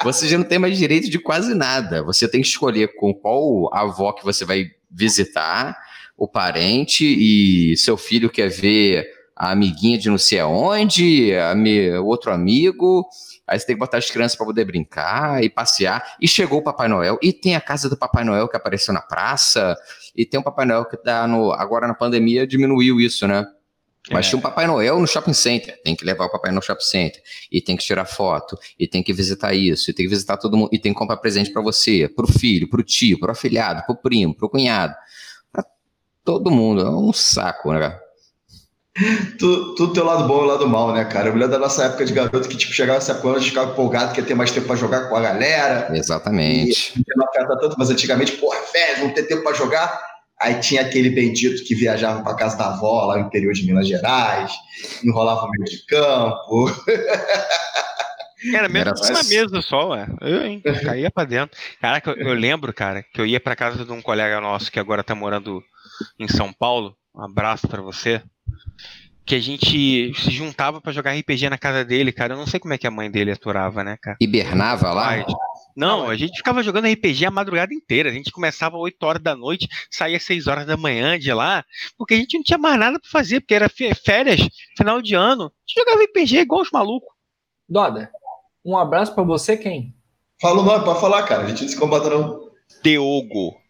[0.03, 2.03] você já não tem mais direito de quase nada.
[2.03, 5.77] Você tem que escolher com qual avó que você vai visitar,
[6.17, 9.07] o parente, e seu filho quer ver
[9.41, 13.07] a amiguinha de não sei aonde, a me, outro amigo,
[13.47, 16.15] Aí você tem que botar as crianças para poder brincar e passear.
[16.21, 17.19] E chegou o Papai Noel.
[17.21, 19.75] E tem a casa do Papai Noel que apareceu na praça.
[20.15, 21.51] E tem o Papai Noel que tá no.
[21.51, 23.45] Agora na pandemia diminuiu isso, né?
[24.09, 24.29] Mas é.
[24.29, 25.77] tinha um Papai Noel no shopping center.
[25.83, 27.21] Tem que levar o Papai no shopping center.
[27.51, 28.57] E tem que tirar foto.
[28.79, 29.91] E tem que visitar isso.
[29.91, 30.69] E tem que visitar todo mundo.
[30.71, 34.33] E tem que comprar presente para você, pro filho, pro tio, pro afilhado, pro primo,
[34.33, 34.95] pro cunhado.
[35.51, 35.65] Pra
[36.23, 36.83] todo mundo.
[36.83, 37.99] É um saco, né?
[39.39, 41.29] Tudo, tudo tem o lado bom e o lado mal, né, cara?
[41.29, 43.49] Eu me lembro da nossa época de garoto que, tipo, chegava essa época, a gente
[43.49, 45.87] ficava empolgado, quer ter mais tempo pra jogar com a galera.
[45.95, 46.99] Exatamente.
[46.99, 50.11] E não afeta tanto, mas antigamente, porra, férias, não ter tempo pra jogar.
[50.41, 53.87] Aí tinha aquele bendito que viajava pra casa da avó, lá no interior de Minas
[53.87, 54.51] Gerais,
[55.03, 56.65] enrolava o meio de campo.
[58.55, 60.07] Era mesmo Era uma mesa só, ué.
[60.19, 61.55] Eu, hein, caía pra dentro.
[61.79, 64.79] Caraca, eu, eu lembro, cara, que eu ia pra casa de um colega nosso que
[64.79, 65.63] agora tá morando
[66.19, 66.95] em São Paulo.
[67.15, 68.19] Um abraço para você
[69.25, 72.33] que a gente se juntava para jogar RPG na casa dele, cara.
[72.33, 74.17] Eu não sei como é que a mãe dele aturava, né, cara?
[74.19, 75.25] Hibernava lá?
[75.75, 78.09] Não, a gente ficava jogando RPG a madrugada inteira.
[78.09, 81.63] A gente começava 8 horas da noite, saía 6 horas da manhã de lá,
[81.97, 84.41] porque a gente não tinha mais nada para fazer, porque era férias,
[84.77, 85.43] final de ano.
[85.43, 87.13] A gente jogava RPG igual os malucos.
[87.69, 88.11] Doda,
[88.65, 89.95] um abraço para você, quem?
[90.41, 91.43] Fala o nome, pode falar, cara.
[91.43, 92.49] A gente não se combata, não.
[92.83, 93.60] Diogo.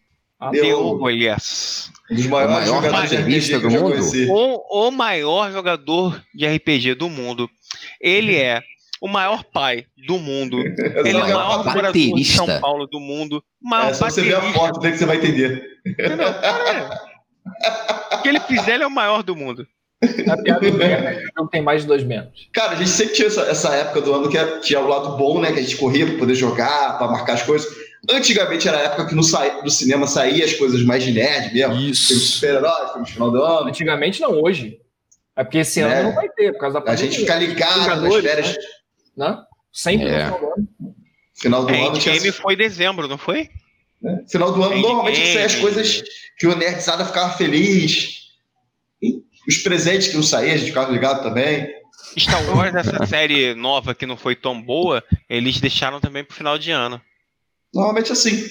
[0.50, 1.90] Diogo Elias.
[2.10, 4.32] Um dos maiores o maior jogadores de RPG do mundo.
[4.32, 7.48] O, o, maior jogador de RPG do mundo.
[8.00, 8.60] Ele é
[9.00, 10.58] o maior pai do mundo.
[11.04, 12.24] Ele é é o a maior morador de.
[12.24, 13.42] São Paulo do mundo.
[13.62, 15.62] O maior É, só você ver a foto dele que você vai entender.
[15.86, 16.28] Entendeu?
[16.28, 17.12] É.
[18.14, 19.66] O que ele fizer, ele é o maior do mundo.
[20.28, 22.48] A piada interna é que o jogo tem mais de dois metros.
[22.52, 25.16] Cara, a gente sempre tinha essa, essa época do ano que é, tinha o lado
[25.16, 25.52] bom, né?
[25.52, 27.68] Que a gente corria pra poder jogar, pra marcar as coisas.
[28.10, 29.62] Antigamente era a época que no, sa...
[29.62, 31.74] no cinema saía as coisas mais de nerd mesmo.
[31.74, 33.68] Filme de super-heróis, filme de final do ano.
[33.68, 34.78] Antigamente não, hoje.
[35.36, 36.02] É porque esse ano É.
[36.02, 38.56] não vai ter, por causa da A gente pandemia, fica ligado nas Vingadores, férias.
[39.16, 39.38] né?
[39.72, 40.26] Sempre É.
[40.26, 40.68] no final do ano.
[41.34, 42.32] Final do A ano tinha.
[42.32, 43.48] Foi em dezembro, não foi?
[44.28, 44.82] Final do ano, Endgame.
[44.82, 46.02] normalmente saem as coisas
[46.38, 48.18] que o nerdzada ficava feliz.
[49.00, 51.68] E os presentes que não saíam, a gente ficava ligado também.
[52.18, 56.58] Star Wars, essa série nova que não foi tão boa, eles deixaram também pro final
[56.58, 57.00] de ano.
[57.74, 58.44] Normalmente assim.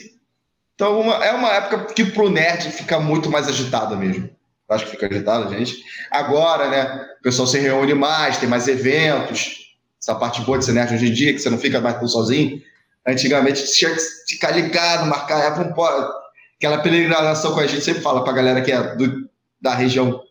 [0.76, 4.30] Então uma- é uma época que pro nerd fica muito mais agitada mesmo.
[4.70, 5.84] Acho que fica agitada, gente.
[6.10, 7.06] Agora, né?
[7.20, 9.76] O pessoal se reúne mais, tem mais eventos.
[10.02, 12.08] Essa parte boa de ser nerd hoje em dia, que você não fica mais tão
[12.08, 12.62] sozinho.
[13.06, 14.00] Antigamente tinha que
[14.30, 15.60] ficar ligado, marcar.
[15.60, 16.12] É, pode-
[16.58, 19.30] aquela peregrinação com a gente sempre fala pra galera que é do-
[19.62, 20.24] da região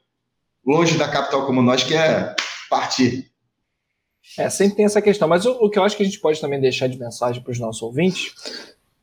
[0.67, 2.35] longe da capital como nós, que é
[2.71, 3.31] partir.
[4.39, 5.29] É, sempre tem essa questão.
[5.29, 7.53] Mas o, o que eu acho que a gente pode também deixar de mensagem para
[7.53, 8.33] os nossos ouvintes,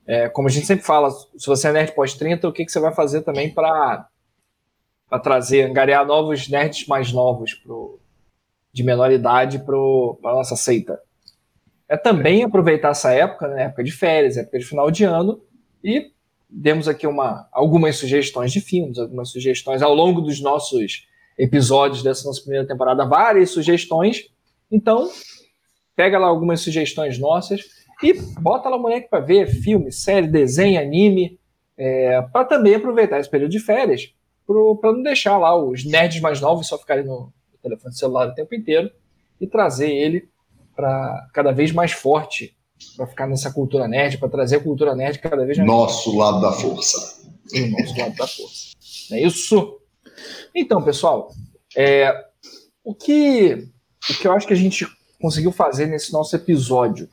[0.07, 2.79] é, como a gente sempre fala, se você é nerd pós-30, o que, que você
[2.79, 4.07] vai fazer também para
[5.21, 7.99] trazer, angariar novos nerds mais novos pro,
[8.71, 10.97] de menor idade para a nossa seita?
[11.89, 15.41] É também aproveitar essa época, né, época de férias, época de final de ano,
[15.83, 16.11] e
[16.49, 21.05] demos aqui uma, algumas sugestões de filmes, algumas sugestões ao longo dos nossos
[21.37, 24.29] episódios dessa nossa primeira temporada, várias sugestões.
[24.71, 25.09] Então,
[25.97, 30.79] pega lá algumas sugestões nossas e bota lá o moleque para ver filme, série, desenho,
[30.79, 31.39] anime,
[31.77, 34.13] é, para também aproveitar esse período de férias,
[34.45, 38.55] para não deixar lá os nerds mais novos só ficarem no telefone celular o tempo
[38.55, 38.89] inteiro
[39.39, 40.29] e trazer ele
[40.75, 42.55] para cada vez mais forte,
[42.95, 46.41] para ficar nessa cultura nerd, para trazer a cultura nerd cada vez mais Nosso lado
[46.41, 46.97] da força.
[47.53, 48.75] nosso lado da força.
[49.09, 49.79] Não é isso?
[50.53, 51.31] Então, pessoal,
[51.75, 52.13] é,
[52.83, 53.67] o, que,
[54.09, 54.87] o que eu acho que a gente
[55.19, 57.09] conseguiu fazer nesse nosso episódio,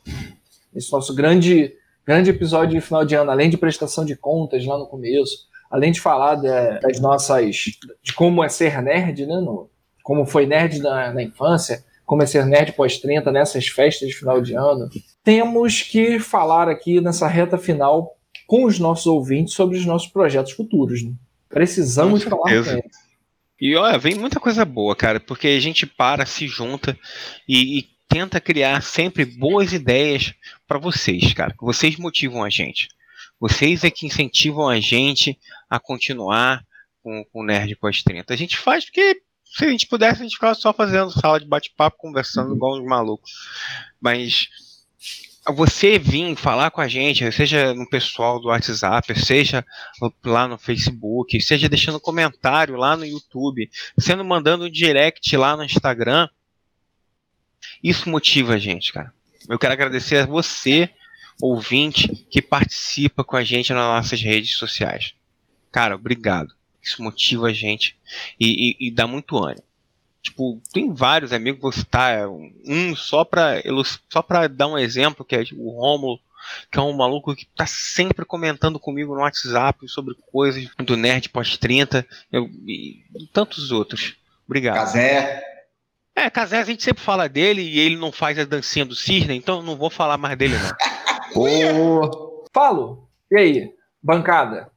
[0.75, 1.73] nesse nosso grande,
[2.07, 5.93] grande episódio de final de ano, além de prestação de contas lá no começo, além
[5.93, 7.57] de falar da- das nossas.
[8.03, 9.37] de como é ser nerd, né?
[9.37, 9.71] no-
[10.03, 14.41] como foi nerd na, na infância, como é ser nerd pós-30 nessas festas de final
[14.43, 14.91] de ano,
[15.23, 18.15] temos que falar aqui nessa reta final
[18.47, 21.03] com os nossos ouvintes sobre os nossos projetos futuros.
[21.03, 21.13] Né?
[21.49, 22.85] Precisamos falar com eles.
[23.59, 26.99] E olha, vem muita coisa boa, cara, porque a gente para, se junta
[27.49, 30.35] e, e tenta criar sempre boas ideias
[30.67, 31.55] para vocês, cara.
[31.61, 32.89] Vocês motivam a gente.
[33.41, 36.65] Vocês é que incentivam a gente a continuar
[37.03, 38.33] com, com o Nerd pós 30.
[38.33, 41.47] A gente faz porque se a gente pudesse, a gente ficava só fazendo sala de
[41.47, 43.31] bate-papo, conversando igual uns malucos.
[44.01, 44.49] Mas
[45.53, 49.65] você vir falar com a gente, seja no pessoal do WhatsApp, seja
[50.25, 55.65] lá no Facebook, seja deixando comentário lá no YouTube, sendo mandando um direct lá no
[55.65, 56.29] Instagram,
[57.85, 59.13] isso motiva a gente, cara.
[59.49, 60.89] Eu quero agradecer a você,
[61.41, 65.15] ouvinte, que participa com a gente nas nossas redes sociais.
[65.71, 66.55] Cara, obrigado.
[66.83, 67.97] Isso motiva a gente
[68.41, 69.65] e, e- e dá muito ânimo.
[70.23, 73.57] Tipo, tem vários amigos, vou citar um só pra,
[74.09, 76.19] só pra dar um exemplo, que é o Rômulo,
[76.71, 81.29] que é um maluco que tá sempre comentando comigo no WhatsApp sobre coisas do Nerd
[81.29, 84.17] pós-30 eu- e, e tantos outros.
[84.47, 84.77] Obrigado.
[84.77, 85.43] Casé.
[86.17, 89.37] É, Casé, a gente sempre fala dele e ele não faz a dancinha do cisne,
[89.37, 90.75] então eu não vou falar mais dele, não.
[91.35, 93.09] Pô, Falo.
[93.31, 93.71] E aí,
[94.01, 94.71] bancada?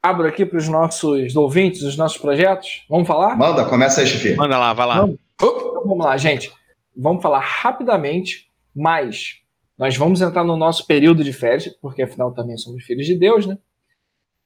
[0.00, 2.84] Abro aqui para os nossos ouvintes, os nossos projetos.
[2.88, 3.36] Vamos falar?
[3.36, 4.36] Manda, começa aí, chefe.
[4.36, 5.00] Manda lá, vai lá.
[5.00, 5.18] Vamos.
[5.34, 6.52] Então vamos lá, gente.
[6.96, 9.40] Vamos falar rapidamente, mas
[9.76, 13.44] nós vamos entrar no nosso período de férias, porque afinal também somos filhos de Deus,
[13.44, 13.58] né?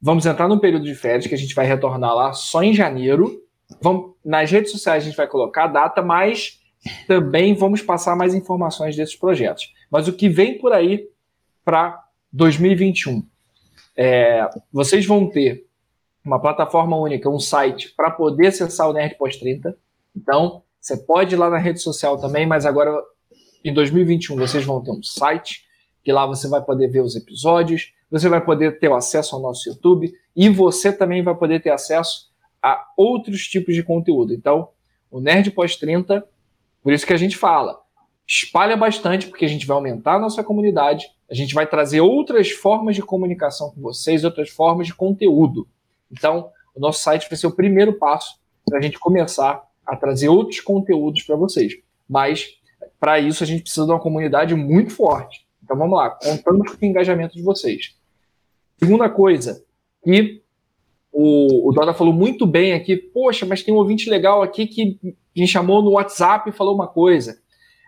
[0.00, 3.40] Vamos entrar num período de férias que a gente vai retornar lá só em janeiro.
[3.80, 6.60] Vamos, nas redes sociais a gente vai colocar a data, mas
[7.06, 9.72] também vamos passar mais informações desses projetos.
[9.90, 11.08] Mas o que vem por aí
[11.64, 13.24] para 2021?
[13.96, 15.66] É, vocês vão ter
[16.24, 19.76] uma plataforma única, um site para poder acessar o Nerd Pós 30.
[20.16, 22.92] Então, você pode ir lá na rede social também, mas agora
[23.64, 25.64] em 2021 vocês vão ter um site
[26.02, 29.68] que lá você vai poder ver os episódios, você vai poder ter acesso ao nosso
[29.68, 32.31] YouTube e você também vai poder ter acesso
[32.62, 34.32] a outros tipos de conteúdo.
[34.32, 34.68] Então,
[35.10, 36.24] o Nerd Pós 30,
[36.82, 37.80] por isso que a gente fala,
[38.26, 42.50] espalha bastante, porque a gente vai aumentar a nossa comunidade, a gente vai trazer outras
[42.50, 45.66] formas de comunicação com vocês, outras formas de conteúdo.
[46.10, 50.28] Então, o nosso site vai ser o primeiro passo para a gente começar a trazer
[50.28, 51.74] outros conteúdos para vocês.
[52.08, 52.56] Mas
[52.98, 55.46] para isso a gente precisa de uma comunidade muito forte.
[55.62, 57.96] Então vamos lá, contamos com o engajamento de vocês.
[58.78, 59.64] Segunda coisa,
[60.04, 60.41] que
[61.12, 64.98] o, o Doda falou muito bem aqui, poxa, mas tem um ouvinte legal aqui que
[65.36, 67.38] me chamou no WhatsApp e falou uma coisa.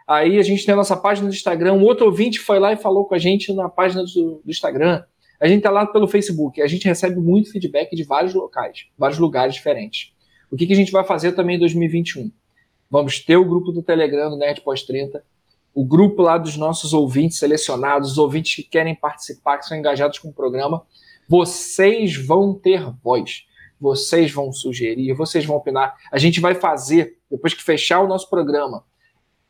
[0.07, 2.77] Aí a gente tem a nossa página do Instagram, um outro ouvinte foi lá e
[2.77, 5.03] falou com a gente na página do, do Instagram.
[5.41, 9.19] A gente está lá pelo Facebook, a gente recebe muito feedback de vários locais, vários
[9.19, 10.13] lugares diferentes.
[10.51, 12.31] O que, que a gente vai fazer também em 2021?
[12.91, 15.25] Vamos ter o grupo do Telegram do Nerd Pós 30,
[15.75, 20.19] o grupo lá dos nossos ouvintes selecionados, os ouvintes que querem participar, que são engajados
[20.19, 20.83] com o programa.
[21.29, 23.45] Vocês vão ter voz,
[23.81, 25.95] vocês vão sugerir, vocês vão opinar.
[26.11, 28.85] A gente vai fazer, depois que fechar o nosso programa,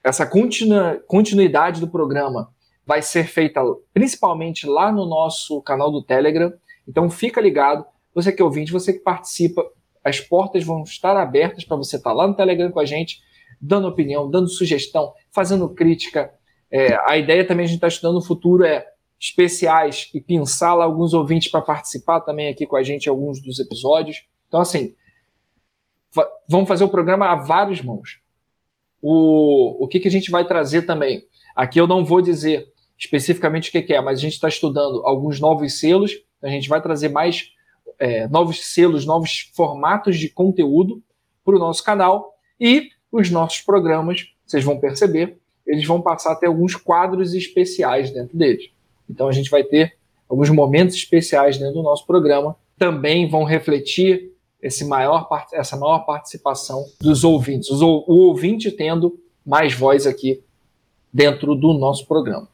[0.03, 2.53] essa continua, continuidade do programa
[2.87, 3.61] vai ser feita
[3.93, 6.53] principalmente lá no nosso canal do Telegram.
[6.87, 7.85] Então fica ligado,
[8.15, 9.65] você que é ouvinte, você que participa,
[10.05, 13.23] as portas vão estar abertas para você estar lá no Telegram com a gente,
[13.59, 16.31] dando opinião, dando sugestão, fazendo crítica.
[16.71, 18.87] É, a ideia também a gente está estudando no futuro é
[19.25, 23.59] especiais e pensar lá alguns ouvintes para participar também aqui com a gente alguns dos
[23.59, 24.27] episódios.
[24.47, 24.95] Então, assim,
[26.47, 28.21] vamos fazer o programa a várias mãos.
[29.01, 31.25] O, o que, que a gente vai trazer também?
[31.57, 35.03] Aqui eu não vou dizer especificamente o que, que é, mas a gente está estudando
[35.07, 37.51] alguns novos selos, a gente vai trazer mais
[37.99, 41.03] é, novos selos, novos formatos de conteúdo
[41.43, 46.37] para o nosso canal e os nossos programas, vocês vão perceber, eles vão passar a
[46.37, 48.74] ter alguns quadros especiais dentro deles.
[49.09, 49.97] Então a gente vai ter
[50.29, 56.85] alguns momentos especiais dentro do nosso programa, também vão refletir esse maior, essa maior participação
[57.01, 60.43] dos ouvintes, o ouvinte tendo mais voz aqui
[61.13, 62.49] dentro do nosso programa.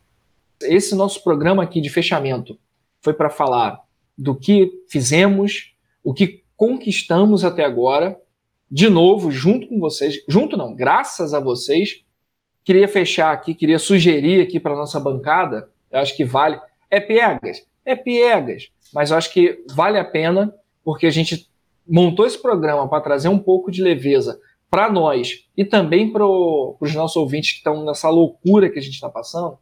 [0.60, 2.58] Esse nosso programa aqui de fechamento
[3.00, 3.80] foi para falar
[4.18, 5.72] do que fizemos,
[6.04, 8.20] o que conquistamos até agora,
[8.70, 12.04] de novo, junto com vocês, junto não, graças a vocês.
[12.62, 16.60] Queria fechar aqui, queria sugerir aqui para nossa bancada, eu acho que vale.
[16.90, 20.52] É piegas, é piegas, mas eu acho que vale a pena,
[20.84, 21.48] porque a gente
[21.86, 24.40] montou esse programa para trazer um pouco de leveza
[24.70, 28.94] para nós e também para os nossos ouvintes que estão nessa loucura que a gente
[28.94, 29.58] está passando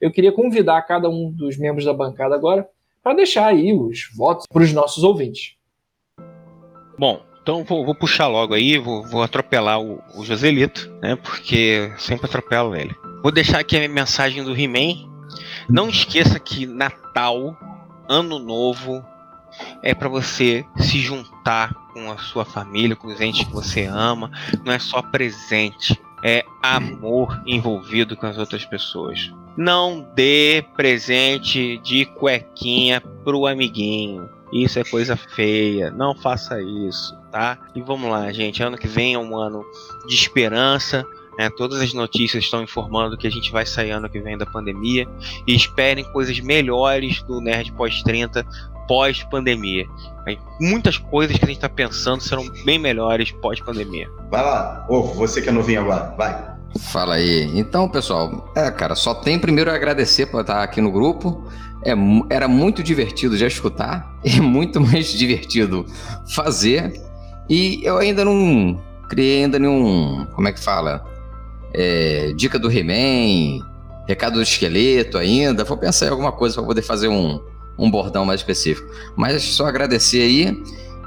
[0.00, 2.66] eu queria convidar cada um dos membros da bancada agora
[3.02, 5.56] para deixar aí os votos para os nossos ouvintes.
[6.98, 11.16] Bom, então vou, vou puxar logo aí, vou, vou atropelar o, o, Joselito, né?
[11.16, 12.94] Porque sempre atropelo ele.
[13.22, 15.09] Vou deixar aqui a mensagem do He-Man.
[15.70, 17.56] Não esqueça que Natal,
[18.08, 19.04] Ano Novo,
[19.82, 24.30] é para você se juntar com a sua família, com os entes que você ama.
[24.64, 29.32] Não é só presente, é amor envolvido com as outras pessoas.
[29.56, 34.28] Não dê presente de cuequinha pro amiguinho.
[34.52, 35.90] Isso é coisa feia.
[35.92, 37.56] Não faça isso, tá?
[37.74, 38.62] E vamos lá, gente.
[38.62, 39.64] Ano que vem é um ano
[40.08, 41.06] de esperança.
[41.40, 41.48] Né?
[41.48, 45.08] Todas as notícias estão informando que a gente vai sair ano que vem da pandemia.
[45.46, 48.44] E esperem coisas melhores do Nerd pós-30
[48.86, 49.86] pós-pandemia.
[50.60, 54.06] Muitas coisas que a gente está pensando serão bem melhores pós-pandemia.
[54.30, 56.46] Vai lá, Ô, você que é novinho agora, vai.
[56.78, 57.50] Fala aí.
[57.54, 61.42] Então, pessoal, é, cara, só tem primeiro a agradecer por estar aqui no grupo.
[61.82, 61.94] É,
[62.28, 65.86] era muito divertido já escutar e muito mais divertido
[66.34, 67.00] fazer.
[67.48, 71.02] E eu ainda não criei ainda nenhum, como é que fala?
[71.72, 73.64] É, dica do He-Man,
[74.06, 75.64] recado do esqueleto ainda.
[75.64, 77.40] Vou pensar em alguma coisa para poder fazer um,
[77.78, 78.88] um bordão mais específico.
[79.16, 80.62] Mas só agradecer aí.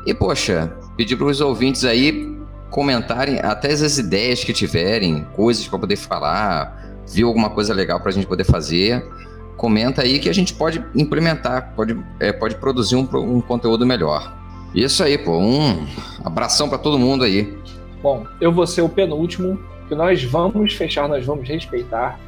[0.05, 2.37] E, poxa, pedir para os ouvintes aí
[2.69, 8.09] comentarem até as ideias que tiverem, coisas para poder falar, viu alguma coisa legal para
[8.09, 9.07] a gente poder fazer.
[9.55, 14.35] Comenta aí que a gente pode implementar, pode, é, pode produzir um, um conteúdo melhor.
[14.73, 15.37] Isso aí, pô.
[15.37, 15.85] Um
[16.23, 17.55] abração para todo mundo aí.
[18.01, 19.59] Bom, eu vou ser o penúltimo,
[19.93, 22.19] que nós vamos fechar, nós vamos respeitar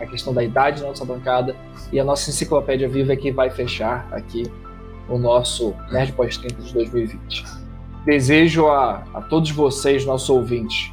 [0.00, 1.56] a questão da idade da nossa bancada
[1.92, 4.44] e a nossa enciclopédia viva é que vai fechar aqui
[5.08, 7.68] o nosso Nerd Pós-30 de 2020
[8.04, 10.92] desejo a, a todos vocês, nossos ouvintes,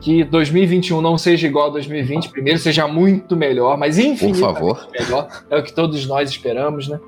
[0.00, 5.58] que 2021 não seja igual a 2020, primeiro seja muito melhor, mas infinitamente melhor, é
[5.58, 7.00] o que todos nós esperamos, né?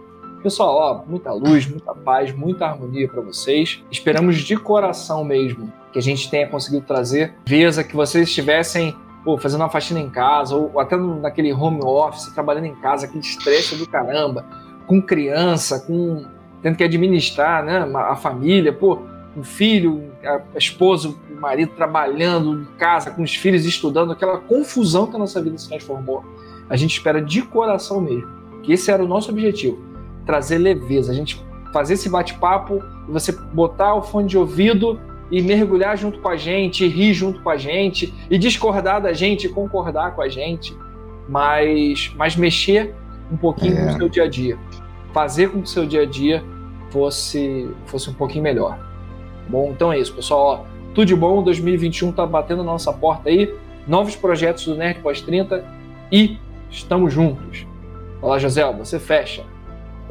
[0.42, 3.82] Pessoal, ó, muita luz, muita paz, muita harmonia para vocês.
[3.90, 8.94] Esperamos de coração mesmo que a gente tenha conseguido trazer veza que vocês estivessem
[9.24, 13.20] pô, fazendo uma faxina em casa, ou até naquele home office, trabalhando em casa, aquele
[13.20, 14.44] estresse do caramba,
[14.86, 16.24] com criança, com
[16.62, 18.98] tendo que administrar né, a família, pô,
[19.36, 25.06] um filho, a esposa, o marido trabalhando em casa, com os filhos estudando, aquela confusão
[25.06, 26.24] que a nossa vida se transformou.
[26.69, 28.28] A gente espera de coração mesmo,
[28.62, 29.78] que esse era o nosso objetivo,
[30.27, 31.40] trazer leveza, a gente
[31.73, 36.86] fazer esse bate-papo você botar o fone de ouvido e mergulhar junto com a gente,
[36.86, 40.76] rir junto com a gente, e discordar da gente, e concordar com a gente,
[41.28, 42.94] mas, mas mexer
[43.30, 43.92] um pouquinho é.
[43.92, 44.59] no seu dia a dia.
[45.12, 46.42] Fazer com que o seu dia a dia
[46.90, 48.78] fosse, fosse um pouquinho melhor.
[49.48, 50.66] Bom, então é isso, pessoal.
[50.66, 53.55] Ó, tudo de bom, 2021 tá batendo na nossa porta aí.
[53.86, 55.64] Novos projetos do Nerd Pós 30
[56.12, 56.38] e
[56.70, 57.66] estamos juntos.
[58.20, 59.44] Olá, José, você fecha.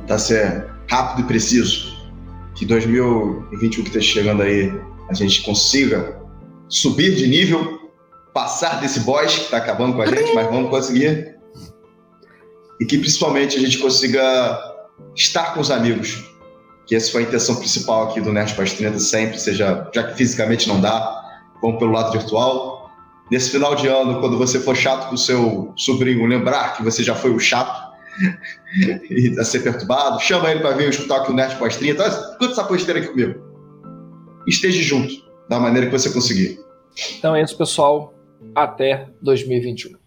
[0.07, 0.73] Tá certo.
[0.89, 1.97] Rápido e preciso.
[2.55, 4.73] Que 2021 que está chegando aí,
[5.09, 6.21] a gente consiga
[6.69, 7.91] subir de nível,
[8.33, 11.35] passar desse boss que está acabando com a gente, mas vamos conseguir.
[12.79, 14.59] E que principalmente a gente consiga
[15.15, 16.23] estar com os amigos.
[16.85, 20.15] Que essa foi a intenção principal aqui do Nerd Pós 30 sempre, seja, já que
[20.15, 22.91] fisicamente não dá, vamos pelo lado virtual.
[23.29, 27.03] Nesse final de ano, quando você for chato com o seu sobrinho, lembrar que você
[27.03, 27.87] já foi o chato
[29.09, 32.07] e a ser perturbado, chama ele para vir escutar aqui o Nerd Pós 30.
[32.07, 33.46] Escuta essa posteira aqui comigo.
[34.47, 35.13] Esteja junto,
[35.49, 36.57] da maneira que você conseguir.
[37.17, 38.13] Então é isso, pessoal.
[38.55, 39.97] Até 2021.